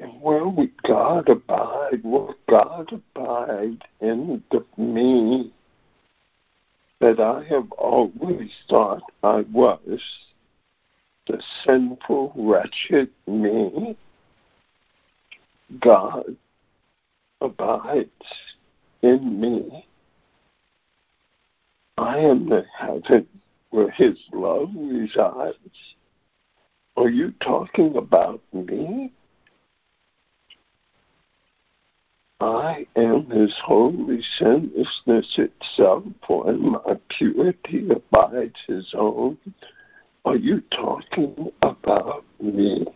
And 0.00 0.20
where 0.20 0.46
would 0.46 0.82
God 0.82 1.28
abide? 1.28 2.02
Will 2.04 2.34
God 2.48 2.92
abide 2.92 3.82
in 4.00 4.42
the 4.50 4.64
me 4.76 5.52
that 7.00 7.20
I 7.20 7.44
have 7.44 7.70
always 7.72 8.50
thought 8.68 9.02
I 9.22 9.40
was? 9.52 10.00
The 11.28 11.42
sinful, 11.66 12.32
wretched 12.36 13.10
me? 13.26 13.98
God 15.78 16.36
abides 17.42 18.08
in 19.02 19.38
me. 19.38 19.86
I 21.98 22.16
am 22.20 22.48
the 22.48 22.64
heaven 22.78 23.26
where 23.68 23.90
his 23.90 24.18
love 24.32 24.70
resides. 24.74 25.58
Are 26.96 27.10
you 27.10 27.34
talking 27.42 27.96
about 27.96 28.40
me? 28.54 29.12
I 32.40 32.86
am 32.96 33.26
his 33.26 33.54
holy 33.62 34.22
sinlessness 34.38 35.38
itself, 35.38 36.04
for 36.26 36.48
in 36.48 36.70
my 36.70 36.98
purity 37.10 37.90
abides 37.90 38.56
his 38.66 38.94
own. 38.96 39.36
Are 40.24 40.36
you 40.36 40.62
talking 40.70 41.50
about 41.62 42.24
me? 42.40 42.86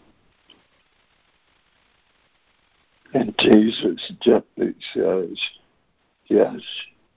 And 3.15 3.35
Jesus 3.39 4.13
gently 4.21 4.75
says, 4.95 5.39
Yes, 6.27 6.61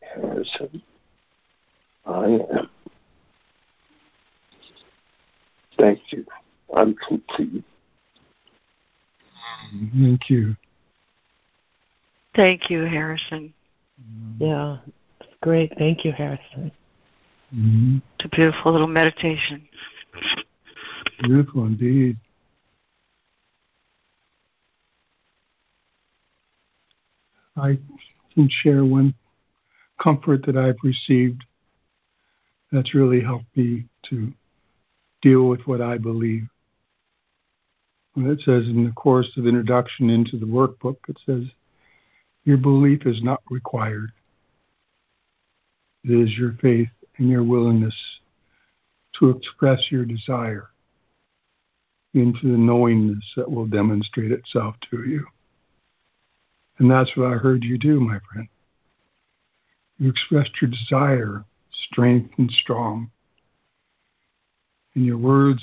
Harrison, 0.02 0.82
I 2.06 2.26
am. 2.26 2.70
Thank 5.78 6.02
you. 6.10 6.26
I'm 6.76 6.96
complete. 7.08 7.64
Thank 9.94 10.30
you. 10.30 10.56
Thank 12.36 12.70
you, 12.70 12.84
Harrison. 12.84 13.54
Yeah, 14.40 14.78
it's 15.22 15.30
great. 15.42 15.74
Thank 15.78 16.04
you, 16.04 16.12
Harrison. 16.12 16.72
Mm-hmm. 17.56 17.98
It's 18.16 18.26
a 18.26 18.30
beautiful 18.30 18.72
little 18.72 18.88
meditation. 18.88 19.68
Beautiful 21.22 21.66
indeed. 21.66 22.18
I 27.58 27.80
can 28.34 28.50
share 28.50 28.84
one 28.84 29.14
comfort 30.02 30.46
that 30.46 30.58
I've 30.58 30.76
received 30.84 31.46
that's 32.72 32.94
really 32.94 33.22
helped 33.22 33.56
me 33.56 33.86
to 34.10 34.34
deal 35.22 35.48
with 35.48 35.62
what 35.66 35.82
I 35.82 35.98
believe. 35.98 36.48
And 38.16 38.28
it 38.28 38.40
says 38.42 38.68
in 38.68 38.86
the 38.86 38.92
course 38.92 39.32
of 39.38 39.48
introduction 39.48 40.10
into 40.10 40.38
the 40.38 40.46
workbook, 40.46 40.98
it 41.08 41.18
says, 41.26 41.44
Your 42.44 42.58
belief 42.58 43.06
is 43.06 43.22
not 43.24 43.42
required. 43.50 44.12
It 46.04 46.12
is 46.12 46.38
your 46.38 46.54
faith 46.62 46.90
and 47.18 47.30
your 47.30 47.44
willingness 47.44 47.96
to 49.20 49.30
express 49.30 49.92
your 49.92 50.06
desire 50.06 50.70
into 52.14 52.52
the 52.52 52.58
knowingness 52.58 53.34
that 53.36 53.52
will 53.52 53.66
demonstrate 53.66 54.32
itself 54.32 54.76
to 54.90 55.04
you. 55.04 55.26
And 56.78 56.90
that's 56.90 57.16
what 57.16 57.28
I 57.28 57.36
heard 57.36 57.64
you 57.64 57.78
do, 57.78 58.00
my 58.00 58.20
friend. 58.32 58.48
You 59.98 60.10
expressed 60.10 60.62
your 60.62 60.72
desire, 60.72 61.46
strength 61.90 62.34
and 62.38 62.52
strong. 62.52 63.12
And 64.94 65.06
your 65.06 65.18
words 65.18 65.62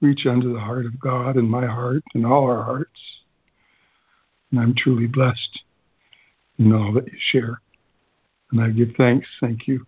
reach 0.00 0.26
unto 0.26 0.52
the 0.52 0.60
heart 0.60 0.86
of 0.86 1.00
God 1.00 1.36
and 1.36 1.50
my 1.50 1.66
heart 1.66 2.02
and 2.14 2.26
all 2.26 2.44
our 2.44 2.62
hearts. 2.62 3.00
And 4.50 4.60
I'm 4.60 4.74
truly 4.74 5.06
blessed 5.06 5.62
in 6.58 6.72
all 6.72 6.92
that 6.92 7.06
you 7.06 7.18
share. 7.18 7.60
And 8.52 8.60
I 8.60 8.70
give 8.70 8.90
thanks. 8.96 9.26
Thank 9.40 9.66
you. 9.66 9.86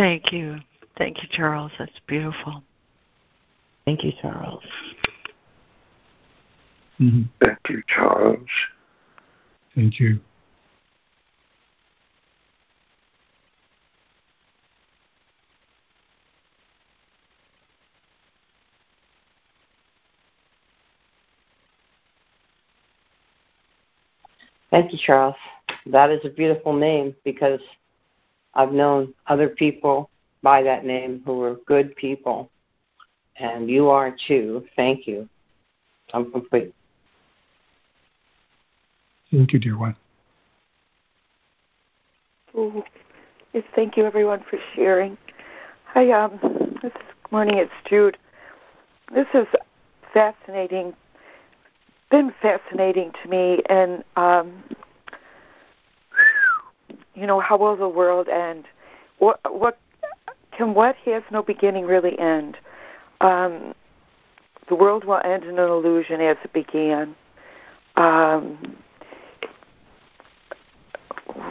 Thank 0.00 0.32
you. 0.32 0.56
Thank 0.96 1.22
you, 1.22 1.28
Charles. 1.30 1.70
That's 1.78 1.92
beautiful. 2.06 2.62
Thank 3.84 4.02
you, 4.02 4.12
Charles. 4.22 4.64
Mm-hmm. 6.98 7.24
Thank 7.44 7.58
you, 7.68 7.82
Charles. 7.86 8.48
Thank 9.74 10.00
you. 10.00 10.18
Thank 24.70 24.94
you, 24.94 24.98
Charles. 25.04 25.36
That 25.84 26.08
is 26.08 26.20
a 26.24 26.30
beautiful 26.30 26.72
name 26.72 27.14
because 27.22 27.60
I've 28.54 28.72
known 28.72 29.14
other 29.26 29.48
people 29.48 30.10
by 30.42 30.62
that 30.62 30.84
name 30.84 31.22
who 31.24 31.36
were 31.36 31.60
good 31.66 31.94
people 31.96 32.50
and 33.36 33.70
you 33.70 33.88
are 33.88 34.14
too. 34.26 34.64
Thank 34.76 35.06
you. 35.06 35.28
I'm 36.12 36.30
complete. 36.30 36.74
Thank 39.30 39.52
you, 39.52 39.58
dear 39.58 39.78
one. 39.78 39.96
Ooh, 42.54 42.82
yes, 43.52 43.64
thank 43.74 43.96
you, 43.96 44.04
everyone, 44.04 44.44
for 44.50 44.58
sharing. 44.74 45.16
Hi, 45.86 46.10
um, 46.10 46.78
this 46.82 46.92
morning 47.30 47.58
it's 47.58 47.72
Jude. 47.88 48.18
This 49.14 49.26
is 49.34 49.46
fascinating. 50.12 50.94
Been 52.10 52.34
fascinating 52.42 53.12
to 53.22 53.28
me, 53.28 53.62
and 53.68 54.02
um, 54.16 54.64
you 57.20 57.26
know, 57.26 57.40
how 57.40 57.56
will 57.58 57.76
the 57.76 57.88
world 57.88 58.28
end? 58.28 58.64
What 59.18 59.40
what 59.50 59.78
can 60.56 60.74
what 60.74 60.96
has 61.04 61.22
no 61.30 61.42
beginning 61.42 61.84
really 61.84 62.18
end? 62.18 62.56
um, 63.20 63.74
the 64.68 64.74
world 64.74 65.04
will 65.04 65.20
end 65.24 65.44
in 65.44 65.58
an 65.58 65.68
illusion 65.68 66.20
as 66.20 66.36
it 66.44 66.52
began. 66.52 67.14
Um, 67.96 68.76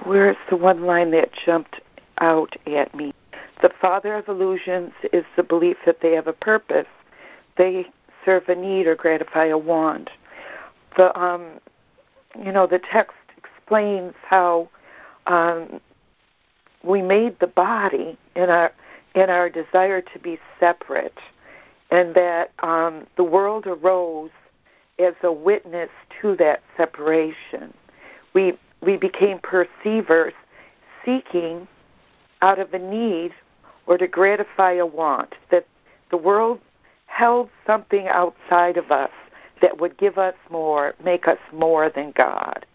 where's 0.06 0.38
the 0.50 0.56
one 0.56 0.86
line 0.86 1.12
that 1.12 1.30
jumped 1.46 1.82
out 2.20 2.56
at 2.66 2.94
me? 2.96 3.14
The 3.62 3.72
father 3.82 4.16
of 4.16 4.28
illusions 4.28 4.94
is 5.12 5.26
the 5.36 5.44
belief 5.44 5.78
that 5.86 6.02
they 6.02 6.14
have 6.14 6.28
a 6.28 6.34
purpose. 6.34 6.88
They 7.58 7.88
serve 8.24 8.48
a 8.48 8.56
need 8.56 8.88
or 8.88 8.96
gratify 8.96 9.46
a 9.46 9.58
want. 9.58 10.10
The 10.98 11.18
um, 11.20 11.60
you 12.42 12.52
know 12.52 12.68
the 12.68 12.80
text 12.80 13.18
explains 13.38 14.14
how 14.28 14.70
um, 15.30 15.80
we 16.84 17.02
made 17.02 17.40
the 17.40 17.48
body 17.48 18.18
in 18.36 18.50
our 18.50 18.74
in 19.16 19.30
our 19.30 19.50
desire 19.50 20.02
to 20.02 20.20
be 20.20 20.38
separate 20.60 21.18
and 21.92 22.14
that 22.14 22.52
um, 22.60 23.08
the 23.16 23.24
world 23.24 23.66
arose 23.66 24.30
as 25.00 25.14
a 25.24 25.32
witness 25.32 25.90
to 26.22 26.36
that 26.36 26.62
separation. 26.78 27.74
We 28.34 28.58
we 28.82 28.98
became 28.98 29.40
perceivers, 29.40 30.34
seeking 31.06 31.68
out 32.42 32.60
of 32.60 32.74
a 32.74 32.80
need 32.80 33.34
or 33.88 33.98
to 33.98 34.08
gratify 34.08 34.74
a 34.74 34.86
want. 34.86 35.36
That 35.52 35.66
the 36.12 36.18
world 36.18 36.60
held 37.08 37.50
something 37.66 38.08
outside 38.08 38.78
of 38.78 38.92
us, 38.92 39.12
that 39.62 39.80
would 39.82 39.98
give 39.98 40.18
us 40.18 40.36
more, 40.50 40.96
make 41.04 41.28
us 41.28 41.40
more 41.52 41.90
than 41.90 42.12
God. 42.12 42.66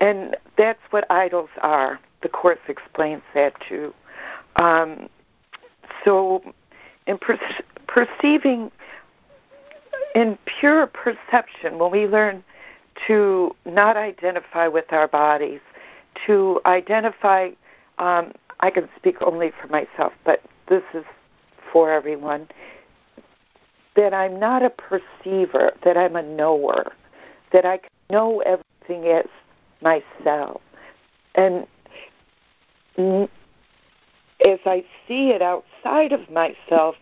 And 0.00 0.36
that's 0.56 0.80
what 0.90 1.10
idols 1.10 1.50
are. 1.62 1.98
The 2.22 2.28
Course 2.28 2.58
explains 2.68 3.22
that 3.34 3.54
too. 3.68 3.94
Um, 4.56 5.08
so, 6.04 6.42
in 7.06 7.18
per- 7.18 7.38
perceiving, 7.86 8.70
in 10.14 10.38
pure 10.44 10.86
perception, 10.86 11.78
when 11.78 11.90
we 11.90 12.06
learn 12.06 12.42
to 13.06 13.54
not 13.64 13.96
identify 13.96 14.68
with 14.68 14.92
our 14.92 15.08
bodies, 15.08 15.60
to 16.26 16.60
identify, 16.66 17.50
um, 17.98 18.32
I 18.60 18.70
can 18.70 18.88
speak 18.96 19.20
only 19.22 19.52
for 19.60 19.68
myself, 19.68 20.12
but 20.24 20.42
this 20.68 20.82
is 20.94 21.04
for 21.72 21.90
everyone, 21.90 22.48
that 23.94 24.14
I'm 24.14 24.38
not 24.38 24.62
a 24.62 24.70
perceiver, 24.70 25.72
that 25.84 25.96
I'm 25.96 26.16
a 26.16 26.22
knower, 26.22 26.92
that 27.52 27.64
I 27.64 27.80
know 28.10 28.40
everything 28.40 29.10
as 29.10 29.26
myself. 29.80 30.60
And 31.34 31.66
as 32.98 34.58
I 34.64 34.84
see 35.06 35.30
it 35.30 35.42
outside 35.42 36.12
of 36.12 36.30
myself, 36.30 36.96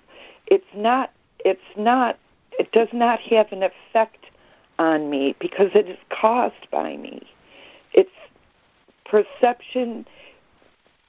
it's 0.47 0.65
not, 0.75 1.13
it's 1.45 1.61
not, 1.77 2.19
it 2.59 2.73
does 2.73 2.89
not 2.93 3.21
have 3.21 3.53
an 3.53 3.63
effect 3.63 4.27
on 4.79 5.11
me 5.11 5.35
because 5.39 5.71
it 5.75 5.89
is 5.89 5.99
caused 6.11 6.71
by 6.71 6.97
me. 6.97 7.23
It's 7.93 8.11
perception 9.05 10.07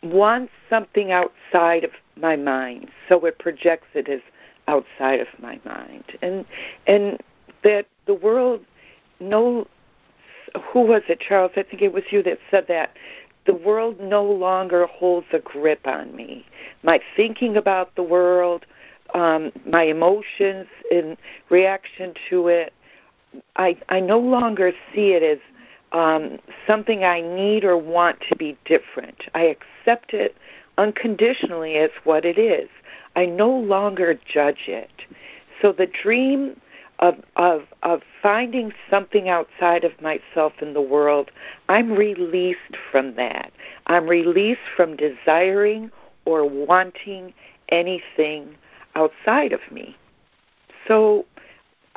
wants 0.04 0.52
something 0.70 1.12
outside 1.12 1.84
of 1.84 1.92
my 2.16 2.36
mind, 2.36 2.90
so 3.10 3.26
it 3.26 3.40
projects 3.40 3.88
it 3.94 4.08
as 4.08 4.22
outside 4.68 5.20
of 5.20 5.28
my 5.40 5.60
mind. 5.66 6.04
And 6.22 6.46
and 6.86 7.20
that 7.64 7.88
the 8.06 8.14
world 8.14 8.62
no 9.20 9.68
who 10.62 10.82
was 10.82 11.04
it, 11.08 11.20
Charles? 11.20 11.52
I 11.56 11.64
think 11.64 11.82
it 11.82 11.94
was 11.94 12.04
you 12.12 12.24
that 12.24 12.40
said 12.52 12.68
that. 12.68 12.96
The 13.46 13.54
world 13.54 14.00
no 14.00 14.24
longer 14.24 14.88
holds 14.88 15.28
a 15.32 15.40
grip 15.40 15.86
on 15.86 16.16
me. 16.16 16.46
My 16.84 17.00
thinking 17.16 17.58
about 17.58 17.96
the 17.96 18.04
world, 18.04 18.66
um, 19.14 19.52
my 19.68 19.84
emotions 19.84 20.68
in 20.90 21.16
reaction 21.50 22.14
to 22.30 22.48
it, 22.48 22.74
I, 23.56 23.78
I 23.90 24.00
no 24.00 24.20
longer 24.20 24.72
see 24.94 25.12
it 25.12 25.22
as 25.22 25.40
um, 25.92 26.40
something 26.66 27.04
I 27.04 27.22
need 27.22 27.64
or 27.64 27.78
want 27.78 28.20
to 28.30 28.36
be 28.36 28.58
different. 28.66 29.24
I 29.34 29.44
accept 29.44 30.14
it 30.14 30.36
unconditionally 30.78 31.76
as 31.76 31.92
what 32.04 32.26
it 32.26 32.38
is. 32.38 32.70
I 33.16 33.26
no 33.26 33.50
longer 33.50 34.20
judge 34.28 34.68
it. 34.68 34.90
So 35.62 35.72
the 35.72 35.88
dream 35.88 36.60
of 37.00 37.16
of 37.36 37.64
of 37.84 38.02
finding 38.22 38.74
something 38.90 39.28
outside 39.30 39.84
of 39.84 40.02
myself 40.02 40.54
in 40.62 40.74
the 40.74 40.82
world, 40.82 41.32
I'm 41.70 41.92
released 41.92 42.78
from 42.92 43.16
that. 43.16 43.52
I'm 43.88 44.08
released 44.08 44.62
from 44.76 44.96
desiring 44.96 45.92
or 46.26 46.48
wanting 46.48 47.34
anything 47.70 48.56
outside 48.96 49.52
of 49.52 49.60
me. 49.72 49.96
So 50.88 51.26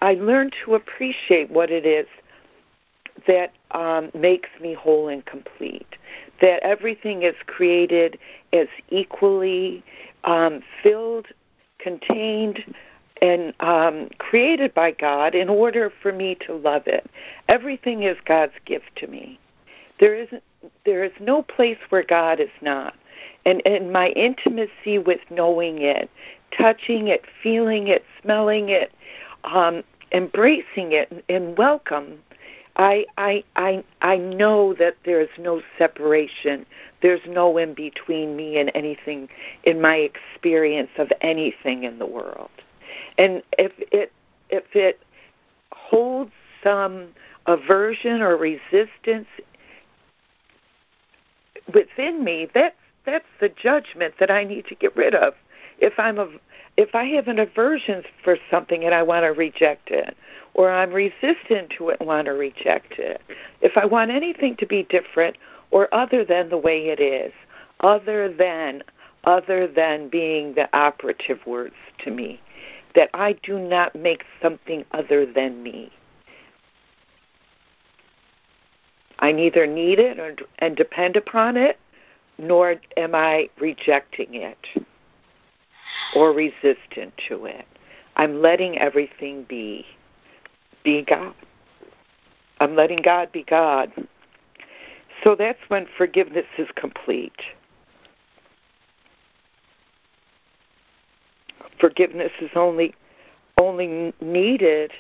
I 0.01 0.15
learn 0.15 0.51
to 0.65 0.75
appreciate 0.75 1.51
what 1.51 1.71
it 1.71 1.87
is 1.87 2.07
that 3.27 3.53
um, 3.73 4.11
makes 4.15 4.49
me 4.61 4.75
whole 4.75 5.09
and 5.09 5.25
complete. 5.27 5.97
That 6.41 6.63
everything 6.63 7.23
is 7.23 7.35
created 7.47 8.19
as 8.53 8.69
equally 8.91 9.83
um, 10.25 10.63
filled, 10.83 11.27
contained, 11.79 12.65
and 13.21 13.53
um, 13.61 14.09
created 14.19 14.75
by 14.75 14.93
God 14.93 15.35
in 15.35 15.49
order 15.49 15.93
for 16.03 16.13
me 16.13 16.37
to 16.47 16.55
love 16.55 16.87
it. 16.87 17.09
Everything 17.49 18.03
is 18.03 18.17
God's 18.25 18.53
gift 18.65 18.95
to 18.97 19.07
me. 19.07 19.39
There 20.01 20.15
is 20.15 20.29
there 20.85 21.05
is 21.05 21.13
no 21.21 21.43
place 21.43 21.79
where 21.89 22.03
God 22.03 22.41
is 22.41 22.51
not. 22.61 22.95
And 23.45 23.63
and 23.67 23.93
my 23.93 24.09
intimacy 24.11 24.99
with 24.99 25.21
knowing 25.31 25.83
it, 25.83 26.11
touching 26.57 27.09
it, 27.09 27.25
feeling 27.43 27.89
it, 27.89 28.05
smelling 28.23 28.69
it, 28.69 28.93
um, 29.45 29.83
embracing 30.13 30.93
it, 30.93 31.25
and 31.29 31.57
welcome. 31.57 32.19
I 32.77 33.07
I 33.17 33.45
I 33.57 33.85
I 34.03 34.19
know 34.19 34.75
that 34.75 34.97
there 35.05 35.21
is 35.21 35.31
no 35.39 35.63
separation. 35.77 36.65
There's 37.03 37.21
no 37.27 37.57
in 37.59 37.75
between 37.75 38.37
me 38.37 38.59
and 38.59 38.71
anything 38.75 39.29
in 39.65 39.81
my 39.81 39.97
experience 39.97 40.91
of 40.99 41.11
anything 41.21 41.85
in 41.85 41.99
the 41.99 42.07
world. 42.07 42.51
And 43.17 43.43
if 43.59 43.73
it 43.93 44.13
if 44.51 44.65
it 44.75 45.01
holds 45.73 46.33
some 46.63 47.09
aversion 47.47 48.23
or 48.23 48.37
resistance 48.37 49.27
within 51.73 52.25
me, 52.25 52.49
that's 52.53 52.77
that's 53.05 53.27
the 53.41 53.49
judgment 53.49 54.15
that 54.21 54.31
I 54.31 54.45
need 54.45 54.67
to 54.67 54.75
get 54.75 54.95
rid 54.97 55.15
of. 55.15 55.35
If 55.79 55.99
I'm 55.99 56.19
a 56.19 56.29
if 56.77 56.95
I 56.95 57.05
have 57.07 57.27
an 57.27 57.39
aversion 57.39 58.05
for 58.23 58.37
something 58.51 58.85
and 58.85 58.95
I 58.95 59.03
want 59.03 59.25
to 59.25 59.31
reject 59.31 59.91
it, 59.91 60.17
or 60.55 60.71
I'm 60.71 60.93
resistant 60.93 61.71
to 61.77 61.89
it 61.89 61.99
and 61.99 62.07
want 62.07 62.27
to 62.27 62.33
reject 62.33 62.99
it, 62.99 63.21
if 63.61 63.77
I 63.77 63.85
want 63.85 64.13
anything 64.13 64.57
to 64.57 64.67
be 64.67 64.85
different 64.85 65.37
or 65.71 65.93
other 65.93 66.25
than 66.25 66.51
the 66.51 66.57
way 66.57 66.89
it 66.89 67.01
is, 67.01 67.33
other 67.81 68.33
than 68.33 68.83
other 69.25 69.67
than 69.67 70.09
being 70.09 70.55
the 70.55 70.69
operative 70.77 71.45
words 71.47 71.75
to 71.99 72.11
me, 72.11 72.41
that 72.99 73.11
I 73.15 73.35
do 73.45 73.61
not 73.61 73.95
make 73.95 74.25
something 74.43 74.85
other 74.91 75.25
than 75.25 75.63
me. 75.63 75.93
I 79.21 79.31
neither 79.31 79.69
need 79.69 80.01
it 80.01 80.19
or, 80.19 80.35
and 80.59 80.77
depend 80.77 81.17
upon 81.17 81.57
it, 81.57 81.79
nor 82.39 82.75
am 82.97 83.15
I 83.15 83.51
rejecting 83.61 84.35
it 84.35 84.59
or 86.17 86.33
resistant 86.33 87.13
to 87.29 87.45
it. 87.45 87.67
I'm 88.17 88.43
letting 88.43 88.77
everything 88.79 89.45
be. 89.45 89.87
Be 90.83 91.03
God. 91.03 91.35
I'm 92.59 92.75
letting 92.75 92.99
God 93.01 93.31
be 93.31 93.45
God. 93.45 93.93
So 95.23 95.37
that's 95.37 95.61
when 95.69 95.87
forgiveness 95.97 96.47
is 96.59 96.67
complete. 96.75 97.43
Forgiveness 101.79 102.33
is 102.41 102.51
only 102.55 102.95
only 103.57 104.13
needed 104.21 104.93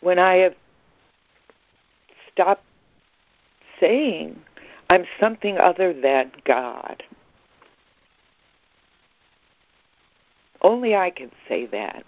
when 0.00 0.18
I 0.18 0.36
have 0.36 0.54
stopped 2.32 2.64
saying 3.78 4.40
I'm 4.88 5.04
something 5.18 5.58
other 5.58 5.92
than 5.92 6.32
God. 6.44 7.02
Only 10.62 10.94
I 10.94 11.10
can 11.10 11.30
say 11.48 11.66
that. 11.66 12.04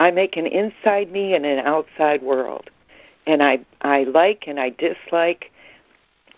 I 0.00 0.10
make 0.10 0.36
an 0.36 0.46
inside 0.46 1.10
me 1.10 1.34
and 1.34 1.44
an 1.44 1.64
outside 1.66 2.22
world. 2.22 2.70
And 3.26 3.42
I 3.42 3.60
I 3.82 4.04
like 4.04 4.44
and 4.46 4.60
I 4.60 4.70
dislike. 4.70 5.50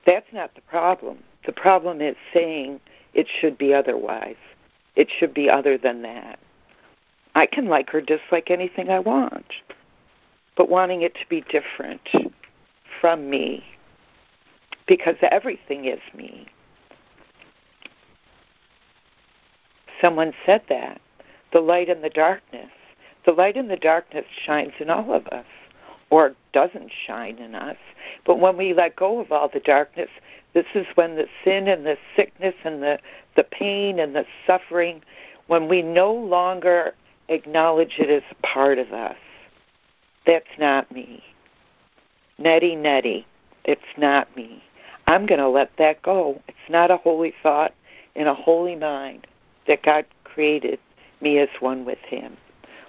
That's 0.06 0.32
not 0.32 0.54
the 0.54 0.62
problem. 0.62 1.18
The 1.46 1.52
problem 1.52 2.00
is 2.00 2.16
saying 2.32 2.80
it 3.14 3.26
should 3.28 3.58
be 3.58 3.74
otherwise. 3.74 4.36
It 4.96 5.08
should 5.10 5.34
be 5.34 5.48
other 5.48 5.78
than 5.78 6.02
that. 6.02 6.38
I 7.40 7.46
can 7.46 7.68
like 7.68 7.94
or 7.94 8.02
dislike 8.02 8.50
anything 8.50 8.90
I 8.90 8.98
want, 8.98 9.46
but 10.58 10.68
wanting 10.68 11.00
it 11.00 11.14
to 11.14 11.26
be 11.30 11.40
different 11.40 12.06
from 13.00 13.30
me 13.30 13.64
because 14.86 15.16
everything 15.22 15.86
is 15.86 16.00
me. 16.14 16.48
Someone 20.02 20.34
said 20.44 20.60
that 20.68 21.00
the 21.54 21.60
light 21.60 21.88
and 21.88 22.04
the 22.04 22.10
darkness. 22.10 22.68
The 23.24 23.32
light 23.32 23.56
and 23.56 23.70
the 23.70 23.76
darkness 23.78 24.26
shines 24.44 24.74
in 24.78 24.90
all 24.90 25.10
of 25.10 25.26
us, 25.28 25.46
or 26.10 26.34
doesn't 26.52 26.92
shine 27.06 27.38
in 27.38 27.54
us. 27.54 27.78
But 28.26 28.38
when 28.38 28.58
we 28.58 28.74
let 28.74 28.96
go 28.96 29.18
of 29.18 29.32
all 29.32 29.48
the 29.48 29.60
darkness, 29.60 30.10
this 30.52 30.66
is 30.74 30.86
when 30.94 31.16
the 31.16 31.26
sin 31.42 31.68
and 31.68 31.86
the 31.86 31.96
sickness 32.14 32.54
and 32.64 32.82
the, 32.82 32.98
the 33.34 33.44
pain 33.44 33.98
and 33.98 34.14
the 34.14 34.26
suffering, 34.46 35.00
when 35.46 35.68
we 35.68 35.80
no 35.80 36.12
longer 36.12 36.92
acknowledge 37.30 37.94
it 37.98 38.10
as 38.10 38.22
part 38.42 38.78
of 38.78 38.92
us. 38.92 39.16
That's 40.26 40.58
not 40.58 40.92
me. 40.92 41.22
Nettie, 42.38 42.76
Nettie, 42.76 43.26
it's 43.64 43.80
not 43.96 44.34
me. 44.36 44.62
I'm 45.06 45.26
going 45.26 45.40
to 45.40 45.48
let 45.48 45.70
that 45.78 46.02
go. 46.02 46.40
It's 46.48 46.58
not 46.68 46.90
a 46.90 46.96
holy 46.96 47.32
thought 47.42 47.72
in 48.14 48.26
a 48.26 48.34
holy 48.34 48.76
mind 48.76 49.26
that 49.66 49.82
God 49.82 50.04
created 50.24 50.78
me 51.20 51.38
as 51.38 51.48
one 51.60 51.84
with 51.84 51.98
Him. 51.98 52.36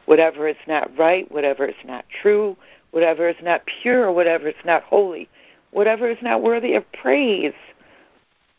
Whatever 0.05 0.47
is 0.47 0.57
not 0.67 0.95
right, 0.97 1.31
whatever 1.31 1.65
is 1.65 1.75
not 1.85 2.05
true, 2.21 2.57
whatever 2.91 3.29
is 3.29 3.35
not 3.41 3.61
pure, 3.81 4.11
whatever 4.11 4.49
is 4.49 4.65
not 4.65 4.83
holy, 4.83 5.29
whatever 5.71 6.09
is 6.09 6.17
not 6.21 6.41
worthy 6.41 6.73
of 6.73 6.83
praise, 6.91 7.53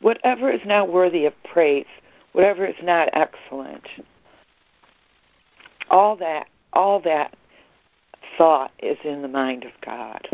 whatever 0.01 0.51
is 0.51 0.63
not 0.65 0.93
worthy 0.93 1.27
of 1.27 1.35
praise, 1.45 1.87
whatever 2.33 2.65
is 2.65 2.77
not 2.83 3.09
excellent, 3.13 3.87
all 5.93 6.17
that, 6.17 6.49
all 6.73 6.99
that 7.01 7.35
thought 8.37 8.73
is 8.83 8.97
in 9.05 9.23
the 9.23 9.29
mind 9.29 9.65
of 9.65 9.73
God. 9.85 10.27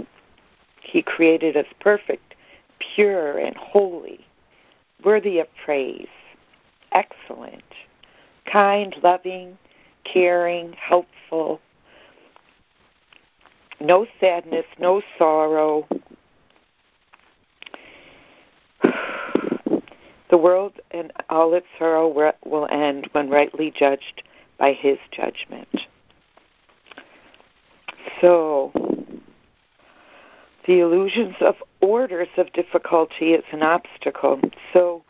He 0.81 1.03
created 1.03 1.57
us 1.57 1.67
perfect, 1.81 2.35
pure, 2.79 3.37
and 3.39 3.57
holy, 3.57 4.25
worthy 5.05 5.41
of 5.41 5.49
praise, 5.63 6.07
excellent, 6.93 7.65
kind, 8.51 8.95
loving, 9.03 9.59
caring, 10.05 10.73
helpful, 10.75 11.61
no 13.81 14.07
sadness, 14.21 14.65
no 14.79 15.03
sorrow. 15.19 15.87
The 20.31 20.37
world 20.37 20.75
and 20.91 21.11
all 21.31 21.55
its 21.55 21.67
sorrow 21.79 22.07
will 22.45 22.69
end 22.71 23.09
when 23.13 23.31
rightly 23.31 23.73
judged 23.75 24.23
by 24.59 24.73
His 24.73 24.99
judgment. 25.11 25.69
So, 28.21 28.73
the 30.67 30.81
illusions 30.81 31.37
of 31.41 31.57
orders 31.81 32.29
of 32.37 32.53
difficulty 32.53 33.33
is 33.33 33.45
an 33.53 33.63
obstacle. 33.63 34.41
So, 34.73 35.03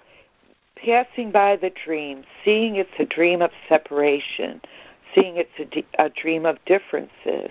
passing 0.77 1.33
by 1.33 1.57
the 1.57 1.71
dream, 1.85 2.25
seeing 2.45 2.77
it's 2.77 2.91
a 2.99 3.05
dream 3.05 3.43
of 3.43 3.51
separation, 3.69 4.61
seeing 5.15 5.37
it's 5.37 5.51
a, 5.99 6.05
a 6.05 6.11
dream 6.11 6.47
of 6.47 6.59
differences, 6.67 7.51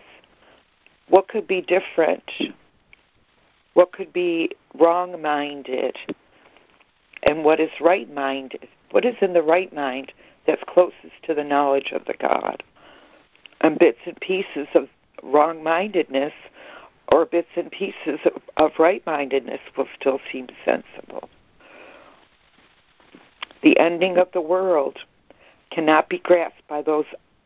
what 1.09 1.27
could 1.27 1.47
be 1.47 1.61
different? 1.61 2.29
What 3.73 3.91
could 3.91 4.13
be 4.13 4.51
wrong 4.77 5.21
minded? 5.21 5.97
And 7.23 7.43
what 7.43 7.59
is 7.59 7.71
right 7.81 8.11
minded? 8.13 8.67
What 8.91 9.05
is 9.05 9.15
in 9.21 9.33
the 9.33 9.41
right 9.41 9.73
mind 9.73 10.13
that's 10.47 10.63
closest 10.67 11.21
to 11.23 11.33
the 11.33 11.43
knowledge 11.43 11.91
of 11.91 12.05
the 12.05 12.15
God? 12.15 12.63
And 13.61 13.77
bits 13.77 13.99
and 14.05 14.19
pieces 14.19 14.67
of 14.73 14.87
wrong 15.21 15.63
mindedness 15.63 16.33
or 17.11 17.25
bits 17.25 17.49
and 17.55 17.71
pieces 17.71 18.19
of, 18.25 18.41
of 18.57 18.79
right 18.79 19.05
mindedness 19.05 19.61
will 19.75 19.87
still 19.99 20.19
seem 20.31 20.47
sensible. 20.65 21.29
The 23.61 23.79
ending 23.79 24.17
of 24.17 24.31
the 24.33 24.41
world 24.41 24.99
cannot 25.69 26.09
be 26.09 26.19
grasped 26.19 26.67
by 26.67 26.81
those 26.81 27.05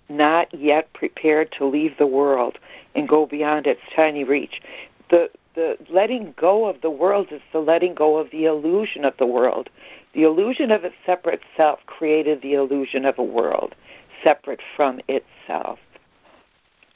not 0.10 0.54
yet 0.54 0.91
prepared 0.93 1.52
to 1.54 1.66
leave 1.66 1.97
the 1.97 2.08
world 2.08 2.60
and 2.95 3.08
go 3.08 3.26
beyond 3.26 3.66
its 3.66 3.82
tiny 3.95 4.24
reach. 4.24 4.62
The 5.10 5.30
the 5.54 5.78
letting 5.89 6.34
go 6.38 6.66
of 6.66 6.80
the 6.82 6.89
world 6.89 7.28
is 7.32 7.41
the 7.52 7.60
letting 7.60 7.93
go 7.93 8.18
of 8.18 8.32
the 8.32 8.45
illusion 8.45 9.04
of 9.04 9.18
the 9.18 9.26
world. 9.26 9.70
The 10.14 10.24
illusion 10.24 10.72
of 10.72 10.84
a 10.84 10.91
separate 11.05 11.41
self 11.55 11.80
created 11.86 12.41
the 12.41 12.53
illusion 12.53 13.05
of 13.05 13.18
a 13.18 13.24
world 13.24 13.76
separate 14.24 14.62
from 14.76 14.99
itself. 15.07 15.80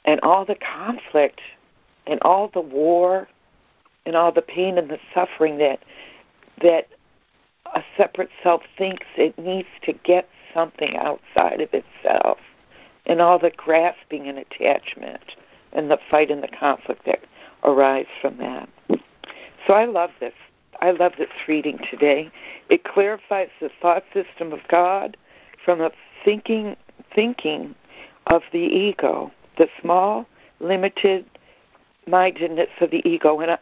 And 0.04 0.20
all 0.20 0.44
the 0.44 0.56
conflict 0.56 1.40
and 2.06 2.20
all 2.22 2.48
the 2.48 2.60
war 2.60 3.28
and 4.04 4.14
all 4.14 4.32
the 4.32 4.42
pain 4.42 4.78
and 4.78 4.88
the 4.88 5.00
suffering 5.12 5.58
that 5.58 5.80
that 6.62 6.88
a 7.74 7.82
separate 7.96 8.30
self 8.42 8.62
thinks 8.78 9.06
it 9.16 9.36
needs 9.38 9.68
to 9.82 9.92
get 9.92 10.28
something 10.54 10.96
outside 10.96 11.60
of 11.60 11.68
itself 11.74 12.38
and 13.04 13.20
all 13.20 13.38
the 13.38 13.50
grasping 13.50 14.26
and 14.28 14.38
attachment 14.38 15.36
and 15.72 15.90
the 15.90 15.98
fight 16.10 16.30
and 16.30 16.42
the 16.42 16.48
conflict 16.48 17.04
that 17.04 17.20
arise 17.64 18.06
from 18.20 18.38
that. 18.38 18.68
So 19.66 19.74
I 19.74 19.84
love 19.84 20.10
this. 20.20 20.32
I 20.80 20.90
love 20.90 21.12
this 21.18 21.30
reading 21.48 21.78
today. 21.90 22.30
It 22.68 22.84
clarifies 22.84 23.48
the 23.60 23.70
thought 23.80 24.04
system 24.12 24.52
of 24.52 24.60
God 24.68 25.16
from 25.64 25.78
the 25.78 25.92
thinking 26.24 26.76
thinking 27.14 27.74
of 28.26 28.42
the 28.52 28.58
ego, 28.58 29.30
the 29.58 29.68
small, 29.80 30.26
limited 30.60 31.24
mindedness 32.06 32.70
of 32.80 32.90
the 32.90 33.06
ego. 33.08 33.40
And 33.40 33.52
I, 33.52 33.58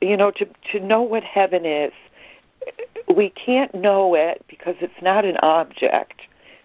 you 0.00 0.16
know, 0.16 0.30
to 0.32 0.46
to 0.72 0.80
know 0.80 1.02
what 1.02 1.22
heaven 1.22 1.64
is, 1.64 1.92
we 3.14 3.30
can't 3.30 3.74
know 3.74 4.14
it 4.14 4.44
because 4.48 4.76
it's 4.80 5.02
not 5.02 5.24
an 5.24 5.36
object 5.38 6.22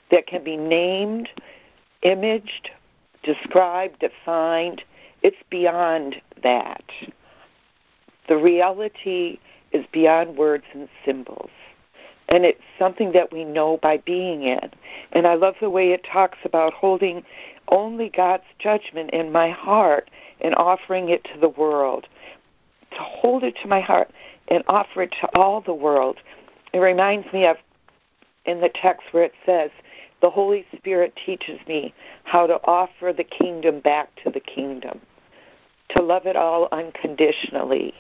that 0.10 0.28
can 0.28 0.43
be 0.43 0.58
named 0.58 1.30
imaged, 2.02 2.72
described, 3.24 3.99
defined. 3.99 4.84
It's 5.22 5.38
beyond 5.49 6.22
that. 6.43 6.84
The 8.28 8.38
reality 8.38 9.39
is 9.72 9.86
beyond 9.91 10.38
words 10.38 10.65
and 10.74 10.88
symbols. 11.05 11.49
And 12.30 12.45
it's 12.45 12.61
something 12.80 13.11
that 13.11 13.34
we 13.34 13.43
know 13.43 13.78
by 13.78 13.97
being 13.97 14.43
in. 14.43 14.72
And 15.11 15.28
I 15.28 15.34
love 15.34 15.55
the 15.59 15.69
way 15.69 15.91
it 15.91 16.05
talks 16.05 16.38
about 16.45 16.74
holding 16.74 17.24
only 17.67 18.09
God's 18.09 18.43
judgment 18.57 19.11
in 19.11 19.32
my 19.32 19.49
heart 19.49 20.09
and 20.39 20.55
offering 20.55 21.09
it 21.09 21.24
to 21.26 21.39
the 21.39 21.49
world. 21.49 22.07
To 22.91 22.99
hold 22.99 23.43
it 23.43 23.55
to 23.61 23.67
my 23.67 23.82
heart 23.82 24.11
and 24.47 24.63
offer 24.67 25.03
it 25.03 25.13
to 25.22 25.28
all 25.36 25.61
the 25.61 25.74
world. 25.74 26.17
It 26.74 26.80
reminds 26.80 27.32
me 27.34 27.45
of 27.45 27.57
in 28.45 28.61
the 28.61 28.69
text 28.69 29.07
where 29.11 29.24
it 29.24 29.34
says, 29.45 29.72
the 30.22 30.30
Holy 30.30 30.65
Spirit 30.78 31.17
teaches 31.26 31.59
me 31.67 31.93
how 32.24 32.47
to 32.47 32.61
offer 32.63 33.11
the 33.11 33.24
kingdom 33.24 33.80
back 33.80 34.09
to 34.24 34.30
the 34.30 34.39
kingdom, 34.39 35.01
to 35.89 36.01
love 36.01 36.26
it 36.26 36.36
all 36.36 36.67
unconditionally, 36.72 37.93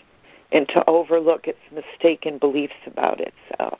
and 0.51 0.67
to 0.69 0.87
overlook 0.89 1.47
its 1.47 1.59
mistaken 1.71 2.37
beliefs 2.37 2.73
about 2.85 3.19
itself. 3.19 3.79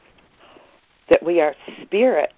That 1.10 1.24
we 1.24 1.42
are 1.42 1.56
spirit, 1.82 2.32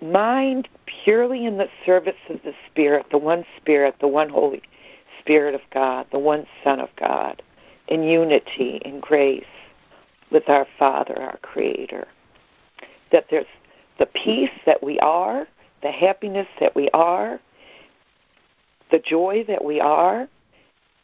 mind 0.00 0.68
purely 1.04 1.44
in 1.44 1.58
the 1.58 1.68
service 1.84 2.14
of 2.28 2.42
the 2.42 2.54
Spirit, 2.70 3.06
the 3.10 3.18
one 3.18 3.44
Spirit, 3.56 3.96
the 4.00 4.08
one 4.08 4.28
Holy 4.28 4.62
Spirit 5.20 5.54
of 5.54 5.60
God, 5.72 6.06
the 6.12 6.18
one 6.18 6.46
Son 6.64 6.80
of 6.80 6.88
God, 6.96 7.42
in 7.88 8.02
unity, 8.02 8.80
in 8.84 9.00
grace 9.00 9.44
with 10.30 10.48
our 10.48 10.66
Father, 10.78 11.20
our 11.20 11.38
Creator. 11.38 12.06
That 13.12 13.26
there's 13.30 13.46
the 13.98 14.06
peace 14.06 14.50
that 14.64 14.82
we 14.82 14.98
are, 15.00 15.46
the 15.82 15.90
happiness 15.90 16.48
that 16.60 16.74
we 16.74 16.88
are, 16.90 17.40
the 18.90 18.98
joy 18.98 19.44
that 19.48 19.64
we 19.64 19.80
are 19.80 20.28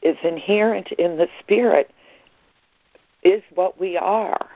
is 0.03 0.17
inherent 0.23 0.93
in 0.93 1.17
the 1.17 1.29
spirit 1.41 1.91
is 3.23 3.43
what 3.55 3.81
we 3.81 3.97
are. 3.97 4.49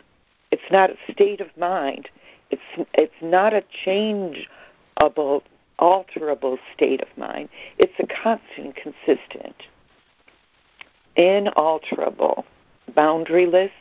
It's 0.50 0.70
not 0.70 0.90
a 0.90 0.96
state 1.12 1.40
of 1.40 1.48
mind. 1.56 2.08
It's 2.50 2.88
it's 2.94 3.14
not 3.20 3.52
a 3.52 3.62
changeable, 3.84 5.42
alterable 5.78 6.58
state 6.74 7.02
of 7.02 7.08
mind. 7.16 7.48
It's 7.78 7.92
a 7.98 8.06
constant, 8.06 8.76
consistent, 8.76 9.56
inalterable, 11.16 12.44
boundaryless, 12.96 13.72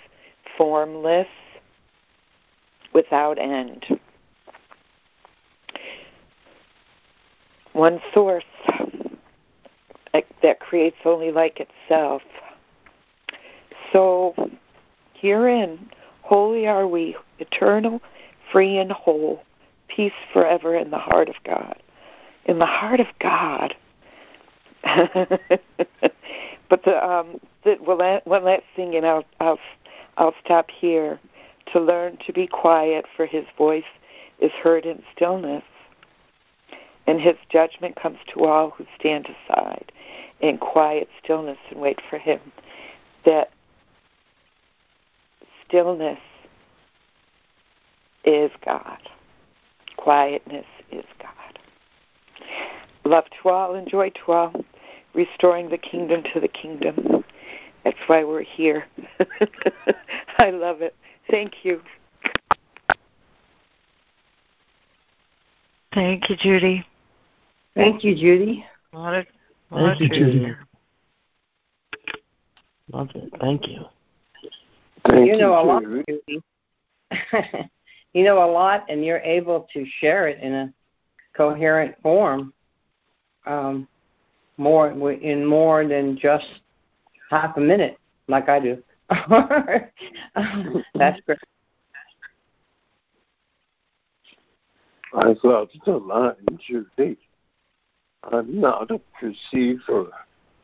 formless, 0.57 1.28
without 2.93 3.38
end. 3.38 3.99
one 7.76 7.99
source 8.13 8.45
that 10.41 10.59
creates 10.59 10.97
only 11.05 11.32
like 11.32 11.59
itself. 11.59 12.22
So, 13.91 14.34
herein, 15.13 15.89
holy 16.22 16.68
are 16.68 16.88
we, 16.88 17.16
eternal, 17.39 18.01
free, 18.51 18.78
and 18.78 18.91
whole, 18.91 19.43
peace 19.88 20.13
forever 20.34 20.76
in 20.76 20.91
the 20.91 20.97
heart 20.97 21.30
of 21.30 21.36
God. 21.43 21.82
In 22.45 22.59
the 22.59 22.66
heart 22.66 22.99
of 22.99 23.07
God. 23.20 23.76
but 26.70 26.84
the 26.84 27.03
um, 27.03 27.39
the 27.63 27.78
well, 27.82 28.22
one 28.26 28.43
last 28.43 28.63
thing, 28.76 28.95
and 28.95 29.05
I'll 29.05 29.26
I'll 29.39 29.59
I'll 30.18 30.36
stop 30.43 30.70
here. 30.70 31.20
To 31.74 31.80
learn 31.80 32.18
to 32.28 32.32
be 32.32 32.45
quiet, 32.45 33.05
for 33.18 33.26
His 33.26 33.45
voice 33.57 33.84
is 34.39 34.51
heard 34.51 34.86
in 34.86 35.01
stillness 35.16 35.63
and 37.08 37.22
his 37.22 37.36
judgment 37.49 37.95
comes 37.95 38.18
to 38.34 38.45
all 38.45 38.72
who 38.72 38.86
stand 38.99 39.28
aside 39.28 39.91
in 40.39 40.58
quiet 40.58 41.08
stillness 41.24 41.58
and 41.70 41.80
wait 41.80 42.01
for 42.10 42.18
him. 42.18 42.39
That 43.26 43.51
stillness 45.68 46.20
is 48.24 48.51
God. 48.64 48.99
Quietness 49.97 50.66
is 50.91 51.06
God. 51.20 51.60
Love 53.03 53.26
to 53.41 53.49
all, 53.49 53.76
enjoy 53.76 54.10
to 54.10 54.32
all, 54.32 54.66
restoring 55.14 55.70
the 55.70 55.78
kingdom 55.78 56.24
to 56.34 56.39
the 56.39 56.47
kingdom. 56.47 57.24
That's 57.84 57.97
why 58.08 58.24
we're 58.24 58.41
here. 58.41 58.86
I 60.39 60.49
love 60.49 60.82
it. 60.82 60.95
Thank 61.30 61.64
you. 61.64 61.82
Thank 65.93 66.30
you, 66.30 66.36
Judy. 66.36 66.86
Thank 67.76 68.03
you, 68.03 68.15
Judy. 68.15 68.65
A 68.93 68.97
lot 68.97 69.13
a 69.71 69.76
lot 69.76 69.97
Thank 69.97 70.11
of 70.11 70.17
you, 70.17 70.26
Judy. 70.26 70.55
Love 72.91 73.09
it. 73.15 73.34
Thank 73.41 73.67
you. 73.67 73.84
Thank 75.07 75.28
you 75.28 75.38
know 75.38 75.51
you, 75.51 75.59
a 75.59 75.63
lot, 75.65 75.84
Judy. 75.84 76.03
Judy. 76.07 76.41
you 78.13 78.23
know 78.23 78.43
a 78.43 78.49
lot, 78.49 78.86
and 78.89 79.03
you're 79.03 79.19
able 79.19 79.67
to 79.73 79.86
share 79.99 80.28
it 80.28 80.41
in 80.41 80.53
a 80.53 80.73
coherent 81.36 81.95
form. 82.01 82.53
Um, 83.45 83.88
more 84.57 84.89
in 85.11 85.45
more 85.45 85.86
than 85.86 86.17
just 86.17 86.45
half 87.30 87.57
a 87.57 87.59
minute, 87.59 87.97
like 88.28 88.47
I 88.47 88.59
do. 88.59 88.82
That's 90.95 91.19
great. 91.26 91.38
I 95.13 95.36
love 95.43 95.69
the 95.86 95.91
line, 95.91 96.36
Judy. 96.65 97.17
I'm 98.32 98.59
not 98.59 98.89
a 98.91 98.99
perceiver. 99.19 100.07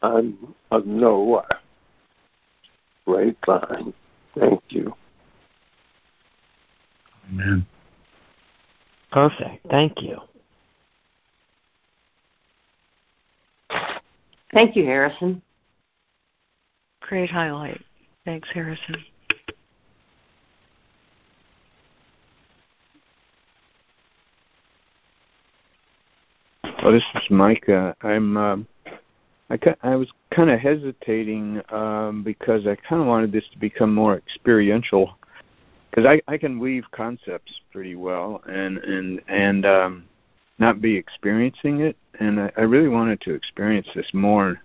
I'm 0.02 0.56
a 0.72 0.80
knower. 0.80 1.46
Great 3.06 3.38
line. 3.48 3.94
Thank 4.38 4.62
you. 4.70 4.96
Amen. 7.32 7.66
Perfect. 9.12 9.66
Thank 9.70 10.02
you. 10.02 10.18
Thank 14.54 14.76
you, 14.76 14.86
Harrison. 14.86 15.42
Great 17.02 17.30
highlight. 17.30 17.82
Thanks, 18.26 18.50
Harrison. 18.54 18.96
Well, 26.82 26.94
this 26.94 27.04
is 27.14 27.30
Micah. 27.30 27.96
I'm. 28.02 28.38
Uh, 28.38 28.58
I 29.52 29.76
I 29.84 29.96
was 29.96 30.12
kind 30.32 30.50
of 30.50 30.60
hesitating 30.60 31.62
um, 31.70 32.24
because 32.24 32.66
I 32.66 32.76
kind 32.76 33.00
of 33.00 33.08
wanted 33.08 33.32
this 33.32 33.48
to 33.52 33.60
become 33.60 33.94
more 33.94 34.18
experiential 34.18 35.16
because 35.90 36.08
I 36.08 36.22
I 36.28 36.40
can 36.40 36.58
weave 36.58 36.86
concepts 36.90 37.52
pretty 37.72 37.96
well 37.96 38.42
and 38.50 38.80
and 38.80 39.22
and 39.28 39.64
um, 39.68 40.06
not 40.58 40.82
be 40.82 40.96
experiencing 40.96 41.82
it, 41.82 41.98
and 42.20 42.40
I, 42.40 42.52
I 42.58 42.62
really 42.62 42.90
wanted 42.90 43.22
to 43.22 43.34
experience 43.36 43.88
this 43.94 44.10
more. 44.12 44.60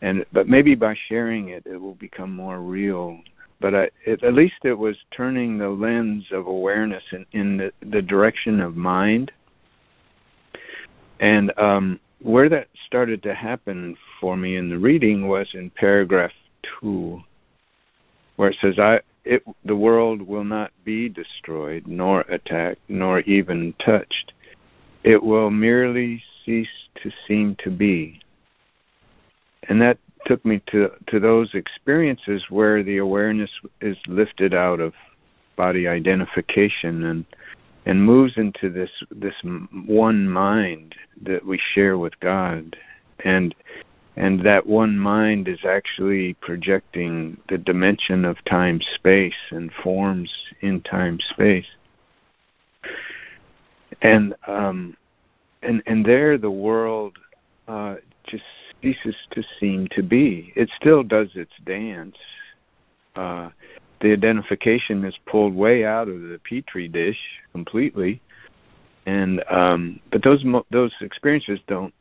And 0.00 0.26
but 0.32 0.48
maybe 0.48 0.74
by 0.74 0.96
sharing 1.06 1.50
it, 1.50 1.64
it 1.66 1.76
will 1.76 1.94
become 1.94 2.34
more 2.34 2.58
real. 2.58 3.20
But 3.60 3.76
I, 3.76 3.90
it, 4.04 4.24
at 4.24 4.34
least 4.34 4.64
it 4.64 4.74
was 4.74 4.96
turning 5.12 5.56
the 5.56 5.68
lens 5.68 6.24
of 6.32 6.48
awareness 6.48 7.04
in, 7.12 7.24
in 7.30 7.56
the, 7.58 7.72
the 7.92 8.02
direction 8.02 8.58
of 8.58 8.74
mind 8.74 9.30
and 11.22 11.56
um, 11.56 12.00
where 12.20 12.48
that 12.48 12.68
started 12.84 13.22
to 13.22 13.32
happen 13.32 13.96
for 14.20 14.36
me 14.36 14.56
in 14.56 14.68
the 14.68 14.76
reading 14.76 15.28
was 15.28 15.48
in 15.54 15.70
paragraph 15.70 16.32
two, 16.80 17.22
where 18.36 18.50
it 18.50 18.56
says, 18.60 18.78
"I 18.78 19.00
it 19.24 19.42
the 19.64 19.76
world 19.76 20.20
will 20.20 20.44
not 20.44 20.72
be 20.84 21.08
destroyed, 21.08 21.86
nor 21.86 22.22
attacked, 22.22 22.80
nor 22.88 23.20
even 23.20 23.72
touched. 23.74 24.32
It 25.04 25.22
will 25.22 25.50
merely 25.50 26.22
cease 26.44 26.88
to 27.02 27.10
seem 27.26 27.54
to 27.60 27.70
be." 27.70 28.20
And 29.68 29.80
that 29.80 29.98
took 30.26 30.44
me 30.44 30.60
to 30.72 30.90
to 31.06 31.20
those 31.20 31.54
experiences 31.54 32.44
where 32.50 32.82
the 32.82 32.96
awareness 32.96 33.50
is 33.80 33.96
lifted 34.08 34.54
out 34.54 34.80
of 34.80 34.92
body 35.54 35.86
identification 35.86 37.04
and 37.04 37.24
and 37.84 38.04
moves 38.04 38.36
into 38.36 38.70
this 38.70 38.90
this 39.10 39.34
one 39.86 40.28
mind 40.28 40.94
that 41.22 41.44
we 41.44 41.60
share 41.74 41.98
with 41.98 42.18
God. 42.20 42.76
And 43.24 43.54
and 44.16 44.44
that 44.44 44.66
one 44.66 44.98
mind 44.98 45.48
is 45.48 45.64
actually 45.64 46.34
projecting 46.34 47.38
the 47.48 47.58
dimension 47.58 48.24
of 48.24 48.36
time 48.44 48.80
space 48.94 49.50
and 49.50 49.72
forms 49.82 50.30
in 50.60 50.80
time 50.82 51.18
space. 51.30 51.66
And 54.00 54.34
um 54.46 54.96
and 55.62 55.82
and 55.86 56.04
there 56.04 56.38
the 56.38 56.50
world 56.50 57.16
uh 57.66 57.96
just 58.26 58.44
ceases 58.80 59.16
to 59.32 59.42
seem 59.58 59.88
to 59.88 60.02
be. 60.02 60.52
It 60.54 60.70
still 60.76 61.02
does 61.02 61.30
its 61.34 61.52
dance 61.64 62.16
uh 63.16 63.50
the 64.02 64.12
identification 64.12 65.04
is 65.04 65.14
pulled 65.26 65.54
way 65.54 65.84
out 65.84 66.08
of 66.08 66.20
the 66.20 66.40
petri 66.44 66.88
dish 66.88 67.18
completely. 67.52 68.20
And 69.06 69.42
um 69.50 70.00
but 70.10 70.22
those 70.22 70.44
those 70.70 70.92
experiences 71.00 71.60
don't 71.66 71.94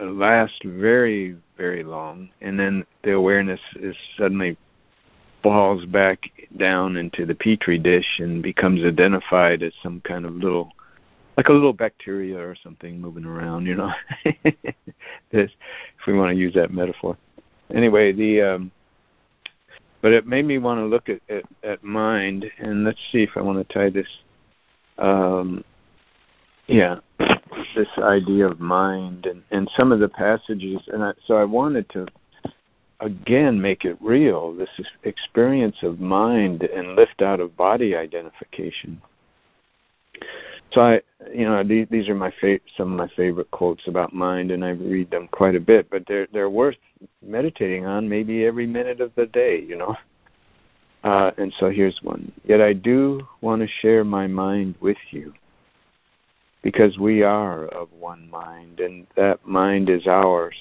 last 0.00 0.62
very 0.64 1.36
very 1.56 1.82
long. 1.82 2.28
And 2.42 2.58
then 2.58 2.84
the 3.02 3.12
awareness 3.12 3.60
is 3.76 3.96
suddenly 4.18 4.56
falls 5.42 5.84
back 5.86 6.30
down 6.56 6.96
into 6.96 7.24
the 7.24 7.34
petri 7.34 7.78
dish 7.78 8.18
and 8.18 8.42
becomes 8.42 8.84
identified 8.84 9.62
as 9.62 9.72
some 9.82 10.00
kind 10.00 10.26
of 10.26 10.34
little 10.34 10.72
like 11.36 11.48
a 11.48 11.52
little 11.52 11.72
bacteria 11.72 12.38
or 12.38 12.56
something 12.62 13.00
moving 13.00 13.24
around 13.24 13.66
you 13.66 13.76
know? 13.76 13.92
This 15.30 15.50
if 16.00 16.06
we 16.06 16.14
want 16.14 16.30
to 16.30 16.36
use 16.36 16.54
that 16.54 16.72
metaphor. 16.72 17.16
Anyway 17.74 18.12
the 18.12 18.42
um 18.42 18.72
but 20.04 20.12
it 20.12 20.26
made 20.26 20.44
me 20.44 20.58
want 20.58 20.78
to 20.78 20.84
look 20.84 21.08
at, 21.08 21.22
at, 21.30 21.44
at 21.62 21.82
mind, 21.82 22.44
and 22.58 22.84
let's 22.84 22.98
see 23.10 23.22
if 23.22 23.30
I 23.36 23.40
want 23.40 23.66
to 23.66 23.72
tie 23.72 23.88
this. 23.88 24.06
Um, 24.98 25.64
yeah, 26.66 26.96
this 27.74 27.88
idea 27.96 28.46
of 28.46 28.60
mind 28.60 29.24
and, 29.24 29.42
and 29.50 29.66
some 29.74 29.92
of 29.92 30.00
the 30.00 30.08
passages, 30.10 30.82
and 30.88 31.02
I, 31.02 31.12
so 31.26 31.36
I 31.36 31.44
wanted 31.44 31.88
to 31.88 32.06
again 33.00 33.58
make 33.58 33.86
it 33.86 33.96
real. 34.02 34.54
This 34.54 34.68
experience 35.04 35.76
of 35.82 36.00
mind 36.00 36.64
and 36.64 36.96
lift 36.96 37.22
out 37.22 37.40
of 37.40 37.56
body 37.56 37.96
identification. 37.96 39.00
So 40.74 40.80
I, 40.80 41.00
you 41.32 41.44
know, 41.44 41.62
these, 41.62 41.86
these 41.88 42.08
are 42.08 42.16
my 42.16 42.32
fa- 42.40 42.58
some 42.76 42.90
of 42.92 42.98
my 42.98 43.14
favorite 43.14 43.50
quotes 43.52 43.86
about 43.86 44.12
mind, 44.12 44.50
and 44.50 44.64
I 44.64 44.70
read 44.70 45.08
them 45.08 45.28
quite 45.28 45.54
a 45.54 45.60
bit. 45.60 45.88
But 45.88 46.02
they're 46.08 46.26
they're 46.32 46.50
worth 46.50 46.76
meditating 47.22 47.86
on 47.86 48.08
maybe 48.08 48.44
every 48.44 48.66
minute 48.66 49.00
of 49.00 49.12
the 49.14 49.26
day, 49.26 49.60
you 49.60 49.76
know. 49.76 49.96
Uh, 51.04 51.30
and 51.36 51.52
so 51.60 51.70
here's 51.70 51.98
one. 52.02 52.32
Yet 52.44 52.60
I 52.60 52.72
do 52.72 53.20
want 53.40 53.62
to 53.62 53.68
share 53.82 54.04
my 54.04 54.26
mind 54.26 54.74
with 54.80 54.96
you, 55.10 55.32
because 56.62 56.98
we 56.98 57.22
are 57.22 57.66
of 57.66 57.88
one 57.92 58.28
mind, 58.30 58.80
and 58.80 59.06
that 59.14 59.46
mind 59.46 59.90
is 59.90 60.06
ours. 60.06 60.56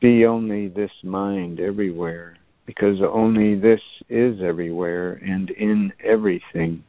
Be 0.00 0.26
only 0.26 0.68
this 0.68 0.92
mind 1.02 1.60
everywhere, 1.60 2.36
because 2.66 3.00
only 3.00 3.54
this 3.58 3.80
is 4.10 4.42
everywhere 4.42 5.18
and 5.26 5.50
in 5.50 5.92
everything. 6.04 6.84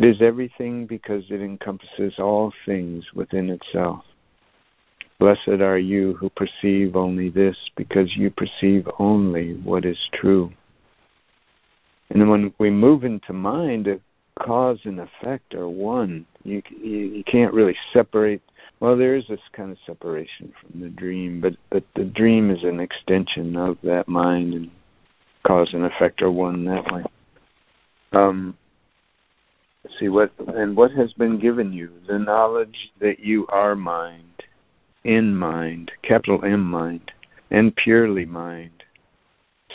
It 0.00 0.06
is 0.06 0.22
everything 0.22 0.86
because 0.86 1.24
it 1.28 1.42
encompasses 1.42 2.18
all 2.18 2.54
things 2.64 3.04
within 3.14 3.50
itself. 3.50 4.02
Blessed 5.18 5.60
are 5.60 5.76
you 5.76 6.14
who 6.14 6.30
perceive 6.30 6.96
only 6.96 7.28
this, 7.28 7.54
because 7.76 8.16
you 8.16 8.30
perceive 8.30 8.88
only 8.98 9.56
what 9.56 9.84
is 9.84 9.98
true. 10.14 10.50
And 12.08 12.18
then 12.18 12.30
when 12.30 12.54
we 12.56 12.70
move 12.70 13.04
into 13.04 13.34
mind, 13.34 14.00
cause 14.38 14.78
and 14.84 15.00
effect 15.00 15.54
are 15.54 15.68
one. 15.68 16.24
You, 16.44 16.62
you 16.70 16.98
you 17.00 17.24
can't 17.24 17.52
really 17.52 17.76
separate. 17.92 18.40
Well, 18.80 18.96
there 18.96 19.16
is 19.16 19.28
this 19.28 19.50
kind 19.52 19.70
of 19.70 19.76
separation 19.84 20.50
from 20.62 20.80
the 20.80 20.88
dream, 20.88 21.42
but 21.42 21.56
but 21.68 21.84
the 21.94 22.04
dream 22.04 22.50
is 22.50 22.64
an 22.64 22.80
extension 22.80 23.54
of 23.54 23.76
that 23.82 24.08
mind, 24.08 24.54
and 24.54 24.70
cause 25.42 25.74
and 25.74 25.84
effect 25.84 26.22
are 26.22 26.30
one 26.30 26.64
that 26.64 26.90
way. 26.90 27.04
Um, 28.12 28.56
see 29.98 30.08
what 30.08 30.32
and 30.54 30.76
what 30.76 30.92
has 30.92 31.12
been 31.14 31.38
given 31.38 31.72
you 31.72 31.90
the 32.06 32.18
knowledge 32.18 32.92
that 33.00 33.20
you 33.20 33.46
are 33.48 33.74
mind 33.74 34.44
in 35.04 35.34
mind 35.34 35.90
capital 36.02 36.44
m 36.44 36.62
mind 36.62 37.12
and 37.50 37.74
purely 37.76 38.24
mind 38.24 38.84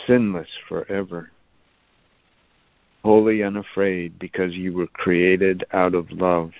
sinless 0.06 0.48
forever. 0.68 1.30
Wholly 3.02 3.42
unafraid 3.42 4.18
because 4.18 4.54
you 4.54 4.72
were 4.72 4.88
created 4.88 5.64
out 5.72 5.94
of 5.94 6.10
love. 6.10 6.50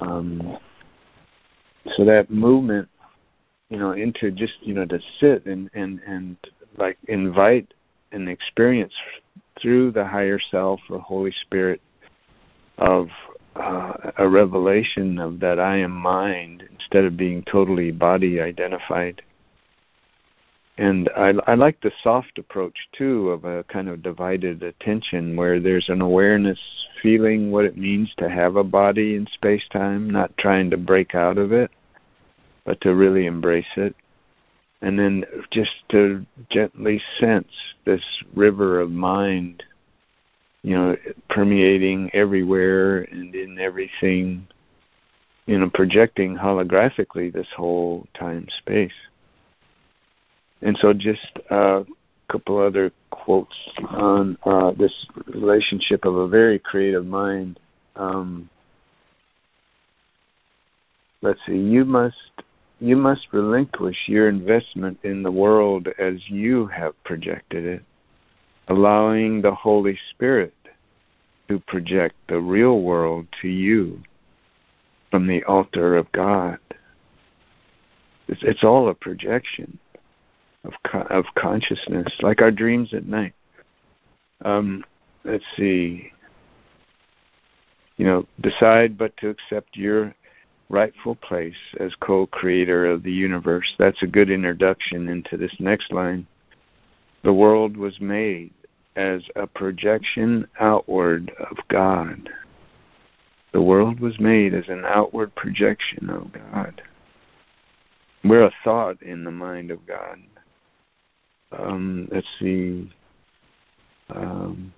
Um, 0.00 0.58
so 1.96 2.04
that 2.04 2.30
movement 2.30 2.88
you 3.68 3.78
know 3.78 3.92
into 3.92 4.30
just 4.30 4.54
you 4.60 4.74
know 4.74 4.84
to 4.86 5.00
sit 5.20 5.46
and 5.46 5.70
and 5.74 6.00
and 6.06 6.36
like 6.76 6.98
invite 7.08 7.72
an 8.12 8.28
experience 8.28 8.92
through 9.60 9.92
the 9.92 10.04
higher 10.04 10.40
self 10.50 10.80
or 10.90 10.98
Holy 10.98 11.32
Spirit 11.42 11.80
of 12.78 13.08
uh, 13.56 14.10
a 14.18 14.28
revelation 14.28 15.18
of 15.18 15.40
that 15.40 15.60
I 15.60 15.76
am 15.76 15.92
mind 15.92 16.64
instead 16.72 17.04
of 17.04 17.16
being 17.16 17.44
totally 17.44 17.92
body 17.92 18.40
identified. 18.40 19.22
And 20.76 21.08
I, 21.16 21.34
I 21.46 21.54
like 21.54 21.80
the 21.80 21.92
soft 22.02 22.36
approach 22.36 22.76
too 22.92 23.30
of 23.30 23.44
a 23.44 23.62
kind 23.64 23.88
of 23.88 24.02
divided 24.02 24.64
attention 24.64 25.36
where 25.36 25.60
there's 25.60 25.88
an 25.88 26.00
awareness 26.00 26.58
feeling 27.00 27.52
what 27.52 27.64
it 27.64 27.78
means 27.78 28.12
to 28.18 28.28
have 28.28 28.56
a 28.56 28.64
body 28.64 29.14
in 29.14 29.28
space 29.28 29.62
time, 29.70 30.10
not 30.10 30.36
trying 30.36 30.70
to 30.70 30.76
break 30.76 31.14
out 31.14 31.38
of 31.38 31.52
it, 31.52 31.70
but 32.64 32.80
to 32.80 32.96
really 32.96 33.26
embrace 33.26 33.64
it 33.76 33.94
and 34.84 34.98
then 34.98 35.24
just 35.50 35.72
to 35.88 36.24
gently 36.50 37.00
sense 37.18 37.52
this 37.84 38.02
river 38.34 38.80
of 38.80 38.90
mind 38.90 39.62
you 40.62 40.76
know 40.76 40.96
permeating 41.28 42.10
everywhere 42.12 43.02
and 43.02 43.34
in 43.34 43.58
everything 43.58 44.46
you 45.46 45.58
know, 45.58 45.70
projecting 45.72 46.36
holographically 46.36 47.32
this 47.32 47.46
whole 47.56 48.06
time 48.14 48.46
space. 48.58 48.92
And 50.62 50.76
so, 50.78 50.92
just 50.94 51.38
a 51.50 51.84
couple 52.30 52.58
other 52.58 52.90
quotes 53.10 53.56
on 53.90 54.38
uh, 54.44 54.72
this 54.72 55.06
relationship 55.26 56.04
of 56.06 56.16
a 56.16 56.28
very 56.28 56.58
creative 56.58 57.04
mind. 57.04 57.60
Um, 57.96 58.48
let's 61.20 61.40
see. 61.46 61.58
You 61.58 61.84
must 61.84 62.16
you 62.84 62.96
must 62.96 63.28
relinquish 63.32 63.96
your 64.06 64.28
investment 64.28 64.98
in 65.04 65.22
the 65.22 65.30
world 65.30 65.88
as 65.98 66.16
you 66.28 66.66
have 66.66 66.92
projected 67.04 67.64
it, 67.64 67.82
allowing 68.68 69.40
the 69.40 69.54
Holy 69.54 69.98
Spirit 70.10 70.52
to 71.48 71.58
project 71.60 72.14
the 72.28 72.38
real 72.38 72.82
world 72.82 73.26
to 73.40 73.48
you 73.48 74.02
from 75.10 75.26
the 75.26 75.42
altar 75.44 75.96
of 75.96 76.12
God. 76.12 76.58
It's, 78.28 78.42
it's 78.42 78.64
all 78.64 78.88
a 78.90 78.94
projection 78.94 79.78
of 80.64 80.72
of 81.10 81.24
consciousness, 81.36 82.12
like 82.20 82.42
our 82.42 82.50
dreams 82.50 82.92
at 82.92 83.06
night. 83.06 83.34
Um, 84.44 84.84
let's 85.24 85.44
see. 85.56 86.10
You 87.96 88.06
know, 88.06 88.26
decide 88.40 88.98
but 88.98 89.16
to 89.18 89.28
accept 89.28 89.76
your 89.76 90.14
rightful 90.68 91.14
place 91.16 91.56
as 91.78 91.94
co-creator 92.00 92.86
of 92.86 93.02
the 93.02 93.12
universe. 93.12 93.74
That's 93.78 94.02
a 94.02 94.08
good 94.08 94.30
introduction 94.30 95.08
into 95.08 95.36
this 95.36 95.54
next 95.58 95.92
line. 95.92 96.26
The 97.22 97.32
world 97.32 97.76
was 97.76 98.00
made 98.00 98.52
as 98.96 99.22
a 99.36 99.46
projection 99.46 100.46
outward 100.60 101.32
of 101.38 101.56
God. 101.68 102.28
The 103.52 103.62
world 103.62 104.00
was 104.00 104.18
made 104.18 104.54
as 104.54 104.68
an 104.68 104.84
outward 104.84 105.34
projection 105.34 106.10
of 106.10 106.32
God. 106.32 106.82
We're 108.24 108.46
a 108.46 108.54
thought 108.64 109.00
in 109.02 109.24
the 109.24 109.30
mind 109.30 109.70
of 109.70 109.86
God 109.86 110.18
um, 111.58 112.08
let's 112.10 112.26
see. 112.38 112.90
Um, 114.10 114.72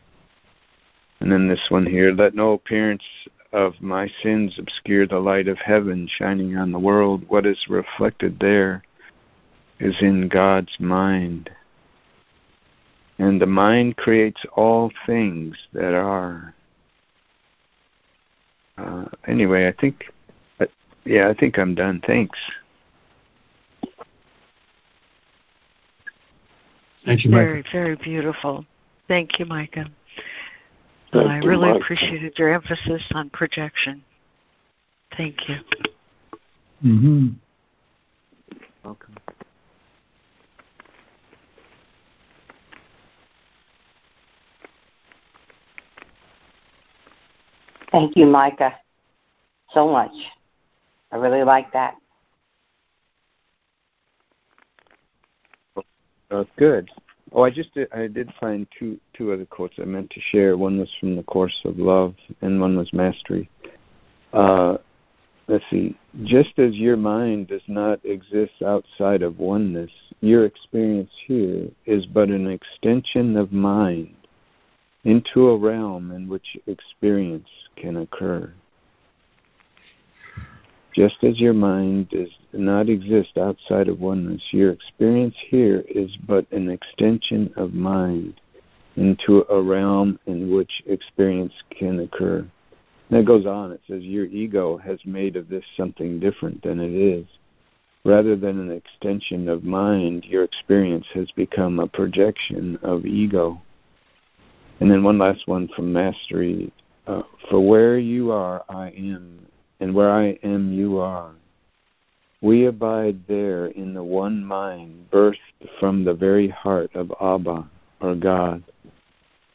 and 1.20 1.32
then 1.32 1.48
this 1.48 1.64
one 1.68 1.86
here 1.86 2.12
let 2.12 2.34
no 2.34 2.52
appearance 2.52 3.02
of 3.52 3.74
my 3.80 4.08
sins 4.22 4.58
obscure 4.58 5.06
the 5.06 5.18
light 5.18 5.48
of 5.48 5.58
heaven 5.58 6.08
shining 6.18 6.56
on 6.56 6.72
the 6.72 6.78
world. 6.78 7.24
What 7.28 7.46
is 7.46 7.58
reflected 7.68 8.38
there 8.40 8.82
is 9.80 9.94
in 10.00 10.28
God's 10.28 10.74
mind. 10.78 11.50
And 13.18 13.40
the 13.40 13.46
mind 13.46 13.96
creates 13.96 14.40
all 14.54 14.90
things 15.06 15.56
that 15.72 15.94
are. 15.94 16.54
Uh, 18.76 19.06
anyway, 19.26 19.68
I 19.68 19.72
think, 19.72 20.04
uh, 20.60 20.66
yeah, 21.04 21.28
I 21.28 21.34
think 21.34 21.58
I'm 21.58 21.74
done. 21.74 22.02
Thanks. 22.06 22.38
Thank 27.06 27.24
you, 27.24 27.30
Very, 27.30 27.64
very 27.72 27.96
beautiful. 27.96 28.66
Thank 29.08 29.38
you, 29.38 29.46
Micah. 29.46 29.86
Thank 31.18 31.44
I 31.44 31.46
really 31.46 31.68
Micah. 31.68 31.84
appreciated 31.84 32.38
your 32.38 32.52
emphasis 32.52 33.02
on 33.12 33.30
projection. 33.30 34.04
Thank 35.16 35.48
you. 35.48 35.56
Mm-hmm. 36.84 37.28
Welcome. 38.84 39.16
Thank 47.92 48.16
you, 48.16 48.26
Micah, 48.26 48.74
so 49.72 49.88
much. 49.88 50.12
I 51.12 51.16
really 51.16 51.44
like 51.44 51.72
that. 51.72 51.94
Uh, 56.30 56.44
good. 56.58 56.90
Oh, 57.32 57.42
I 57.42 57.50
just 57.50 57.74
did, 57.74 57.92
I 57.92 58.06
did 58.06 58.32
find 58.40 58.66
two 58.78 58.98
two 59.12 59.32
other 59.32 59.44
quotes 59.44 59.74
I 59.78 59.84
meant 59.84 60.10
to 60.10 60.20
share. 60.30 60.56
One 60.56 60.78
was 60.78 60.90
from 61.00 61.16
the 61.16 61.22
Course 61.24 61.58
of 61.64 61.78
Love, 61.78 62.14
and 62.40 62.60
one 62.60 62.76
was 62.76 62.92
Mastery. 62.92 63.48
Uh, 64.32 64.76
let's 65.48 65.64
see. 65.70 65.96
Just 66.24 66.58
as 66.58 66.74
your 66.74 66.96
mind 66.96 67.48
does 67.48 67.62
not 67.66 68.04
exist 68.04 68.62
outside 68.64 69.22
of 69.22 69.38
oneness, 69.38 69.90
your 70.20 70.44
experience 70.44 71.10
here 71.26 71.68
is 71.84 72.06
but 72.06 72.28
an 72.28 72.48
extension 72.48 73.36
of 73.36 73.52
mind 73.52 74.14
into 75.04 75.48
a 75.48 75.56
realm 75.56 76.10
in 76.10 76.28
which 76.28 76.56
experience 76.66 77.48
can 77.76 77.96
occur. 77.98 78.52
Just 80.96 81.22
as 81.24 81.38
your 81.38 81.52
mind 81.52 82.08
does 82.08 82.30
not 82.54 82.88
exist 82.88 83.36
outside 83.36 83.88
of 83.88 84.00
oneness, 84.00 84.42
your 84.50 84.70
experience 84.70 85.34
here 85.50 85.84
is 85.90 86.16
but 86.26 86.50
an 86.52 86.70
extension 86.70 87.52
of 87.56 87.74
mind 87.74 88.40
into 88.96 89.44
a 89.50 89.60
realm 89.60 90.18
in 90.24 90.50
which 90.50 90.82
experience 90.86 91.52
can 91.68 92.00
occur. 92.00 92.46
And 93.10 93.18
it 93.18 93.26
goes 93.26 93.44
on, 93.44 93.72
it 93.72 93.82
says, 93.86 94.04
Your 94.04 94.24
ego 94.24 94.78
has 94.78 94.98
made 95.04 95.36
of 95.36 95.50
this 95.50 95.66
something 95.76 96.18
different 96.18 96.62
than 96.62 96.80
it 96.80 96.94
is. 96.94 97.26
Rather 98.06 98.34
than 98.34 98.58
an 98.58 98.70
extension 98.70 99.50
of 99.50 99.64
mind, 99.64 100.24
your 100.24 100.44
experience 100.44 101.06
has 101.12 101.30
become 101.32 101.78
a 101.78 101.86
projection 101.86 102.78
of 102.82 103.04
ego. 103.04 103.60
And 104.80 104.90
then 104.90 105.04
one 105.04 105.18
last 105.18 105.46
one 105.46 105.68
from 105.76 105.92
Mastery. 105.92 106.72
Uh, 107.06 107.22
For 107.50 107.60
where 107.60 107.98
you 107.98 108.32
are, 108.32 108.64
I 108.70 108.88
am, 108.90 109.46
and 109.80 109.94
where 109.94 110.10
I 110.10 110.38
am, 110.42 110.72
you 110.72 110.98
are. 110.98 111.32
We 112.40 112.66
abide 112.66 113.26
there 113.26 113.66
in 113.66 113.94
the 113.94 114.04
one 114.04 114.44
mind, 114.44 115.08
birthed 115.10 115.38
from 115.80 116.04
the 116.04 116.14
very 116.14 116.48
heart 116.48 116.94
of 116.94 117.12
Abba, 117.20 117.68
or 118.00 118.14
God. 118.14 118.62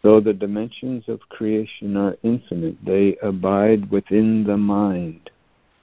Though 0.03 0.19
the 0.19 0.33
dimensions 0.33 1.03
of 1.07 1.19
creation 1.29 1.95
are 1.95 2.17
infinite, 2.23 2.75
they 2.83 3.17
abide 3.21 3.91
within 3.91 4.43
the 4.43 4.57
mind, 4.57 5.29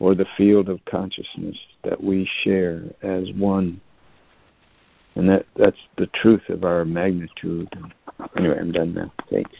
or 0.00 0.14
the 0.14 0.26
field 0.36 0.68
of 0.68 0.84
consciousness 0.86 1.56
that 1.84 2.02
we 2.02 2.28
share 2.42 2.82
as 3.02 3.30
one. 3.32 3.80
And 5.14 5.28
that, 5.28 5.46
that's 5.56 5.78
the 5.96 6.08
truth 6.08 6.48
of 6.48 6.64
our 6.64 6.84
magnitude. 6.84 7.68
Anyway, 8.36 8.58
I'm 8.58 8.72
done 8.72 8.94
now. 8.94 9.12
Thanks. 9.30 9.56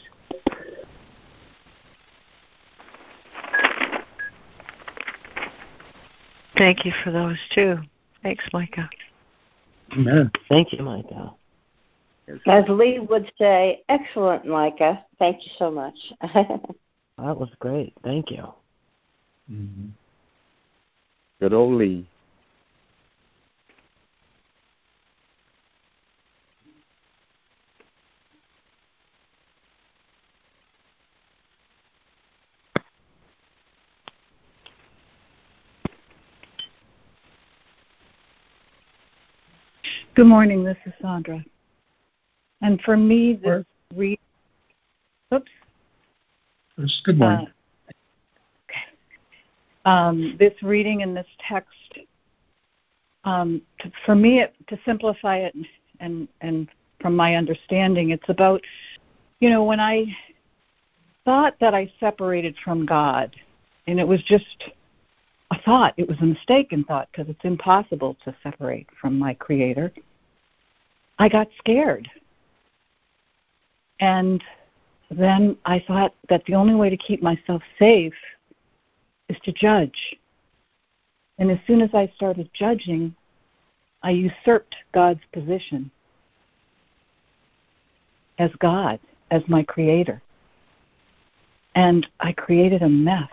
Thank 6.58 6.84
you 6.84 6.92
for 7.04 7.12
those 7.12 7.38
too. 7.54 7.78
Thanks, 8.22 8.44
Micah. 8.52 8.90
Amen. 9.92 10.30
Thank 10.48 10.72
you, 10.72 10.82
Micah. 10.82 11.32
As 12.46 12.64
Lee 12.68 12.98
would 12.98 13.32
say, 13.38 13.82
excellent, 13.88 14.44
Micah. 14.44 15.04
Thank 15.18 15.46
you 15.46 15.52
so 15.58 15.70
much. 15.70 15.94
That 17.18 17.36
was 17.36 17.48
great. 17.58 17.94
Thank 18.04 18.30
you. 18.30 18.44
Mm-hmm. 19.50 19.86
Good 21.40 21.52
old 21.52 21.74
Lee. 21.74 22.06
Good 40.18 40.26
morning. 40.26 40.64
This 40.64 40.76
is 40.84 40.92
Sandra. 41.00 41.44
And 42.60 42.80
for 42.80 42.96
me, 42.96 43.34
this 43.34 43.64
read. 43.94 44.18
Oops. 45.32 45.48
Good 47.04 47.18
morning. 47.18 47.46
Uh, 47.46 47.92
okay. 48.64 48.80
Um, 49.84 50.36
this 50.36 50.54
reading 50.60 51.02
in 51.02 51.14
this 51.14 51.28
text, 51.48 52.00
um, 53.22 53.62
to, 53.78 53.92
for 54.04 54.16
me, 54.16 54.40
it, 54.40 54.54
to 54.66 54.78
simplify 54.84 55.36
it, 55.36 55.54
and 56.00 56.26
and 56.40 56.66
from 57.00 57.14
my 57.14 57.36
understanding, 57.36 58.10
it's 58.10 58.28
about, 58.28 58.60
you 59.38 59.50
know, 59.50 59.62
when 59.62 59.78
I 59.78 60.04
thought 61.24 61.54
that 61.60 61.74
I 61.74 61.92
separated 62.00 62.56
from 62.64 62.84
God, 62.84 63.36
and 63.86 64.00
it 64.00 64.08
was 64.08 64.20
just 64.24 64.64
a 65.52 65.62
thought. 65.62 65.94
It 65.96 66.08
was 66.08 66.18
a 66.20 66.24
mistaken 66.24 66.82
thought 66.82 67.08
because 67.12 67.30
it's 67.30 67.44
impossible 67.44 68.16
to 68.24 68.34
separate 68.42 68.88
from 69.00 69.16
my 69.16 69.34
Creator. 69.34 69.92
I 71.18 71.28
got 71.28 71.48
scared. 71.58 72.08
And 74.00 74.42
then 75.10 75.56
I 75.64 75.82
thought 75.86 76.14
that 76.28 76.44
the 76.46 76.54
only 76.54 76.74
way 76.74 76.90
to 76.90 76.96
keep 76.96 77.22
myself 77.22 77.62
safe 77.78 78.14
is 79.28 79.36
to 79.44 79.52
judge. 79.52 80.16
And 81.38 81.50
as 81.50 81.58
soon 81.66 81.82
as 81.82 81.90
I 81.94 82.12
started 82.16 82.50
judging, 82.52 83.14
I 84.02 84.10
usurped 84.10 84.76
God's 84.92 85.20
position 85.32 85.90
as 88.38 88.50
God, 88.60 89.00
as 89.30 89.42
my 89.48 89.62
creator. 89.62 90.22
And 91.74 92.06
I 92.20 92.32
created 92.32 92.82
a 92.82 92.88
mess. 92.88 93.28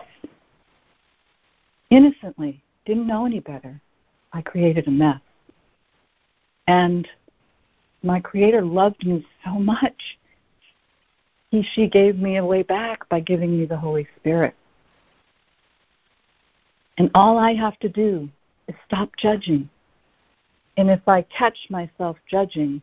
innocently, 1.90 2.60
didn't 2.84 3.06
know 3.06 3.26
any 3.26 3.40
better. 3.40 3.80
I 4.32 4.42
created 4.42 4.88
a 4.88 4.90
mess. 4.90 5.20
And 6.66 7.08
my 8.02 8.20
Creator 8.20 8.62
loved 8.62 9.06
me 9.06 9.26
so 9.44 9.52
much. 9.52 10.18
He, 11.50 11.66
she 11.74 11.86
gave 11.86 12.16
me 12.18 12.36
a 12.36 12.44
way 12.44 12.62
back 12.62 13.08
by 13.08 13.20
giving 13.20 13.58
me 13.58 13.66
the 13.66 13.76
Holy 13.76 14.06
Spirit. 14.18 14.54
And 16.98 17.10
all 17.14 17.38
I 17.38 17.54
have 17.54 17.78
to 17.80 17.88
do 17.88 18.28
is 18.68 18.74
stop 18.86 19.10
judging. 19.16 19.68
And 20.76 20.90
if 20.90 21.06
I 21.06 21.22
catch 21.22 21.58
myself 21.70 22.16
judging, 22.28 22.82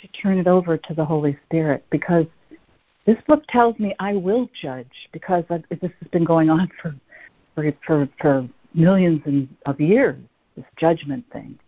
to 0.00 0.08
turn 0.08 0.38
it 0.38 0.46
over 0.46 0.76
to 0.76 0.94
the 0.94 1.04
Holy 1.04 1.36
Spirit 1.46 1.84
because 1.90 2.26
this 3.06 3.16
book 3.26 3.42
tells 3.48 3.78
me 3.78 3.94
I 3.98 4.14
will 4.14 4.48
judge 4.60 5.08
because 5.12 5.44
this 5.48 5.60
has 5.80 6.10
been 6.12 6.24
going 6.24 6.50
on 6.50 6.68
for 6.80 6.94
for 7.54 7.72
for, 7.86 8.08
for 8.20 8.48
millions 8.74 9.48
of 9.66 9.80
years. 9.80 10.18
This 10.56 10.66
judgment 10.76 11.24
thing, 11.32 11.58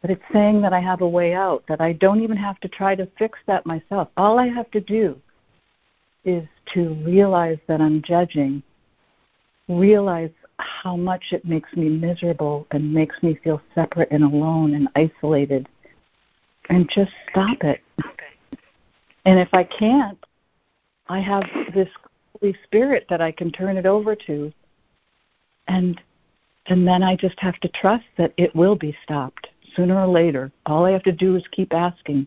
but 0.00 0.10
it's 0.10 0.22
saying 0.32 0.62
that 0.62 0.72
I 0.72 0.80
have 0.80 1.02
a 1.02 1.08
way 1.08 1.34
out. 1.34 1.64
That 1.68 1.80
I 1.80 1.92
don't 1.92 2.22
even 2.22 2.36
have 2.36 2.58
to 2.60 2.68
try 2.68 2.94
to 2.94 3.06
fix 3.18 3.38
that 3.46 3.66
myself. 3.66 4.08
All 4.16 4.38
I 4.38 4.48
have 4.48 4.70
to 4.70 4.80
do 4.80 5.20
is 6.24 6.46
to 6.74 6.94
realize 7.04 7.58
that 7.66 7.80
I'm 7.80 8.02
judging, 8.02 8.62
realize 9.68 10.30
how 10.58 10.96
much 10.96 11.24
it 11.32 11.44
makes 11.44 11.72
me 11.74 11.88
miserable 11.88 12.66
and 12.70 12.92
makes 12.92 13.22
me 13.22 13.38
feel 13.42 13.62
separate 13.74 14.10
and 14.10 14.24
alone 14.24 14.74
and 14.74 14.88
isolated, 14.94 15.68
and 16.68 16.88
just 16.94 17.12
stop 17.30 17.62
it. 17.62 17.80
And 19.24 19.38
if 19.38 19.48
I 19.52 19.64
can't, 19.64 20.18
I 21.08 21.20
have 21.20 21.44
this 21.74 21.88
Holy 22.40 22.56
Spirit 22.64 23.06
that 23.10 23.20
I 23.20 23.32
can 23.32 23.50
turn 23.50 23.76
it 23.76 23.86
over 23.86 24.14
to, 24.14 24.52
and 25.68 26.00
and 26.66 26.86
then 26.86 27.02
I 27.02 27.16
just 27.16 27.38
have 27.40 27.58
to 27.60 27.68
trust 27.68 28.04
that 28.16 28.32
it 28.36 28.54
will 28.54 28.76
be 28.76 28.96
stopped 29.02 29.48
sooner 29.74 29.98
or 29.98 30.06
later. 30.06 30.50
All 30.66 30.84
I 30.84 30.90
have 30.92 31.02
to 31.04 31.12
do 31.12 31.36
is 31.36 31.44
keep 31.50 31.72
asking, 31.72 32.26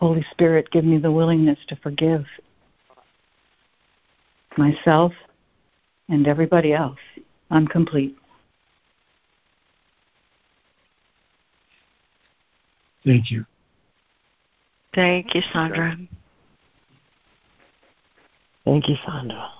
Holy 0.00 0.24
Spirit, 0.30 0.70
give 0.70 0.84
me 0.84 0.98
the 0.98 1.12
willingness 1.12 1.58
to 1.68 1.76
forgive 1.76 2.24
myself 4.56 5.12
and 6.08 6.26
everybody 6.26 6.72
else. 6.72 6.98
I'm 7.50 7.66
complete. 7.66 8.16
Thank 13.04 13.30
you. 13.30 13.46
Thank 14.94 15.34
you, 15.34 15.42
Sandra. 15.52 15.96
Thank 18.64 18.88
you, 18.88 18.96
Sandra. 19.04 19.50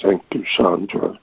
Thank 0.00 0.22
you, 0.32 0.44
Sandra. 0.56 1.18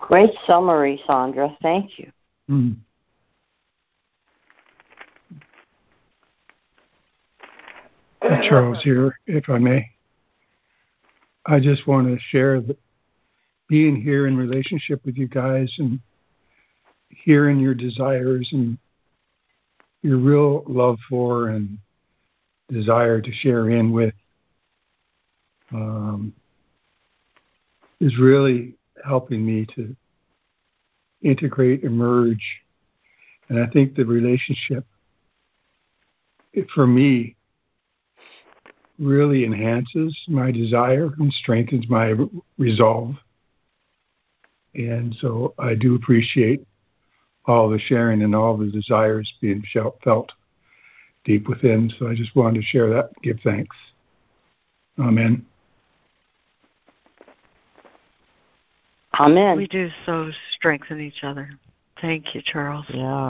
Great 0.00 0.30
summary, 0.46 1.02
Sandra. 1.06 1.56
Thank 1.62 1.98
you. 1.98 2.10
Mm. 2.50 2.76
Charles 8.48 8.82
here, 8.82 9.18
if 9.26 9.48
I 9.48 9.58
may. 9.58 9.88
I 11.46 11.58
just 11.58 11.86
want 11.86 12.08
to 12.08 12.18
share 12.30 12.60
that 12.60 12.78
being 13.68 13.96
here 13.96 14.26
in 14.26 14.36
relationship 14.36 15.04
with 15.04 15.16
you 15.16 15.28
guys 15.28 15.72
and 15.78 16.00
hearing 17.08 17.60
your 17.60 17.74
desires 17.74 18.48
and 18.52 18.78
your 20.02 20.18
real 20.18 20.64
love 20.66 20.98
for 21.08 21.48
and 21.48 21.78
desire 22.68 23.20
to 23.20 23.32
share 23.32 23.70
in 23.70 23.92
with 23.92 24.14
um, 25.72 26.32
is 28.00 28.18
really 28.18 28.74
helping 29.04 29.44
me 29.44 29.66
to 29.74 29.94
integrate, 31.22 31.84
emerge. 31.84 32.62
And 33.48 33.62
I 33.62 33.66
think 33.66 33.94
the 33.94 34.04
relationship, 34.04 34.86
for 36.74 36.86
me, 36.86 37.36
really 38.98 39.44
enhances 39.44 40.16
my 40.28 40.50
desire 40.50 41.10
and 41.18 41.32
strengthens 41.32 41.88
my 41.88 42.14
resolve. 42.58 43.14
And 44.74 45.16
so 45.20 45.54
I 45.58 45.74
do 45.74 45.94
appreciate 45.96 46.66
all 47.46 47.68
the 47.68 47.78
sharing 47.78 48.22
and 48.22 48.34
all 48.34 48.56
the 48.56 48.70
desires 48.70 49.32
being 49.40 49.64
felt 49.72 50.32
deep 51.24 51.48
within. 51.48 51.92
So 51.98 52.08
I 52.08 52.14
just 52.14 52.36
wanted 52.36 52.60
to 52.60 52.66
share 52.66 52.90
that, 52.90 53.10
give 53.22 53.40
thanks. 53.42 53.76
Amen. 54.98 55.46
Amen. 59.20 59.56
We 59.56 59.66
do 59.66 59.90
so 60.06 60.30
strengthen 60.52 61.00
each 61.00 61.22
other. 61.22 61.50
Thank 62.00 62.34
you, 62.34 62.40
Charles. 62.42 62.86
Yeah. 62.88 63.28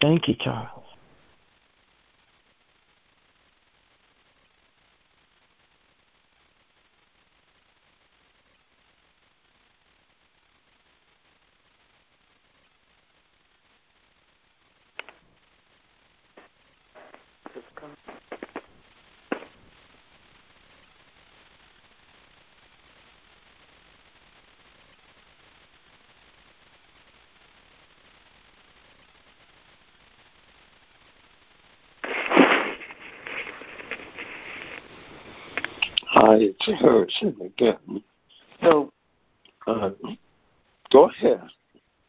Thank 0.00 0.28
you, 0.28 0.34
Charles. 0.38 0.83
Hi, 36.64 36.72
it's 36.72 36.80
Harrison 36.80 37.36
again. 37.44 38.02
So, 38.62 38.92
uh, 39.66 39.90
go 40.90 41.10
ahead. 41.10 41.42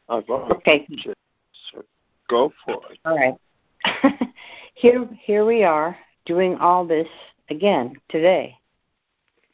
I've 0.07 0.30
okay. 0.30 0.88
so 1.03 1.84
go 2.30 2.53
for 2.64 2.80
it. 2.91 2.99
All 3.06 3.18
right. 3.18 4.15
here, 4.76 5.07
here 5.19 5.45
we 5.45 5.64
are 5.64 5.98
doing 6.26 6.56
all 6.57 6.86
this 6.86 7.07
again 7.49 7.95
today, 8.10 8.57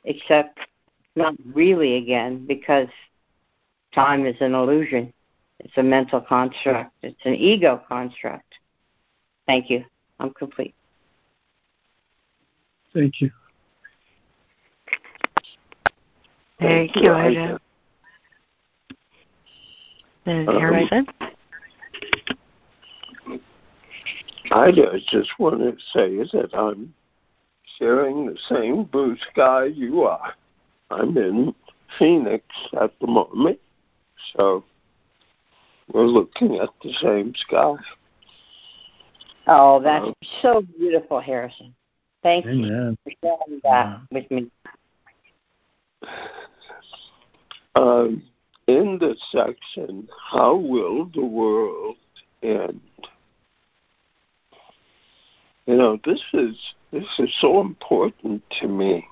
except 0.04 0.60
not 1.16 1.36
really 1.54 1.96
again 1.96 2.46
because 2.46 2.90
time 3.94 4.26
is 4.26 4.36
an 4.40 4.54
illusion. 4.54 5.12
It's 5.60 5.78
a 5.78 5.84
mental 5.84 6.22
construct. 6.22 6.92
It's 7.02 7.22
an 7.26 7.36
ego 7.36 7.82
construct. 7.88 8.56
Thank 9.48 9.70
you. 9.70 9.84
I'm 10.20 10.32
complete. 10.32 10.76
Thank 12.94 13.22
you. 13.22 13.32
Thank 16.62 16.96
you, 16.96 17.12
Ida. 17.12 17.60
And 20.26 20.48
Um, 20.48 20.60
Harrison? 20.60 21.08
I 24.52 24.72
just 24.72 25.40
want 25.40 25.60
to 25.60 25.76
say 25.92 26.18
that 26.18 26.54
I'm 26.54 26.94
sharing 27.80 28.28
the 28.28 28.38
same 28.48 28.84
blue 28.84 29.18
sky 29.32 29.66
you 29.66 30.04
are. 30.04 30.36
I'm 30.92 31.18
in 31.18 31.56
Phoenix 31.98 32.46
at 32.80 32.92
the 33.00 33.08
moment, 33.08 33.60
so 34.36 34.64
we're 35.92 36.06
looking 36.06 36.60
at 36.60 36.70
the 36.84 36.94
same 36.94 37.34
sky. 37.36 37.76
Oh, 39.48 39.80
that's 39.80 40.06
Um, 40.06 40.14
so 40.42 40.62
beautiful, 40.62 41.20
Harrison. 41.20 41.74
Thank 42.22 42.46
you 42.46 42.98
for 43.04 43.12
sharing 43.24 43.60
that 43.64 44.02
with 44.12 44.30
me. 44.30 44.52
Um, 47.76 48.24
in 48.68 48.98
the 49.00 49.16
section, 49.32 50.08
How 50.32 50.56
Will 50.56 51.06
the 51.14 51.26
World 51.26 51.98
End? 52.44 52.82
You 55.66 55.78
know, 55.78 56.00
this 56.04 56.22
is 56.34 56.56
this 56.92 57.06
is 57.20 57.34
so 57.40 57.62
important 57.62 58.44
to 58.60 58.68
me. 58.68 59.08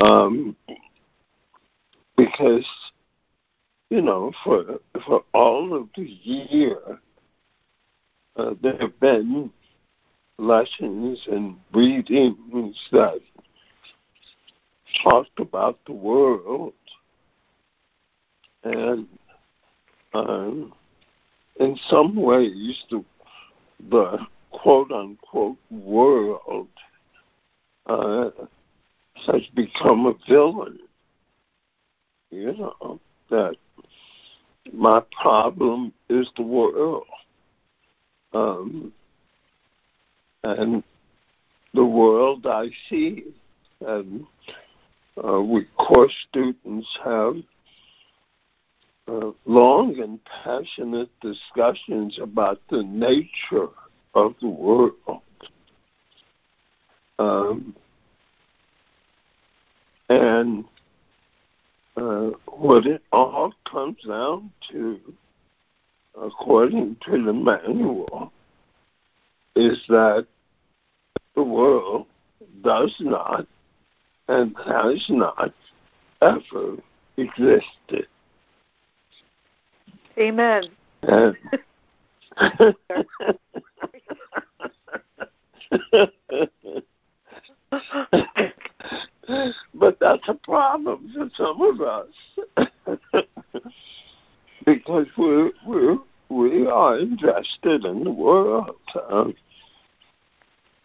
Um, 0.00 0.56
because 2.16 2.66
you 3.90 4.02
know, 4.02 4.32
for 4.42 4.80
for 5.06 5.22
all 5.32 5.74
of 5.76 5.88
the 5.96 6.04
year, 6.04 6.78
uh, 8.36 8.54
there 8.62 8.78
have 8.78 8.98
been 9.00 9.50
lessons 10.38 11.20
and 11.30 11.56
readings 11.72 12.76
that 12.90 13.20
talked 15.02 15.38
about 15.38 15.78
the 15.86 15.92
world, 15.92 16.72
and 18.64 19.06
um, 20.14 20.72
in 21.60 21.76
some 21.88 22.16
ways, 22.16 22.84
the 22.90 23.04
the 23.90 24.18
quote 24.50 24.92
unquote 24.92 25.56
world 25.70 26.68
uh, 27.86 28.30
has 29.26 29.42
become 29.54 30.06
a 30.06 30.14
villain 30.28 30.78
you 32.32 32.56
know, 32.56 32.98
that 33.30 33.54
my 34.72 35.02
problem 35.20 35.92
is 36.08 36.28
the 36.36 36.42
world. 36.42 37.04
Um, 38.32 38.92
and 40.42 40.82
the 41.74 41.84
world 41.84 42.46
I 42.46 42.68
see. 42.88 43.24
And 43.86 44.26
uh, 45.22 45.40
we 45.40 45.64
course 45.76 46.12
students 46.28 46.86
have 47.04 47.36
uh, 49.08 49.30
long 49.46 49.98
and 50.00 50.18
passionate 50.44 51.10
discussions 51.20 52.18
about 52.20 52.60
the 52.70 52.82
nature 52.82 53.68
of 54.14 54.34
the 54.40 54.48
world. 54.48 55.22
Um, 57.18 57.74
and 60.08 60.64
uh, 61.96 62.30
what 62.46 62.86
it 62.86 63.02
all 63.12 63.52
comes 63.70 63.98
down 64.06 64.50
to, 64.70 64.98
according 66.20 66.96
to 67.04 67.10
the 67.10 67.32
manual, 67.32 68.32
is 69.56 69.78
that 69.88 70.26
the 71.34 71.42
world 71.42 72.06
does 72.62 72.94
not 73.00 73.46
and 74.28 74.54
has 74.64 75.04
not 75.08 75.52
ever 76.20 76.76
existed. 77.16 78.06
Amen. 80.18 80.64
And 81.02 81.36
but 89.74 89.98
that's 90.00 90.28
a 90.28 90.34
problem 90.42 91.10
for 91.14 91.30
some 91.36 91.60
of 91.62 91.80
us 91.80 92.06
because 94.64 95.06
we're, 95.16 95.50
we're 95.66 95.96
we 96.28 96.66
are 96.66 96.98
invested 96.98 97.84
in 97.84 98.04
the 98.04 98.10
world. 98.10 98.76
Um, 99.10 99.34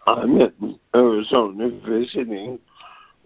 I'm 0.05 0.41
in 0.41 0.79
Arizona 0.95 1.69
visiting 1.85 2.59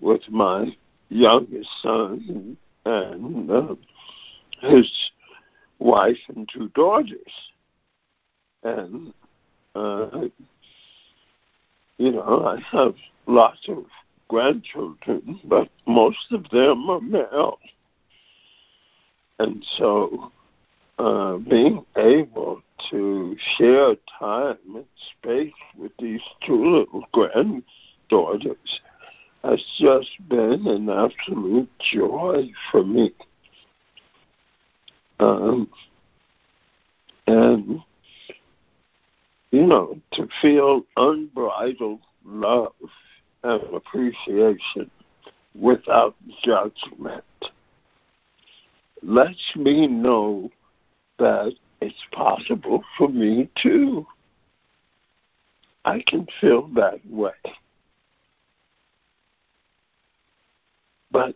with 0.02 0.22
my 0.30 0.76
youngest 1.10 1.70
son 1.82 2.58
and 2.86 3.52
uh, 3.52 3.76
his 4.62 4.92
wife 5.80 6.18
and 6.36 6.50
two 6.52 6.70
daughters. 6.70 7.32
And, 8.64 9.14
uh, 9.76 10.28
you 11.98 12.12
know, 12.12 12.46
I 12.46 12.60
have 12.76 12.96
lots 13.28 13.62
of 13.68 13.86
grandchildren, 14.28 15.40
but 15.46 15.70
most 15.86 16.32
of 16.32 16.50
them 16.50 16.90
are 16.90 17.02
male. 17.02 17.60
And 19.40 19.66
so 19.78 20.32
uh, 21.00 21.38
being 21.38 21.84
able 21.98 22.62
to 22.90 23.36
share 23.58 23.96
time 24.20 24.58
and 24.76 24.86
space 25.18 25.54
with 25.78 25.92
these 26.00 26.22
two 26.46 26.64
little 26.64 27.06
granddaughters 27.12 28.82
has 29.44 29.64
just 29.80 30.10
been 30.30 30.68
an 30.68 30.90
absolute 30.90 31.70
joy 31.80 32.52
for 32.72 32.84
me. 32.84 33.12
Um, 35.20 35.70
and, 37.28 37.80
you 39.52 39.66
know, 39.66 40.00
to 40.14 40.28
feel 40.42 40.84
unbridled 40.98 42.02
love 42.26 42.74
and 43.44 43.62
appreciation 43.74 44.90
without 45.60 46.16
judgment 46.44 47.24
lets 49.04 49.56
me 49.56 49.88
know 49.88 50.50
that 51.18 51.54
it's 51.82 51.96
possible 52.12 52.84
for 52.98 53.10
me 53.10 53.50
too. 53.62 54.06
I 55.84 56.04
can 56.06 56.28
feel 56.40 56.68
that 56.76 57.00
way. 57.10 57.32
But 61.12 61.36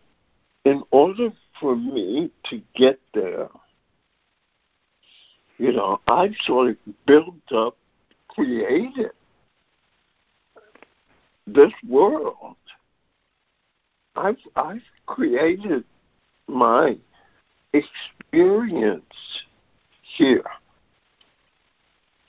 in 0.64 0.82
order 0.90 1.30
for 1.60 1.76
me 1.76 2.30
to 2.50 2.62
get 2.74 2.98
there, 3.14 3.48
you 5.58 5.72
know, 5.72 6.00
I've 6.06 6.34
sort 6.44 6.70
of 6.70 6.76
built 7.06 7.52
up, 7.54 7.76
created 8.28 9.12
this 11.46 11.72
world. 11.88 12.56
I've 14.16 14.36
I've 14.56 14.82
created 15.06 15.84
my 16.48 16.96
experience 17.72 19.04
here 20.16 20.44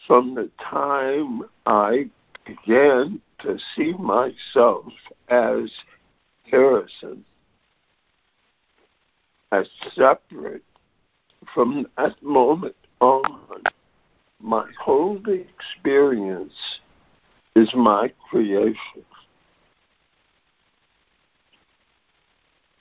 from 0.06 0.36
the 0.36 0.50
time 0.62 1.44
I 1.66 2.10
began 2.46 3.22
to 3.40 3.58
see 3.76 3.94
myself 3.94 4.86
as 5.30 5.70
Harrison, 6.50 7.26
as 9.52 9.68
separate 9.94 10.64
from 11.54 11.88
that 11.98 12.22
moment 12.22 12.76
on, 13.00 13.64
my 14.40 14.66
whole 14.80 15.22
experience 15.28 16.54
is 17.56 17.70
my 17.74 18.12
creation. 18.30 19.04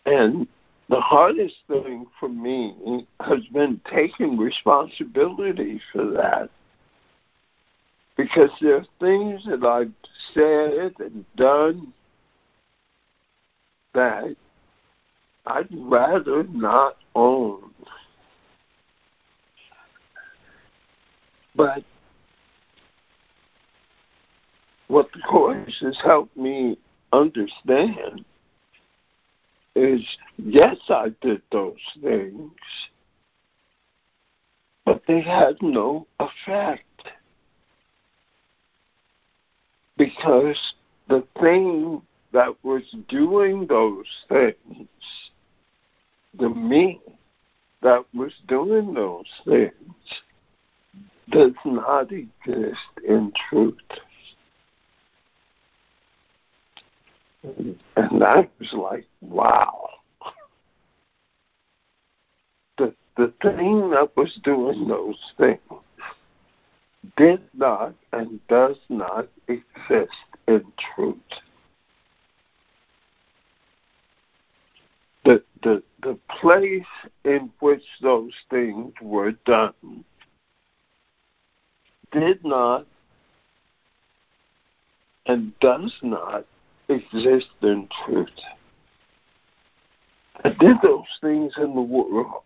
And 0.04 0.46
the 0.88 1.00
hardest 1.00 1.56
thing 1.68 2.06
for 2.20 2.28
me 2.28 3.06
has 3.20 3.44
been 3.52 3.80
taking 3.92 4.38
responsibility 4.38 5.80
for 5.92 6.04
that. 6.12 6.50
Because 8.16 8.50
there 8.60 8.76
are 8.76 8.86
things 9.00 9.44
that 9.46 9.64
I've 9.64 9.92
said 10.32 10.94
and 11.04 11.24
done 11.36 11.92
that 13.94 14.36
I'd 15.46 15.68
rather 15.70 16.44
not 16.44 16.96
own. 17.14 17.70
But 21.54 21.84
what 24.88 25.10
the 25.12 25.20
Course 25.20 25.78
has 25.80 25.98
helped 26.04 26.36
me 26.36 26.78
understand 27.12 28.24
is 29.74 30.00
yes, 30.38 30.76
I 30.88 31.10
did 31.20 31.42
those 31.52 31.76
things, 32.02 32.50
but 34.84 35.02
they 35.06 35.20
had 35.20 35.56
no 35.60 36.06
effect. 36.18 36.82
Because 39.96 40.58
the 41.08 41.24
thing 41.40 42.02
that 42.32 42.54
was 42.62 42.82
doing 43.08 43.66
those 43.66 44.06
things, 44.28 44.88
the 46.38 46.48
me 46.48 47.00
that 47.82 48.04
was 48.14 48.32
doing 48.48 48.94
those 48.94 49.30
things, 49.44 49.72
does 51.30 51.52
not 51.64 52.10
exist 52.12 52.80
in 53.06 53.32
truth. 53.48 53.74
And 57.96 58.24
I 58.24 58.48
was 58.58 58.72
like, 58.72 59.06
wow. 59.20 59.88
The, 62.78 62.94
the 63.16 63.32
thing 63.42 63.90
that 63.90 64.10
was 64.16 64.38
doing 64.42 64.88
those 64.88 65.18
things 65.38 65.60
did 67.16 67.40
not 67.54 67.94
and 68.12 68.40
does 68.48 68.76
not 68.88 69.28
exist 69.48 70.12
in 70.48 70.64
truth. 70.94 71.16
The, 75.26 75.42
the, 75.64 75.82
the 76.04 76.16
place 76.40 76.86
in 77.24 77.50
which 77.58 77.82
those 78.00 78.32
things 78.48 78.92
were 79.02 79.32
done 79.44 80.04
did 82.12 82.44
not 82.44 82.86
and 85.26 85.52
does 85.58 85.92
not 86.02 86.46
exist 86.88 87.48
in 87.62 87.88
truth. 88.04 88.28
I 90.44 90.50
did 90.50 90.76
those 90.80 91.04
things 91.20 91.54
in 91.56 91.74
the 91.74 91.80
world. 91.80 92.44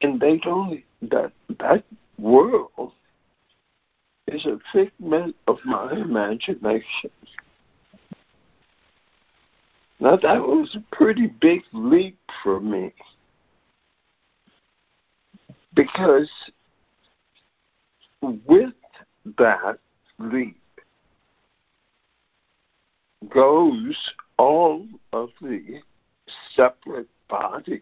And 0.00 0.20
they 0.20 0.36
don't 0.36 0.84
that 1.02 1.32
that 1.58 1.82
world 2.18 2.92
is 4.28 4.46
a 4.46 4.60
figment 4.72 5.34
of 5.48 5.58
my 5.64 5.90
imagination. 5.92 7.10
Now 10.04 10.16
that 10.16 10.42
was 10.42 10.76
a 10.76 10.94
pretty 10.94 11.28
big 11.28 11.62
leap 11.72 12.18
for 12.42 12.60
me. 12.60 12.92
Because 15.74 16.30
with 18.20 18.74
that 19.38 19.78
leap 20.18 20.60
goes 23.30 23.96
all 24.36 24.86
of 25.14 25.30
the 25.40 25.80
separate 26.54 27.08
bodies 27.30 27.80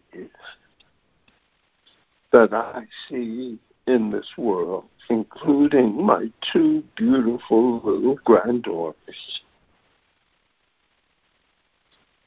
that 2.31 2.53
I 2.53 2.83
see 3.09 3.59
in 3.85 4.11
this 4.11 4.29
world, 4.37 4.85
including 5.09 6.05
my 6.05 6.31
two 6.53 6.85
beautiful 6.95 7.81
little 7.83 8.15
granddaughters. 8.23 9.41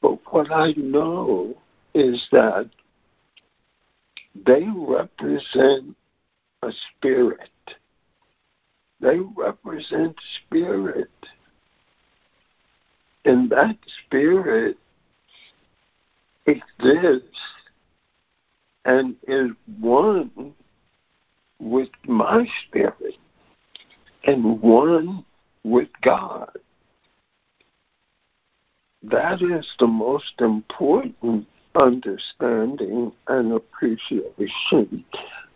But 0.01 0.19
what 0.31 0.51
I 0.51 0.73
know 0.77 1.55
is 1.93 2.27
that 2.31 2.69
they 4.45 4.67
represent 4.75 5.95
a 6.61 6.71
spirit. 6.97 7.49
They 8.99 9.19
represent 9.35 10.15
spirit. 10.45 11.09
And 13.25 13.49
that 13.49 13.77
spirit 14.05 14.77
exists 16.45 17.39
and 18.85 19.15
is 19.27 19.49
one 19.79 20.53
with 21.59 21.89
my 22.07 22.47
spirit 22.67 23.15
and 24.23 24.61
one 24.61 25.25
with 25.63 25.89
God. 26.01 26.51
That 29.09 29.41
is 29.41 29.65
the 29.79 29.87
most 29.87 30.33
important 30.39 31.47
understanding 31.75 33.13
and 33.27 33.53
appreciation 33.53 35.05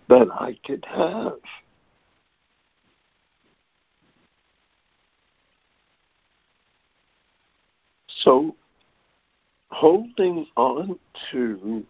that 0.07 0.27
I 0.31 0.57
could 0.65 0.85
have. 0.85 1.33
So, 8.07 8.55
holding 9.69 10.45
on 10.55 10.97
to 11.31 11.85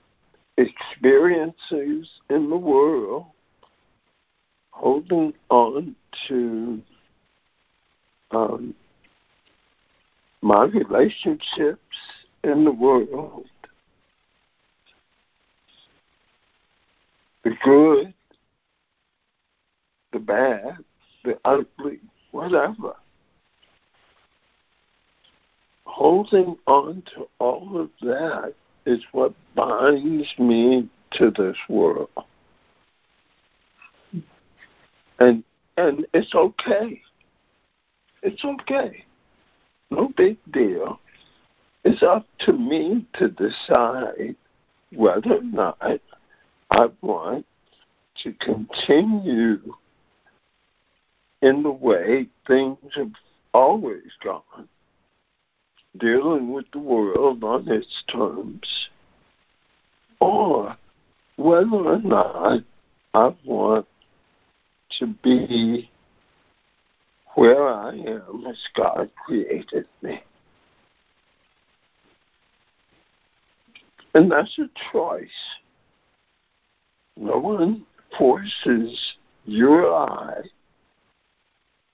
experiences 0.57 2.09
in 2.31 2.49
the 2.49 2.57
world, 2.57 3.25
holding 4.71 5.33
on 5.49 5.95
to 6.27 6.81
um, 8.31 8.73
my 10.41 10.63
relationships 10.65 11.79
in 12.43 12.65
the 12.65 12.71
world, 12.71 13.45
the 17.43 17.51
good, 17.63 18.13
the 20.11 20.19
bad, 20.19 20.77
the 21.23 21.37
ugly, 21.45 21.99
whatever. 22.31 22.95
Holding 25.85 26.57
on 26.67 27.03
to 27.13 27.27
all 27.39 27.79
of 27.79 27.89
that 28.01 28.53
is 28.85 29.03
what 29.11 29.33
binds 29.55 30.27
me 30.39 30.89
to 31.13 31.31
this 31.31 31.57
world. 31.69 32.09
And 35.19 35.43
and 35.77 36.05
it's 36.13 36.33
okay. 36.33 37.01
It's 38.23 38.43
okay. 38.43 39.05
No 39.91 40.07
big 40.15 40.37
deal. 40.51 40.99
It's 41.83 42.01
up 42.01 42.25
to 42.39 42.53
me 42.53 43.05
to 43.15 43.27
decide 43.27 44.35
whether 44.95 45.35
or 45.35 45.43
not 45.43 45.99
I 46.71 46.87
want 47.01 47.45
to 48.23 48.33
continue 48.33 49.59
in 51.41 51.63
the 51.63 51.71
way 51.71 52.27
things 52.47 52.77
have 52.95 53.11
always 53.53 54.11
gone, 54.23 54.69
dealing 55.97 56.53
with 56.53 56.65
the 56.71 56.79
world 56.79 57.43
on 57.43 57.67
its 57.67 58.03
terms, 58.11 58.89
or 60.19 60.77
whether 61.35 61.75
or 61.75 61.99
not 61.99 62.63
I 63.13 63.35
want 63.43 63.87
to 64.99 65.07
be 65.23 65.90
where 67.35 67.67
I 67.67 67.91
am 67.91 68.45
as 68.49 68.57
God 68.75 69.09
created 69.25 69.85
me. 70.01 70.23
And 74.13 74.31
that's 74.31 74.57
a 74.59 74.69
choice. 74.91 75.29
No 77.15 77.37
one 77.37 77.85
forces 78.17 79.15
you 79.45 79.69
or 79.69 79.95
I 79.95 80.41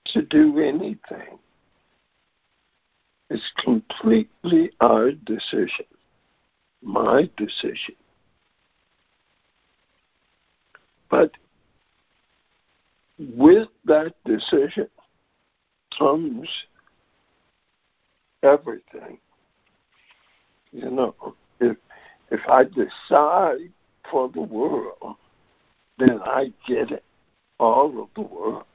to 0.08 0.22
do 0.24 0.60
anything. 0.60 1.38
It's 3.30 3.52
completely 3.64 4.72
our 4.80 5.12
decision, 5.12 5.86
my 6.82 7.30
decision. 7.36 7.96
But 11.10 11.32
with 13.20 13.68
that 13.86 14.14
decision 14.26 14.88
comes 15.98 16.48
everything. 18.44 19.18
You 20.72 20.92
know, 20.92 21.16
if 21.60 21.78
if 22.30 22.42
I 22.50 22.64
decide 22.64 23.72
for 24.12 24.30
the 24.30 24.42
world, 24.42 25.16
then 25.98 26.20
I 26.24 26.52
get 26.68 26.92
it. 26.92 27.04
All 27.60 28.04
of 28.04 28.10
the 28.16 28.22
world. 28.22 28.66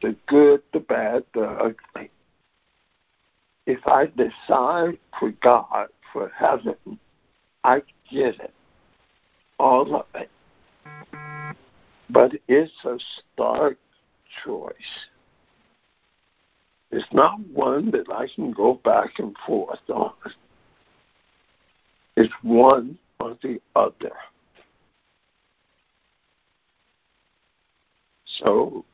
The 0.00 0.16
good, 0.26 0.62
the 0.72 0.80
bad, 0.80 1.24
the 1.34 1.44
ugly. 1.44 2.10
If 3.66 3.86
I 3.86 4.06
decide 4.06 4.98
for 5.18 5.30
God, 5.42 5.88
for 6.12 6.30
heaven, 6.36 6.76
I 7.62 7.82
get 8.10 8.40
it. 8.40 8.52
All 9.58 9.94
of 9.94 10.06
it. 10.14 10.30
But 12.10 12.32
it's 12.48 12.72
a 12.84 12.98
stark 13.32 13.78
choice. 14.44 14.72
It's 16.92 17.10
not 17.10 17.40
one 17.48 17.90
that 17.92 18.12
I 18.12 18.26
can 18.34 18.52
go 18.52 18.74
back 18.84 19.18
and 19.18 19.34
forth 19.46 19.80
on. 19.88 20.12
It's 22.16 22.32
one 22.42 22.98
or 23.18 23.38
the 23.42 23.58
other. 23.74 24.12
So 28.26 28.84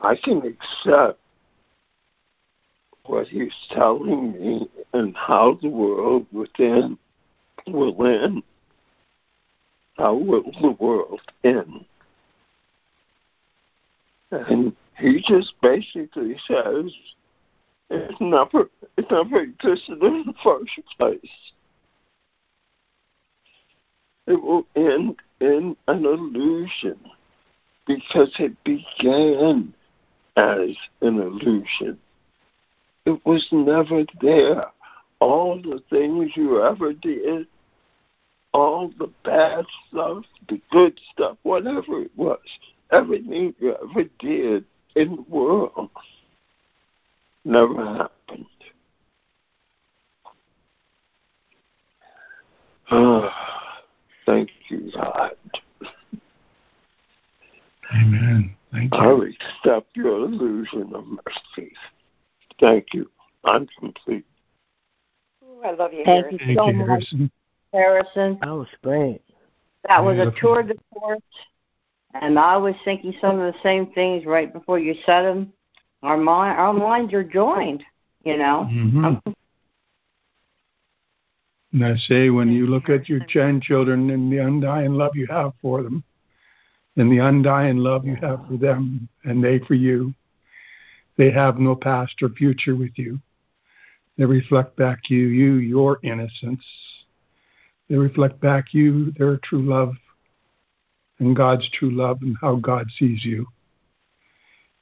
I 0.00 0.16
can 0.16 0.38
accept 0.38 1.20
what 3.04 3.28
he's 3.28 3.54
telling 3.70 4.32
me 4.32 4.68
and 4.92 5.16
how 5.16 5.56
the 5.62 5.68
world 5.68 6.26
within 6.32 6.98
will 7.68 8.04
end. 8.04 8.42
How 9.96 10.14
will 10.14 10.50
the 10.60 10.76
world 10.80 11.20
end? 11.44 11.84
And 14.32 14.74
he 15.00 15.22
just 15.26 15.54
basically 15.62 16.36
says 16.46 16.92
it 17.88 18.20
never 18.20 18.70
it 18.96 19.06
never 19.10 19.40
existed 19.40 20.02
in 20.02 20.24
the 20.26 20.34
first 20.44 20.70
place. 20.98 21.18
It 24.26 24.40
will 24.40 24.66
end 24.76 25.16
in 25.40 25.76
an 25.88 26.04
illusion 26.04 26.98
because 27.86 28.32
it 28.38 28.52
began 28.62 29.74
as 30.36 30.70
an 31.00 31.18
illusion. 31.18 31.98
It 33.06 33.20
was 33.24 33.46
never 33.50 34.04
there. 34.20 34.66
All 35.18 35.60
the 35.60 35.82
things 35.90 36.30
you 36.34 36.62
ever 36.62 36.92
did, 36.92 37.46
all 38.52 38.92
the 38.98 39.10
bad 39.24 39.64
stuff, 39.88 40.24
the 40.48 40.60
good 40.70 40.98
stuff, 41.12 41.36
whatever 41.42 42.02
it 42.02 42.10
was, 42.16 42.38
everything 42.90 43.54
you 43.58 43.74
ever 43.82 44.04
did 44.18 44.64
in 44.96 45.16
the 45.16 45.22
world 45.22 45.90
never 47.44 47.84
happened. 47.84 48.46
Ah, 52.90 53.82
thank 54.26 54.50
you, 54.68 54.90
God. 54.94 55.32
Amen. 57.94 58.54
Thank 58.72 58.94
you. 58.94 59.00
I 59.00 59.28
accept 59.28 59.96
your 59.96 60.24
illusion 60.24 60.92
of 60.94 61.04
mercy. 61.06 61.72
Thank 62.60 62.92
you. 62.92 63.10
I'm 63.44 63.66
complete. 63.78 64.26
Ooh, 65.42 65.62
I 65.64 65.72
love 65.72 65.92
you, 65.92 66.04
Thank 66.04 66.26
Harrison. 66.26 66.38
you 66.40 66.46
Thank 66.46 66.58
so 66.58 66.66
you, 66.66 66.74
much, 66.74 66.88
Harrison. 66.88 67.30
Harrison. 67.72 68.38
That 68.40 68.50
was 68.50 68.68
great. 68.82 69.22
That 69.88 70.04
was 70.04 70.18
a 70.18 70.32
tour 70.38 70.62
de 70.62 70.74
force, 70.92 71.20
and 72.14 72.38
I 72.38 72.56
was 72.56 72.74
thinking 72.84 73.14
some 73.20 73.38
of 73.38 73.52
the 73.52 73.58
same 73.62 73.92
things 73.92 74.24
right 74.26 74.52
before 74.52 74.78
you 74.78 74.94
said 75.06 75.22
them. 75.22 75.52
Our 76.02 76.16
mind, 76.16 76.58
our 76.58 76.72
minds 76.72 77.12
are 77.12 77.24
joined. 77.24 77.84
You 78.24 78.36
know. 78.36 78.64
hmm 78.64 79.14
And 81.72 81.84
I 81.84 81.96
say, 81.96 82.30
when 82.30 82.50
you 82.50 82.66
look 82.66 82.88
at 82.88 83.08
your 83.08 83.20
grandchildren 83.32 84.10
and 84.10 84.30
the 84.32 84.38
undying 84.38 84.94
love 84.94 85.12
you 85.14 85.26
have 85.28 85.52
for 85.62 85.82
them, 85.82 86.02
and 86.96 87.10
the 87.10 87.18
undying 87.18 87.78
love 87.78 88.04
you 88.04 88.16
have 88.16 88.40
for 88.48 88.56
them, 88.56 89.08
and 89.24 89.42
they 89.42 89.60
for 89.60 89.74
you, 89.74 90.12
they 91.16 91.30
have 91.30 91.58
no 91.58 91.76
past 91.76 92.14
or 92.22 92.30
future 92.30 92.74
with 92.74 92.92
you. 92.96 93.20
They 94.18 94.24
reflect 94.24 94.76
back 94.76 95.08
you, 95.08 95.26
you 95.28 95.54
your 95.54 95.98
innocence. 96.02 96.64
They 97.88 97.96
reflect 97.96 98.40
back 98.40 98.74
you 98.74 99.12
their 99.12 99.38
true 99.38 99.62
love 99.62 99.94
and 101.20 101.36
God's 101.36 101.68
true 101.70 101.90
love 101.90 102.18
and 102.22 102.36
how 102.40 102.56
God 102.56 102.88
sees 102.98 103.24
you 103.24 103.46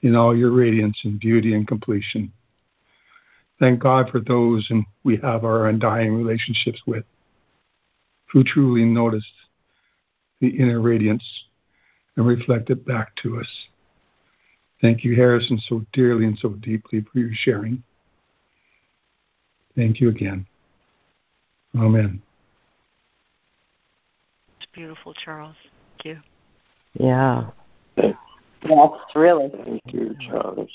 in 0.00 0.16
all 0.16 0.34
your 0.34 0.52
radiance 0.52 0.98
and 1.04 1.20
beauty 1.20 1.54
and 1.54 1.66
completion. 1.66 2.32
Thank 3.58 3.80
God 3.80 4.08
for 4.10 4.20
those 4.20 4.66
and 4.70 4.86
we 5.04 5.16
have 5.18 5.44
our 5.44 5.68
undying 5.68 6.14
relationships 6.14 6.80
with 6.86 7.04
who 8.32 8.44
truly 8.44 8.84
notice 8.84 9.26
the 10.40 10.48
inner 10.48 10.80
radiance 10.80 11.24
and 12.16 12.26
reflect 12.26 12.70
it 12.70 12.86
back 12.86 13.14
to 13.22 13.40
us. 13.40 13.48
Thank 14.80 15.02
you, 15.02 15.16
Harrison, 15.16 15.58
so 15.58 15.84
dearly 15.92 16.24
and 16.24 16.38
so 16.38 16.50
deeply 16.50 17.04
for 17.12 17.18
your 17.18 17.30
sharing. 17.32 17.82
Thank 19.74 20.00
you 20.00 20.08
again. 20.08 20.46
Amen. 21.76 22.22
It's 24.60 24.68
beautiful, 24.72 25.14
Charles. 25.14 25.56
Thank 26.02 26.16
you. 26.16 26.22
Yeah. 27.04 27.50
Yes, 27.96 28.92
really. 29.14 29.50
Thank 29.64 29.82
you, 29.92 30.16
Charles. 30.28 30.70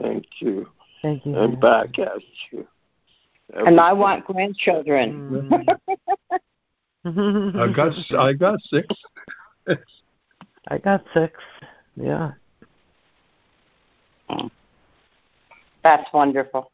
Thank 0.00 0.26
you. 0.40 0.68
Thank 1.02 1.24
you. 1.24 1.36
And 1.36 1.60
back 1.60 1.98
at 1.98 2.18
you. 2.52 2.66
And 3.54 3.80
I 3.80 3.92
want 3.92 4.24
grandchildren. 4.26 5.68
Mm. 7.04 7.54
I 7.56 7.72
got 7.72 7.94
I 8.18 8.32
got 8.34 8.60
six. 8.62 8.86
I 10.68 10.78
got 10.78 11.04
six. 11.14 11.34
Yeah. 11.96 12.32
That's 15.82 16.12
wonderful. 16.12 16.70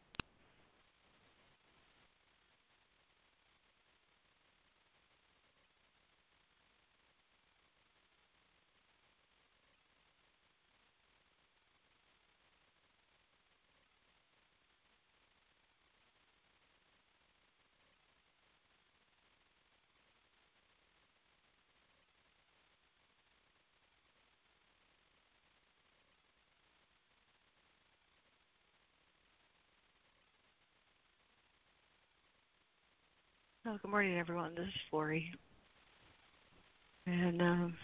Good 33.83 33.91
morning, 33.91 34.19
everyone. 34.19 34.55
This 34.55 34.69
is 34.69 34.81
Laurie. 34.93 35.33
And 37.07 37.43
um, 37.43 37.77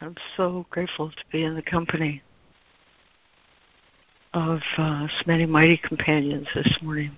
I'm 0.00 0.14
so 0.36 0.64
grateful 0.70 1.10
to 1.10 1.16
be 1.32 1.42
in 1.42 1.56
the 1.56 1.62
company 1.62 2.22
of 4.34 4.60
uh, 4.78 5.08
so 5.08 5.24
many 5.26 5.44
mighty 5.44 5.78
companions 5.78 6.46
this 6.54 6.78
morning. 6.80 7.10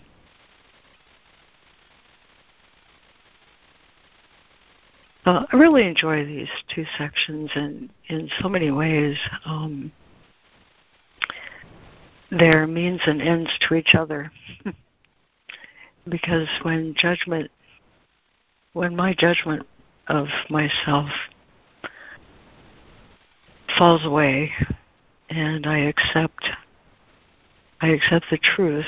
Uh, 5.26 5.44
I 5.52 5.56
really 5.56 5.86
enjoy 5.86 6.24
these 6.24 6.48
two 6.74 6.86
sections, 6.96 7.50
and 7.54 7.90
in 8.08 8.30
so 8.40 8.48
many 8.48 8.70
ways, 8.70 9.18
um, 9.44 9.92
they're 12.30 12.66
means 12.66 13.02
and 13.04 13.20
ends 13.20 13.50
to 13.68 13.74
each 13.74 13.94
other. 13.94 14.32
because 16.08 16.48
when 16.62 16.94
judgment 16.96 17.50
when 18.72 18.94
my 18.94 19.14
judgment 19.14 19.66
of 20.08 20.26
myself 20.50 21.10
falls 23.76 24.04
away 24.04 24.52
and 25.30 25.66
I 25.66 25.78
accept 25.78 26.50
I 27.80 27.88
accept 27.88 28.26
the 28.30 28.38
truth 28.38 28.86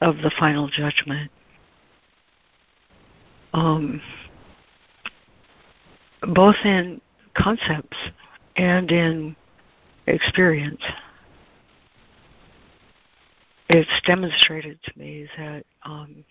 of 0.00 0.16
the 0.18 0.32
final 0.38 0.68
judgment. 0.68 1.30
Um, 3.52 4.00
both 6.22 6.56
in 6.64 7.00
concepts 7.34 7.96
and 8.56 8.90
in 8.90 9.36
experience. 10.06 10.82
It's 13.68 13.90
demonstrated 14.04 14.78
to 14.82 14.98
me 14.98 15.28
that 15.38 15.64
um, 15.84 16.24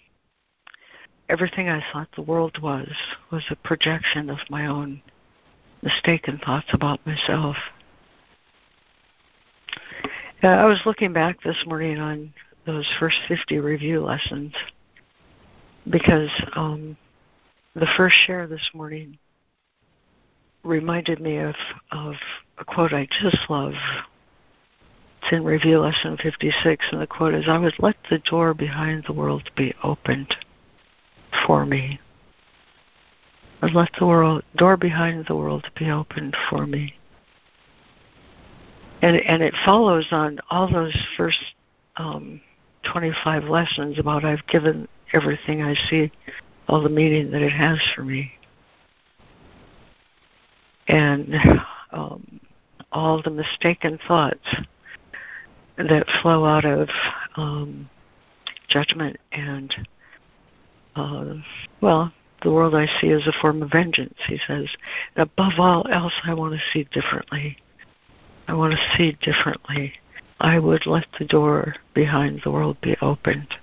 everything 1.30 1.70
I 1.70 1.84
thought 1.91 2.10
the 2.16 2.22
world 2.22 2.62
was 2.62 2.91
was 3.32 3.44
a 3.50 3.56
projection 3.56 4.30
of 4.30 4.40
my 4.50 4.66
own 4.66 5.02
mistaken 5.82 6.40
thoughts 6.44 6.68
about 6.74 7.06
myself. 7.06 7.56
Uh, 10.44 10.48
I 10.48 10.66
was 10.66 10.82
looking 10.86 11.14
back 11.14 11.41
this 11.44 11.64
morning 11.66 12.00
on 12.00 12.34
those 12.66 12.88
first 13.00 13.18
50 13.28 13.60
review 13.60 14.02
lessons 14.02 14.54
because 15.90 16.30
um, 16.56 16.98
the 17.76 17.88
first 17.98 18.16
share 18.26 18.48
this 18.48 18.70
morning 18.74 19.18
reminded 20.64 21.20
me 21.20 21.38
of, 21.38 21.56
of 21.91 22.16
a 22.58 22.66
quote 22.66 22.94
I 22.94 23.08
just 23.22 23.50
love. 23.50 23.74
It's 25.22 25.32
in 25.32 25.44
review 25.44 25.80
lesson 25.80 26.18
56, 26.22 26.86
and 26.91 27.02
the 27.02 27.08
quote 27.08 27.34
is 27.34 27.45
I 27.48 27.58
would 27.58 27.76
let 27.80 27.95
the 28.10 28.20
door 28.20 28.54
behind 28.54 29.06
the 29.06 29.14
world 29.14 29.50
be 29.56 29.74
opened 29.84 30.36
for 31.45 31.65
me. 31.65 31.99
And 33.61 33.73
let 33.73 33.91
the 33.97 34.05
world 34.05 34.43
door 34.55 34.77
behind 34.77 35.26
the 35.27 35.35
world 35.35 35.69
be 35.77 35.89
opened 35.89 36.35
for 36.49 36.68
me. 36.68 36.95
And 39.01 39.18
and 39.18 39.41
it 39.41 39.53
follows 39.65 40.07
on 40.11 40.39
all 40.49 40.72
those 40.72 40.95
first 41.18 41.39
um, 41.97 42.41
25 42.91 43.45
lessons 43.45 43.99
about 43.99 44.26
I've 44.26 44.45
given 44.47 44.88
everything 45.14 45.61
I 45.61 45.76
see 45.89 46.11
all 46.68 46.81
the 46.81 46.89
meaning 46.89 47.31
that 47.31 47.41
it 47.41 47.51
has 47.51 47.80
for 47.95 48.03
me. 48.03 48.31
And 50.88 51.35
um, 51.91 52.39
all 52.91 53.22
the 53.22 53.30
mistaken 53.30 53.99
thoughts 54.07 54.45
that 55.77 56.05
flow 56.22 56.45
out 56.45 56.65
of 56.65 56.89
um, 57.35 57.89
judgment 58.69 59.18
and 59.31 59.73
uh, 60.95 61.36
well, 61.82 62.11
the 62.44 62.52
world 62.52 62.76
I 62.76 62.88
see 62.99 63.10
as 63.10 63.26
a 63.26 63.34
form 63.41 63.61
of 63.61 63.72
vengeance, 63.72 64.18
he 64.28 64.38
says. 64.45 64.68
Above 65.15 65.53
all 65.57 65.88
else, 65.90 66.14
I 66.26 66.34
want 66.34 66.53
to 66.53 66.61
see 66.72 66.84
differently. 66.91 67.57
I 68.48 68.53
want 68.53 68.74
to 68.74 68.98
see 68.98 69.18
differently. 69.22 69.94
I 70.40 70.60
would 70.60 70.86
let 70.86 71.07
the 71.18 71.26
door 71.26 71.76
behind 71.94 72.41
the 72.44 72.52
world 72.52 72.78
be 72.82 72.98
opened 73.02 73.56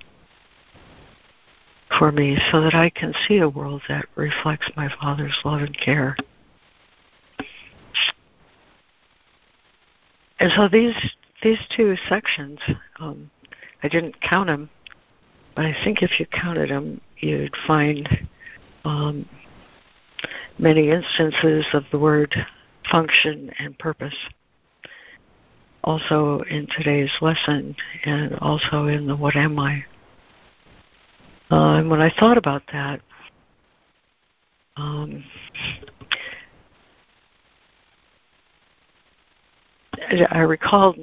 for 1.98 2.10
me 2.10 2.38
so 2.50 2.62
that 2.62 2.74
I 2.74 2.88
can 2.88 3.12
see 3.26 3.38
a 3.38 3.48
world 3.48 3.82
that 3.88 4.06
reflects 4.14 4.70
my 4.76 4.88
Father's 5.00 5.38
love 5.44 5.60
and 5.60 5.76
care. 5.76 6.16
And 10.38 10.50
so 10.56 10.68
these 10.68 10.94
these 11.42 11.58
two 11.76 11.96
sections, 12.08 12.58
um, 12.98 13.30
I 13.82 13.88
didn't 13.88 14.20
count 14.20 14.46
them, 14.46 14.70
but 15.54 15.64
I 15.64 15.74
think 15.84 16.02
if 16.02 16.18
you 16.18 16.26
counted 16.26 16.70
them, 16.70 17.00
you'd 17.20 17.54
find 17.66 18.08
um, 18.84 19.28
many 20.58 20.90
instances 20.90 21.66
of 21.72 21.84
the 21.92 21.98
word 21.98 22.34
function 22.90 23.50
and 23.58 23.78
purpose. 23.78 24.14
Also 25.82 26.42
in 26.50 26.66
today's 26.76 27.10
lesson, 27.20 27.74
and 28.04 28.34
also 28.40 28.86
in 28.86 29.06
the 29.06 29.16
What 29.16 29.34
Am 29.36 29.58
I? 29.58 29.84
Uh, 31.50 31.78
and 31.78 31.90
when 31.90 32.00
I 32.00 32.12
thought 32.18 32.36
about 32.36 32.62
that, 32.72 33.00
um, 34.76 35.24
I 40.30 40.40
recalled 40.40 40.98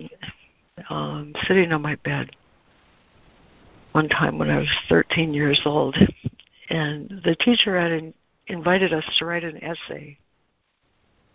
um, 0.90 1.34
sitting 1.48 1.72
on 1.72 1.82
my 1.82 1.96
bed 1.96 2.30
one 3.98 4.10
time 4.10 4.38
when 4.38 4.52
I 4.52 4.60
was 4.60 4.70
13 4.90 5.34
years 5.34 5.60
old, 5.66 5.98
and 6.70 7.20
the 7.26 7.36
teacher 7.36 7.80
had 7.80 7.92
in, 7.92 8.14
invited 8.46 8.94
us 8.94 9.04
to 9.18 9.26
write 9.26 9.44
an 9.44 9.58
essay. 9.64 10.20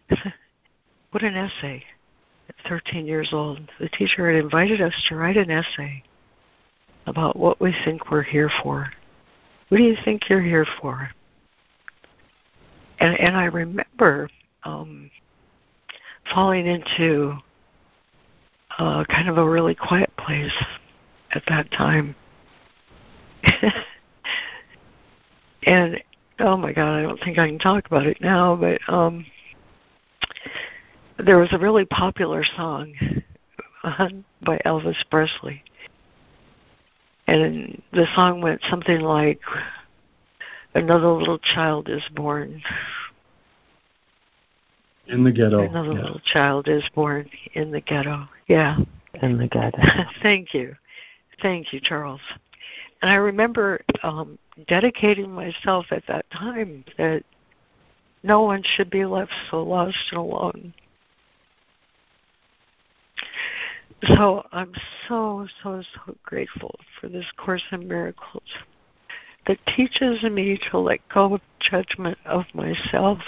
what 1.11 1.25
an 1.25 1.35
essay! 1.35 1.83
At 2.49 2.55
13 2.69 3.05
years 3.05 3.31
old, 3.33 3.59
the 3.81 3.89
teacher 3.89 4.31
had 4.31 4.41
invited 4.41 4.81
us 4.81 4.93
to 5.09 5.17
write 5.17 5.37
an 5.37 5.51
essay 5.51 6.05
about 7.07 7.35
what 7.35 7.61
we 7.61 7.75
think 7.85 8.13
we're 8.13 8.23
here 8.23 8.51
for. 8.63 8.89
What 9.69 9.79
do 9.79 9.83
you 9.83 9.97
think 10.05 10.29
you're 10.29 10.41
here 10.41 10.67
for? 10.81 11.11
And 13.01 13.19
and 13.19 13.37
I 13.37 13.47
remember 13.47 14.29
um, 14.63 15.11
falling 16.33 16.69
into 16.69 17.39
uh, 18.79 19.03
kind 19.07 19.29
of 19.29 19.37
a 19.39 19.51
really 19.51 19.75
quiet 19.75 20.17
place 20.17 20.55
at 21.33 21.43
that 21.49 21.69
time 21.73 22.15
and 25.65 26.03
oh 26.41 26.57
my 26.57 26.73
god, 26.73 26.99
I 26.99 27.03
don't 27.03 27.21
think 27.21 27.39
I 27.39 27.49
can 27.49 27.59
talk 27.59 27.87
about 27.87 28.07
it 28.07 28.21
now, 28.21 28.57
but 28.57 28.81
um 28.89 29.25
there 31.19 31.39
was 31.39 31.53
a 31.53 31.59
really 31.59 31.85
popular 31.85 32.43
song 32.57 32.95
by 34.43 34.59
Elvis 34.65 34.97
Presley. 35.11 35.63
And 37.29 37.81
the 37.93 38.07
song 38.15 38.41
went 38.41 38.61
something 38.69 39.01
like 39.01 39.41
Another 40.75 41.09
little 41.09 41.39
child 41.39 41.89
is 41.89 42.03
born. 42.15 42.63
In 45.07 45.25
the 45.25 45.33
ghetto. 45.33 45.61
Another 45.69 45.93
yeah. 45.93 46.03
little 46.03 46.21
child 46.21 46.69
is 46.69 46.85
born 46.95 47.29
in 47.55 47.71
the 47.71 47.81
ghetto. 47.81 48.27
Yeah. 48.47 48.79
In 49.21 49.37
the 49.37 49.49
ghetto. 49.49 49.79
Thank 50.23 50.55
you. 50.55 50.75
Thank 51.43 51.73
you, 51.73 51.81
Charles. 51.81 52.21
And 53.01 53.11
I 53.11 53.15
remember 53.15 53.81
um, 54.03 54.39
dedicating 54.69 55.31
myself 55.31 55.87
at 55.91 56.05
that 56.09 56.25
time 56.31 56.85
that 56.99 57.25
no 58.23 58.43
one 58.43 58.63
should 58.77 58.91
be 58.91 59.05
left 59.05 59.33
so 59.51 59.63
lost 59.63 59.97
and 60.11 60.19
alone. 60.19 60.75
So 64.17 64.45
I'm 64.53 64.73
so, 65.09 65.47
so, 65.63 65.83
so 65.95 66.17
grateful 66.25 66.75
for 67.01 67.09
this 67.09 67.27
Course 67.37 67.63
in 67.71 67.87
Miracles 67.87 68.43
that 69.47 69.59
teaches 69.77 70.23
me 70.23 70.59
to 70.71 70.79
let 70.79 71.01
go 71.09 71.35
of 71.35 71.41
judgment 71.61 72.19
of 72.25 72.45
myself 72.55 73.19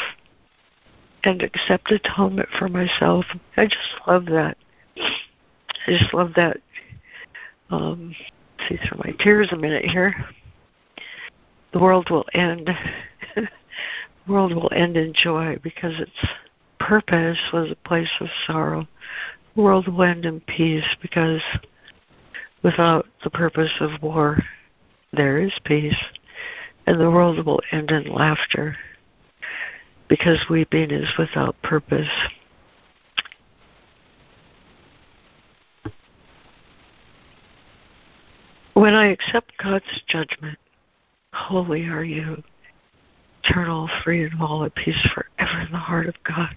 and 1.24 1.43
accept 1.43 1.90
atonement 1.90 2.48
for 2.59 2.69
myself. 2.69 3.24
I 3.56 3.66
just 3.66 4.06
love 4.06 4.27
that. 4.27 4.56
I 4.97 5.98
just 5.98 6.15
love 6.15 6.32
that. 6.36 6.59
Um, 7.70 8.15
see 8.69 8.77
through 8.77 9.01
my 9.05 9.12
tears 9.20 9.49
a 9.53 9.57
minute 9.57 9.85
here. 9.85 10.15
The 11.73 11.78
world 11.78 12.09
will 12.11 12.27
end. 12.35 12.70
the 13.35 13.49
world 14.28 14.55
will 14.55 14.70
end 14.74 14.97
in 14.97 15.12
joy 15.12 15.59
because 15.62 15.99
its 15.99 16.31
purpose 16.78 17.39
was 17.53 17.70
a 17.70 17.89
place 17.89 18.11
of 18.20 18.28
sorrow. 18.47 18.86
The 19.55 19.62
world 19.62 19.89
will 19.89 20.03
end 20.03 20.24
in 20.24 20.41
peace 20.41 20.97
because 21.01 21.43
without 22.62 23.07
the 23.23 23.31
purpose 23.31 23.73
of 23.81 24.03
war, 24.03 24.43
there 25.12 25.39
is 25.39 25.53
peace. 25.65 25.97
And 26.86 27.01
the 27.01 27.11
world 27.11 27.45
will 27.47 27.61
end 27.73 27.91
in 27.91 28.12
laughter 28.12 28.77
because 30.09 30.39
weeping 30.51 30.91
is 30.91 31.09
without 31.19 31.61
purpose. 31.62 32.09
When 38.74 38.94
I 38.94 39.06
accept 39.06 39.56
God's 39.62 40.02
judgment, 40.09 40.59
holy 41.32 41.86
are 41.86 42.02
you, 42.02 42.42
eternal, 43.44 43.88
free, 44.02 44.24
and 44.24 44.42
all 44.42 44.64
at 44.64 44.74
peace 44.74 45.01
forever 45.14 45.60
in 45.60 45.70
the 45.70 45.78
heart 45.78 46.06
of 46.09 46.16
God. 46.24 46.56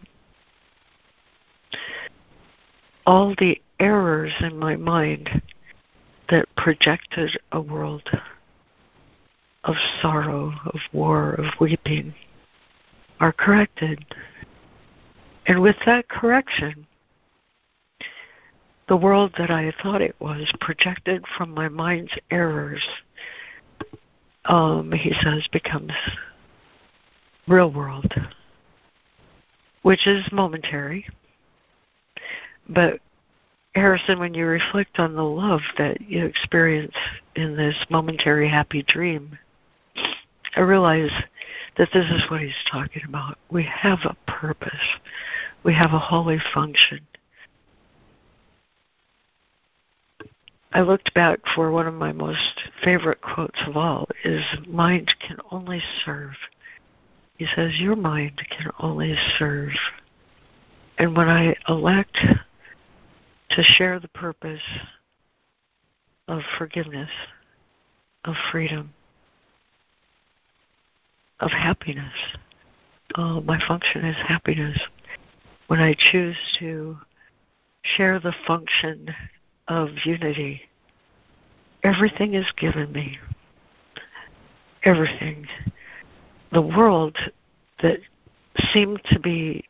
All 3.05 3.35
the 3.37 3.61
errors 3.79 4.33
in 4.39 4.57
my 4.57 4.75
mind 4.75 5.43
that 6.29 6.47
projected 6.55 7.37
a 7.51 7.61
world 7.61 8.09
of 9.63 9.75
sorrow, 10.01 10.53
of 10.65 10.79
war, 10.91 11.33
of 11.33 11.45
weeping 11.59 12.15
are 13.19 13.31
corrected. 13.31 14.03
And 15.45 15.61
with 15.61 15.75
that 15.85 16.09
correction, 16.09 16.86
the 18.87 18.97
world 18.97 19.33
that 19.37 19.51
I 19.51 19.73
thought 19.83 20.01
it 20.01 20.15
was, 20.19 20.51
projected 20.61 21.23
from 21.37 21.53
my 21.53 21.67
mind's 21.67 22.13
errors, 22.31 22.85
um, 24.45 24.91
he 24.91 25.13
says, 25.21 25.45
becomes 25.51 25.91
real 27.47 27.71
world, 27.71 28.13
which 29.81 30.07
is 30.07 30.23
momentary. 30.31 31.05
But 32.69 32.99
Harrison, 33.75 34.19
when 34.19 34.33
you 34.33 34.45
reflect 34.45 34.99
on 34.99 35.15
the 35.15 35.23
love 35.23 35.61
that 35.77 36.01
you 36.01 36.25
experience 36.25 36.95
in 37.35 37.55
this 37.55 37.75
momentary 37.89 38.49
happy 38.49 38.83
dream, 38.87 39.37
I 40.55 40.61
realize 40.61 41.11
that 41.77 41.89
this 41.93 42.05
is 42.09 42.23
what 42.29 42.41
he's 42.41 42.51
talking 42.71 43.03
about. 43.07 43.37
We 43.51 43.63
have 43.63 43.99
a 44.05 44.15
purpose. 44.31 44.71
We 45.63 45.73
have 45.73 45.93
a 45.93 45.99
holy 45.99 46.39
function. 46.53 47.01
I 50.73 50.81
looked 50.81 51.13
back 51.13 51.39
for 51.55 51.71
one 51.71 51.87
of 51.87 51.93
my 51.93 52.11
most 52.11 52.61
favorite 52.83 53.21
quotes 53.21 53.59
of 53.65 53.77
all 53.77 54.07
is 54.23 54.43
mind 54.67 55.13
can 55.19 55.37
only 55.49 55.81
serve. 56.03 56.33
He 57.37 57.47
says 57.55 57.79
your 57.79 57.95
mind 57.95 58.41
can 58.49 58.71
only 58.79 59.15
serve. 59.37 59.71
And 60.97 61.15
when 61.15 61.29
I 61.29 61.55
elect 61.69 62.17
to 63.51 63.63
share 63.63 63.99
the 63.99 64.09
purpose 64.09 64.61
of 66.27 66.41
forgiveness, 66.57 67.09
of 68.25 68.35
freedom, 68.51 68.93
of 71.39 71.51
happiness, 71.51 72.13
uh, 73.15 73.39
my 73.41 73.59
function 73.67 74.03
is 74.03 74.17
happiness. 74.27 74.79
When 75.67 75.79
I 75.79 75.95
choose 76.11 76.37
to 76.59 76.97
share 77.83 78.19
the 78.19 78.33
function 78.45 79.15
of 79.67 79.89
unity. 80.05 80.61
Everything 81.83 82.33
is 82.33 82.45
given 82.57 82.91
me. 82.91 83.17
Everything. 84.83 85.47
The 86.51 86.61
world 86.61 87.17
that 87.81 87.99
seemed 88.73 89.01
to 89.11 89.19
be 89.19 89.65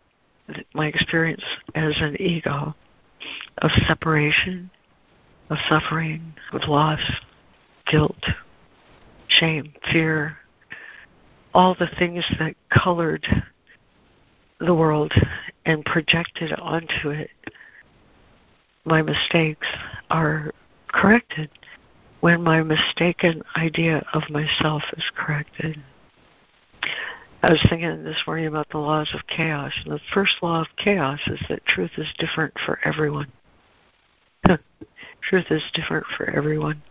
my 0.74 0.88
experience 0.88 1.44
as 1.76 1.94
an 2.00 2.16
ego 2.22 2.74
of 3.60 3.72
separation, 3.88 4.70
of 5.50 5.58
suffering, 5.68 6.34
of 6.54 6.62
loss, 6.68 7.02
guilt, 7.86 8.24
shame, 9.28 9.74
fear, 9.92 10.38
all 11.54 11.76
the 11.76 11.90
things 11.98 12.24
that 12.40 12.56
colored 12.70 13.26
the 14.60 14.74
world 14.74 15.14
and 15.66 15.84
projected 15.86 16.54
onto 16.54 17.10
it 17.10 17.30
my 18.88 19.02
mistakes 19.02 19.68
are 20.10 20.52
corrected 20.88 21.50
when 22.22 22.42
my 22.42 22.64
mistaken 22.64 23.44
idea 23.58 24.04
of 24.14 24.24
myself 24.30 24.82
is 24.96 25.04
corrected. 25.16 25.78
I 27.44 27.52
was 27.52 27.66
thinking 27.70 28.04
this 28.04 28.24
morning 28.26 28.48
about 28.48 28.70
the 28.70 28.78
laws 28.78 29.10
of 29.14 29.28
chaos, 29.28 29.74
and 29.84 29.94
the 29.94 30.00
first 30.14 30.34
law 30.42 30.62
of 30.62 30.68
chaos 30.78 31.20
is 31.28 31.40
that 31.50 31.66
truth 31.66 31.92
is 31.98 32.08
different 32.18 32.54
for 32.66 32.80
everyone. 32.84 33.32
truth 35.22 35.46
is 35.52 35.64
different 35.74 36.06
for 36.16 36.30
everyone. 36.30 36.82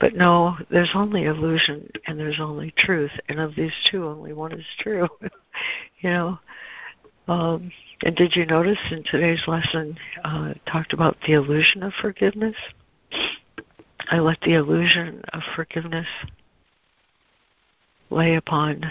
But 0.00 0.14
no, 0.14 0.56
there's 0.70 0.90
only 0.94 1.24
illusion 1.24 1.88
and 2.06 2.18
there's 2.18 2.40
only 2.40 2.74
truth, 2.76 3.12
and 3.28 3.38
of 3.38 3.54
these 3.54 3.72
two, 3.90 4.04
only 4.04 4.32
one 4.32 4.52
is 4.52 4.66
true. 4.80 5.08
you 6.00 6.10
know, 6.10 6.38
um, 7.28 7.72
and 8.02 8.14
did 8.14 8.36
you 8.36 8.46
notice 8.46 8.78
in 8.90 9.02
today's 9.04 9.42
lesson 9.46 9.98
uh, 10.24 10.54
talked 10.70 10.92
about 10.92 11.16
the 11.26 11.32
illusion 11.32 11.82
of 11.82 11.92
forgiveness? 12.00 12.56
I 14.08 14.18
let 14.18 14.40
the 14.42 14.54
illusion 14.54 15.22
of 15.32 15.42
forgiveness 15.54 16.06
lay 18.10 18.36
upon 18.36 18.84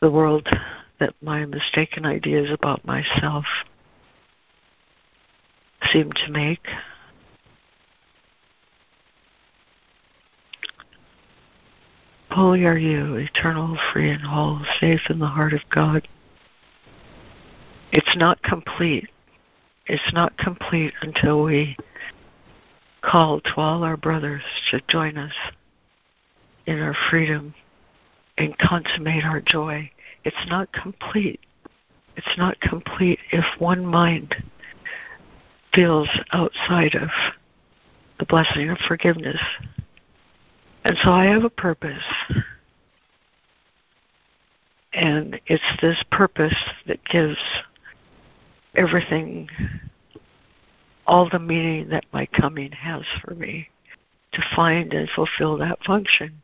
the 0.00 0.10
world 0.10 0.48
that 1.00 1.14
my 1.20 1.44
mistaken 1.44 2.06
ideas 2.06 2.50
about 2.50 2.84
myself 2.84 3.44
seem 5.92 6.12
to 6.12 6.30
make. 6.30 6.66
Holy 12.30 12.64
are 12.64 12.78
you, 12.78 13.16
eternal, 13.16 13.76
free, 13.92 14.10
and 14.10 14.22
whole, 14.22 14.60
safe 14.78 15.00
in 15.10 15.18
the 15.18 15.26
heart 15.26 15.52
of 15.52 15.62
God. 15.68 16.06
It's 17.90 18.16
not 18.16 18.40
complete. 18.42 19.08
It's 19.86 20.12
not 20.12 20.38
complete 20.38 20.94
until 21.02 21.42
we 21.42 21.76
call 23.02 23.40
to 23.40 23.54
all 23.56 23.82
our 23.82 23.96
brothers 23.96 24.42
to 24.70 24.80
join 24.88 25.16
us 25.18 25.32
in 26.66 26.78
our 26.78 26.94
freedom 27.10 27.52
and 28.38 28.56
consummate 28.58 29.24
our 29.24 29.40
joy. 29.40 29.90
It's 30.22 30.46
not 30.48 30.72
complete. 30.72 31.40
It's 32.16 32.38
not 32.38 32.60
complete 32.60 33.18
if 33.32 33.44
one 33.58 33.84
mind 33.84 34.36
feels 35.74 36.08
outside 36.32 36.94
of 36.94 37.08
the 38.20 38.26
blessing 38.26 38.70
of 38.70 38.78
forgiveness 38.86 39.40
and 40.84 40.96
so 41.02 41.10
I 41.10 41.26
have 41.26 41.44
a 41.44 41.50
purpose. 41.50 42.02
And 44.92 45.40
it's 45.46 45.62
this 45.80 46.02
purpose 46.10 46.56
that 46.86 47.04
gives 47.04 47.36
everything 48.74 49.48
all 51.06 51.28
the 51.28 51.38
meaning 51.38 51.88
that 51.90 52.04
my 52.12 52.26
coming 52.26 52.72
has 52.72 53.02
for 53.22 53.34
me. 53.34 53.68
to 54.32 54.42
find 54.54 54.92
and 54.94 55.08
fulfill 55.10 55.56
that 55.58 55.82
function 55.84 56.40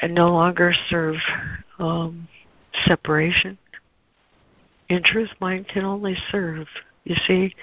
and 0.00 0.14
no 0.14 0.28
longer 0.28 0.72
serve 0.88 1.16
um, 1.78 2.28
separation. 2.86 3.58
In 4.88 5.02
truth, 5.02 5.30
mind 5.40 5.68
can 5.68 5.84
only 5.84 6.16
serve. 6.30 6.66
You 7.04 7.16
see, 7.26 7.54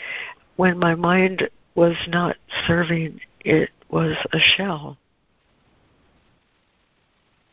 when 0.55 0.77
my 0.77 0.95
mind 0.95 1.49
was 1.75 1.95
not 2.07 2.35
serving, 2.67 3.19
it 3.45 3.69
was 3.89 4.15
a 4.33 4.39
shell, 4.39 4.97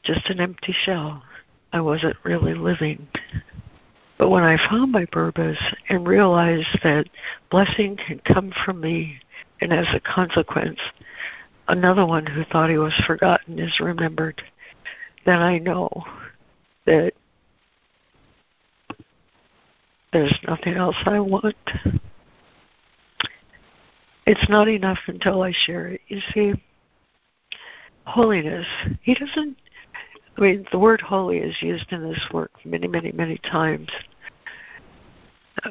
just 0.04 0.28
an 0.30 0.40
empty 0.40 0.74
shell. 0.84 1.22
I 1.72 1.80
wasn't 1.80 2.16
really 2.24 2.54
living. 2.54 3.06
But 4.18 4.30
when 4.30 4.42
I 4.42 4.56
found 4.68 4.90
my 4.90 5.04
purpose 5.04 5.58
and 5.88 6.06
realized 6.06 6.80
that 6.82 7.08
blessing 7.50 7.96
can 7.96 8.20
come 8.20 8.52
from 8.64 8.80
me, 8.80 9.20
and 9.60 9.72
as 9.72 9.86
a 9.94 10.00
consequence, 10.00 10.80
another 11.68 12.06
one 12.06 12.26
who 12.26 12.44
thought 12.44 12.70
he 12.70 12.78
was 12.78 12.94
forgotten 13.06 13.58
is 13.58 13.78
remembered, 13.80 14.42
then 15.24 15.40
I 15.40 15.58
know 15.58 15.90
that 16.86 17.12
there's 20.12 20.38
nothing 20.46 20.74
else 20.74 20.96
I 21.04 21.20
want. 21.20 21.56
It's 24.28 24.50
not 24.50 24.68
enough 24.68 24.98
until 25.06 25.42
I 25.42 25.54
share 25.64 25.88
it. 25.88 26.02
You 26.08 26.20
see, 26.34 26.52
holiness, 28.04 28.66
he 29.00 29.14
doesn't, 29.14 29.56
I 30.36 30.40
mean, 30.42 30.66
the 30.70 30.78
word 30.78 31.00
holy 31.00 31.38
is 31.38 31.62
used 31.62 31.90
in 31.92 32.06
this 32.06 32.22
work 32.30 32.50
many, 32.62 32.88
many, 32.88 33.10
many 33.10 33.38
times. 33.38 33.88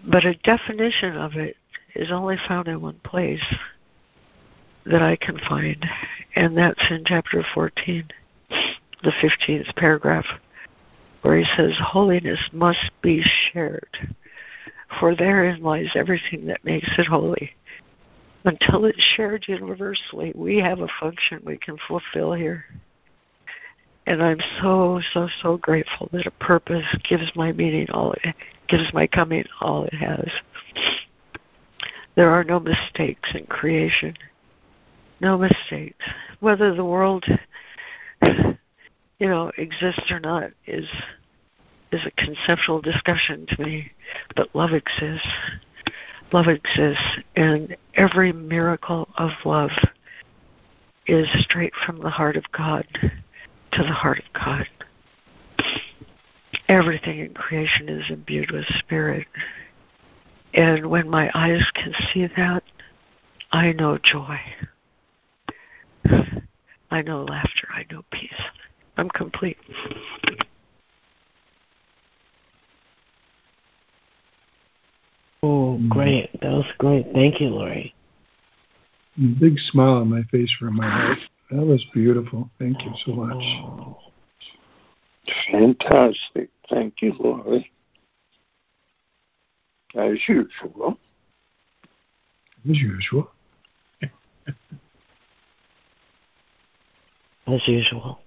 But 0.08 0.26
a 0.26 0.34
definition 0.38 1.16
of 1.18 1.34
it 1.36 1.56
is 1.94 2.12
only 2.12 2.36
found 2.48 2.68
in 2.68 2.82
one 2.82 3.00
place 3.04 3.46
that 4.88 5.04
I 5.04 5.18
can 5.18 5.38
find, 5.48 5.86
and 6.36 6.58
that's 6.58 6.84
in 6.90 7.04
chapter 7.06 7.46
14, 7.54 8.08
the 9.04 9.12
15th 9.22 9.76
paragraph, 9.76 10.26
where 11.22 11.38
he 11.38 11.46
says, 11.56 11.74
Holiness 11.80 12.40
must 12.52 12.90
be 13.04 13.22
shared, 13.22 14.16
for 15.00 15.16
therein 15.16 15.62
lies 15.62 15.92
everything 15.94 16.48
that 16.48 16.66
makes 16.66 16.90
it 16.98 17.06
holy. 17.06 17.52
Until 18.48 18.86
it's 18.86 19.04
shared 19.18 19.44
universally, 19.50 20.32
we 20.34 20.58
have 20.60 20.80
a 20.80 20.88
function 21.02 21.42
we 21.44 21.58
can 21.58 21.78
fulfill 21.86 22.32
here. 22.32 22.64
And 24.06 24.24
I'm 24.24 24.40
so, 24.62 25.02
so, 25.14 25.28
so 25.42 25.58
grateful 25.58 26.08
that 26.14 26.26
a 26.26 26.32
purpose 26.32 26.86
gives 27.04 27.30
my 27.36 27.52
meaning 27.52 27.90
all 27.92 28.14
it 28.14 28.34
gives 28.70 28.94
my 28.94 29.06
coming 29.06 29.44
all 29.60 29.84
it 29.84 29.94
has. 29.96 30.30
There 32.16 32.30
are 32.30 32.46
no 32.46 32.58
mistakes 32.62 33.30
in 33.36 33.48
creation. 33.48 34.16
No 35.20 35.38
mistakes. 35.38 36.06
Whether 36.40 36.74
the 36.74 36.86
world 36.86 37.26
you 38.22 39.28
know, 39.28 39.52
exists 39.58 40.10
or 40.10 40.22
not 40.22 40.52
is 40.66 40.88
is 41.92 42.06
a 42.06 42.12
conceptual 42.12 42.80
discussion 42.80 43.46
to 43.50 43.62
me. 43.62 43.92
But 44.38 44.56
love 44.56 44.72
exists. 44.72 45.28
Love 46.34 46.48
exists 46.48 47.20
and 47.36 47.76
every 47.96 48.34
miracle 48.34 49.08
of 49.18 49.32
love 49.46 49.72
is 51.08 51.28
straight 51.40 51.74
from 51.86 52.00
the 52.00 52.10
heart 52.10 52.36
of 52.36 52.44
God 52.52 52.86
to 53.72 53.84
the 53.84 53.94
heart 53.94 54.20
of 54.20 54.34
God. 54.34 54.68
Everything 56.68 57.20
in 57.20 57.34
creation 57.34 57.88
is 57.88 58.04
imbued 58.10 58.52
with 58.52 58.66
spirit. 58.80 59.26
And 60.54 60.90
when 60.90 61.10
my 61.10 61.32
eyes 61.34 61.64
can 61.74 61.94
see 62.12 62.28
that, 62.36 62.64
I 63.52 63.72
know 63.72 63.98
joy. 63.98 64.40
I 66.92 67.02
know 67.02 67.24
laughter. 67.24 67.68
I 67.74 67.86
know 67.92 68.04
peace. 68.12 68.42
I'm 68.98 69.10
complete. 69.10 69.58
Oh, 75.78 75.90
great. 75.90 76.32
That 76.42 76.52
was 76.52 76.66
great. 76.78 77.08
Thank 77.14 77.40
you, 77.40 77.50
Laurie. 77.50 77.94
Big 79.40 79.58
smile 79.58 79.96
on 79.96 80.10
my 80.10 80.24
face 80.32 80.52
from 80.60 80.76
my 80.76 80.90
heart. 80.90 81.18
That 81.52 81.66
was 81.66 81.84
beautiful. 81.94 82.50
Thank 82.60 82.84
you 82.84 82.92
so 83.06 83.14
much. 83.14 83.44
Fantastic. 85.52 86.50
Thank 86.70 87.02
you, 87.02 87.14
Laurie. 87.20 87.72
As 89.96 90.18
usual. 90.28 90.98
As 92.70 92.78
usual. 92.78 93.32
As 97.48 97.68
usual. 97.68 98.20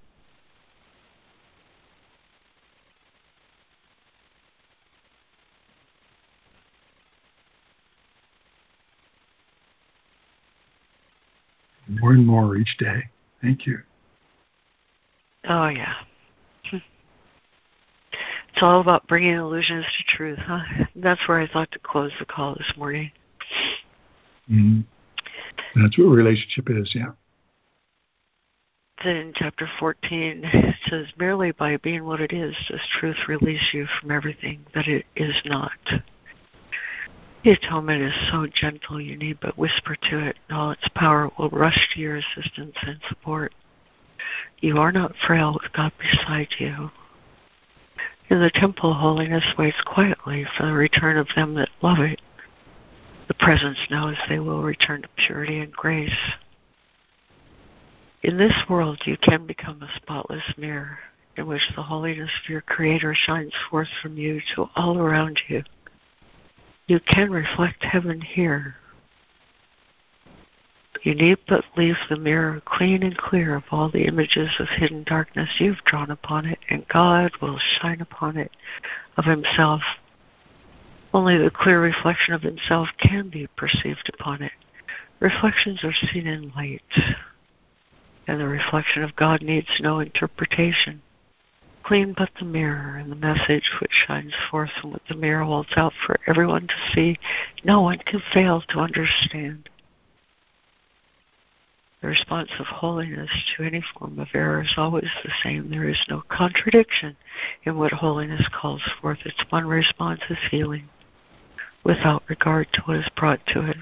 More 11.98 12.12
and 12.12 12.26
more 12.26 12.56
each 12.56 12.76
day. 12.78 13.02
Thank 13.42 13.66
you. 13.66 13.78
Oh, 15.48 15.68
yeah. 15.68 15.94
It's 18.52 18.64
all 18.64 18.80
about 18.80 19.06
bringing 19.06 19.34
illusions 19.34 19.86
to 19.86 20.16
truth, 20.16 20.38
huh? 20.40 20.58
That's 20.96 21.20
where 21.28 21.40
I 21.40 21.46
thought 21.46 21.70
to 21.70 21.78
close 21.78 22.10
the 22.18 22.26
call 22.26 22.54
this 22.56 22.72
morning. 22.76 23.12
Mm-hmm. 24.50 24.80
That's 25.80 25.96
what 25.96 26.04
a 26.04 26.08
relationship 26.08 26.68
is, 26.68 26.92
yeah. 26.94 27.12
Then 29.02 29.16
in 29.16 29.32
chapter 29.34 29.68
14, 29.78 30.40
it 30.44 30.74
says, 30.88 31.06
Merely 31.16 31.52
by 31.52 31.76
being 31.78 32.04
what 32.04 32.20
it 32.20 32.32
is 32.32 32.54
does 32.68 32.80
truth 32.98 33.16
release 33.28 33.72
you 33.72 33.86
from 34.00 34.10
everything 34.10 34.66
that 34.74 34.88
it 34.88 35.06
is 35.16 35.40
not. 35.46 35.70
The 37.42 37.52
atonement 37.52 38.02
is 38.02 38.30
so 38.30 38.46
gentle, 38.46 39.00
you 39.00 39.16
need 39.16 39.38
but 39.40 39.56
whisper 39.56 39.96
to 40.10 40.18
it, 40.18 40.36
and 40.48 40.58
all 40.58 40.72
its 40.72 40.88
power 40.94 41.30
will 41.38 41.48
rush 41.48 41.88
to 41.94 42.00
your 42.00 42.16
assistance 42.16 42.76
and 42.82 43.00
support. 43.08 43.54
You 44.60 44.76
are 44.76 44.92
not 44.92 45.14
frail 45.26 45.54
with 45.54 45.72
God 45.72 45.92
beside 45.98 46.48
you. 46.58 46.90
In 48.28 48.40
the 48.40 48.50
temple, 48.50 48.92
holiness 48.92 49.54
waits 49.56 49.80
quietly 49.86 50.44
for 50.56 50.66
the 50.66 50.74
return 50.74 51.16
of 51.16 51.28
them 51.34 51.54
that 51.54 51.70
love 51.80 52.00
it. 52.00 52.20
The 53.28 53.34
presence 53.34 53.78
knows 53.90 54.16
they 54.28 54.38
will 54.38 54.62
return 54.62 55.02
to 55.02 55.08
purity 55.16 55.60
and 55.60 55.72
grace. 55.72 56.34
In 58.22 58.36
this 58.36 58.54
world, 58.68 59.00
you 59.06 59.16
can 59.16 59.46
become 59.46 59.82
a 59.82 59.96
spotless 59.96 60.42
mirror 60.58 60.98
in 61.36 61.46
which 61.46 61.72
the 61.74 61.82
holiness 61.82 62.30
of 62.44 62.50
your 62.50 62.60
Creator 62.60 63.14
shines 63.14 63.54
forth 63.70 63.88
from 64.02 64.18
you 64.18 64.42
to 64.54 64.68
all 64.76 64.98
around 64.98 65.40
you. 65.48 65.62
You 66.90 66.98
can 66.98 67.30
reflect 67.30 67.84
heaven 67.84 68.20
here. 68.20 68.74
You 71.04 71.14
need 71.14 71.38
but 71.46 71.64
leave 71.76 71.94
the 72.08 72.16
mirror 72.16 72.60
clean 72.64 73.04
and 73.04 73.16
clear 73.16 73.54
of 73.54 73.62
all 73.70 73.88
the 73.88 74.08
images 74.08 74.50
of 74.58 74.66
hidden 74.66 75.04
darkness 75.04 75.48
you've 75.60 75.84
drawn 75.84 76.10
upon 76.10 76.46
it, 76.46 76.58
and 76.68 76.88
God 76.88 77.30
will 77.40 77.60
shine 77.60 78.00
upon 78.00 78.36
it 78.36 78.50
of 79.16 79.24
Himself. 79.24 79.82
Only 81.14 81.38
the 81.38 81.52
clear 81.52 81.80
reflection 81.80 82.34
of 82.34 82.42
Himself 82.42 82.88
can 82.98 83.28
be 83.28 83.46
perceived 83.56 84.10
upon 84.12 84.42
it. 84.42 84.52
Reflections 85.20 85.84
are 85.84 85.94
seen 86.12 86.26
in 86.26 86.50
light, 86.56 86.82
and 88.26 88.40
the 88.40 88.48
reflection 88.48 89.04
of 89.04 89.14
God 89.14 89.42
needs 89.42 89.78
no 89.78 90.00
interpretation 90.00 91.02
clean 91.82 92.14
but 92.16 92.30
the 92.38 92.44
mirror 92.44 92.96
and 92.96 93.10
the 93.10 93.16
message 93.16 93.70
which 93.80 93.90
shines 94.06 94.34
forth 94.50 94.70
from 94.80 94.92
what 94.92 95.02
the 95.08 95.16
mirror 95.16 95.44
holds 95.44 95.72
out 95.76 95.92
for 96.06 96.18
everyone 96.26 96.66
to 96.66 96.74
see. 96.94 97.18
No 97.64 97.80
one 97.80 97.98
can 97.98 98.22
fail 98.32 98.62
to 98.68 98.78
understand. 98.78 99.68
The 102.00 102.08
response 102.08 102.50
of 102.58 102.66
holiness 102.66 103.30
to 103.56 103.62
any 103.62 103.82
form 103.98 104.18
of 104.18 104.28
error 104.32 104.62
is 104.62 104.74
always 104.76 105.10
the 105.22 105.32
same. 105.42 105.68
There 105.68 105.88
is 105.88 106.02
no 106.08 106.22
contradiction 106.28 107.16
in 107.64 107.76
what 107.76 107.92
holiness 107.92 108.48
calls 108.48 108.82
forth. 109.00 109.18
Its 109.26 109.44
one 109.50 109.66
response 109.66 110.22
is 110.30 110.38
healing, 110.50 110.88
without 111.84 112.22
regard 112.28 112.72
to 112.72 112.82
what 112.82 112.96
is 112.96 113.08
brought 113.16 113.44
to 113.48 113.68
it. 113.68 113.76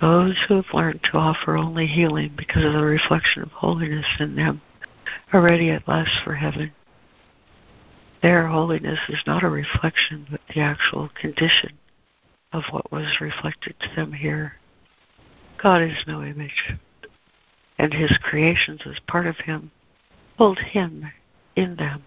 Those 0.00 0.36
who 0.46 0.56
have 0.56 0.74
learned 0.74 1.00
to 1.04 1.18
offer 1.18 1.56
only 1.56 1.86
healing 1.86 2.32
because 2.36 2.64
of 2.64 2.72
the 2.72 2.82
reflection 2.82 3.42
of 3.42 3.50
holiness 3.52 4.06
in 4.18 4.34
them 4.34 4.60
are 5.32 5.40
ready 5.40 5.70
at 5.70 5.88
last 5.88 6.10
for 6.24 6.34
heaven. 6.34 6.72
Their 8.22 8.48
holiness 8.48 8.98
is 9.08 9.22
not 9.26 9.44
a 9.44 9.48
reflection, 9.48 10.26
but 10.30 10.40
the 10.54 10.60
actual 10.60 11.08
condition 11.20 11.78
of 12.52 12.64
what 12.70 12.90
was 12.90 13.20
reflected 13.20 13.74
to 13.80 13.94
them 13.94 14.12
here. 14.12 14.54
God 15.62 15.82
is 15.82 16.04
no 16.06 16.22
image, 16.22 16.74
and 17.78 17.92
his 17.92 18.16
creations 18.22 18.80
as 18.86 18.98
part 19.06 19.26
of 19.26 19.36
him 19.36 19.70
hold 20.36 20.58
him 20.58 21.10
in 21.56 21.76
them, 21.76 22.04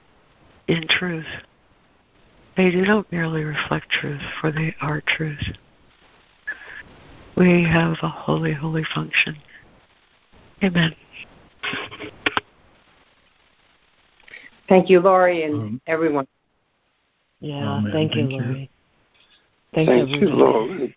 in 0.68 0.88
truth. 0.88 1.28
They 2.58 2.72
do 2.72 2.82
not 2.82 3.12
merely 3.12 3.44
reflect 3.44 3.90
truth, 3.90 4.22
for 4.40 4.52
they 4.52 4.76
are 4.82 5.02
truth. 5.02 5.58
we 7.36 7.64
have 7.64 7.98
a 8.02 8.10
holy, 8.10 8.54
holy 8.54 8.84
function. 8.94 9.38
Amen. 10.64 10.96
Thank 14.68 14.90
you, 14.90 15.00
Laurie, 15.00 15.44
and 15.44 15.54
Um, 15.56 15.82
everyone. 15.88 16.28
Yeah, 17.40 17.80
Amen. 17.80 17.92
thank 17.92 18.16
you, 18.16 18.22
Thank 18.22 18.34
you. 18.34 18.42
Laurie. 18.42 18.70
Thank, 19.74 19.90
Thank 19.90 20.10
you, 20.10 20.28
everybody. 20.28 20.32
Lord. 20.32 20.96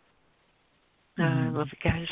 Uh, 1.19 1.23
I 1.23 1.49
love 1.51 1.69
you 1.71 1.79
guys. 1.83 1.93
Thanks 1.93 2.11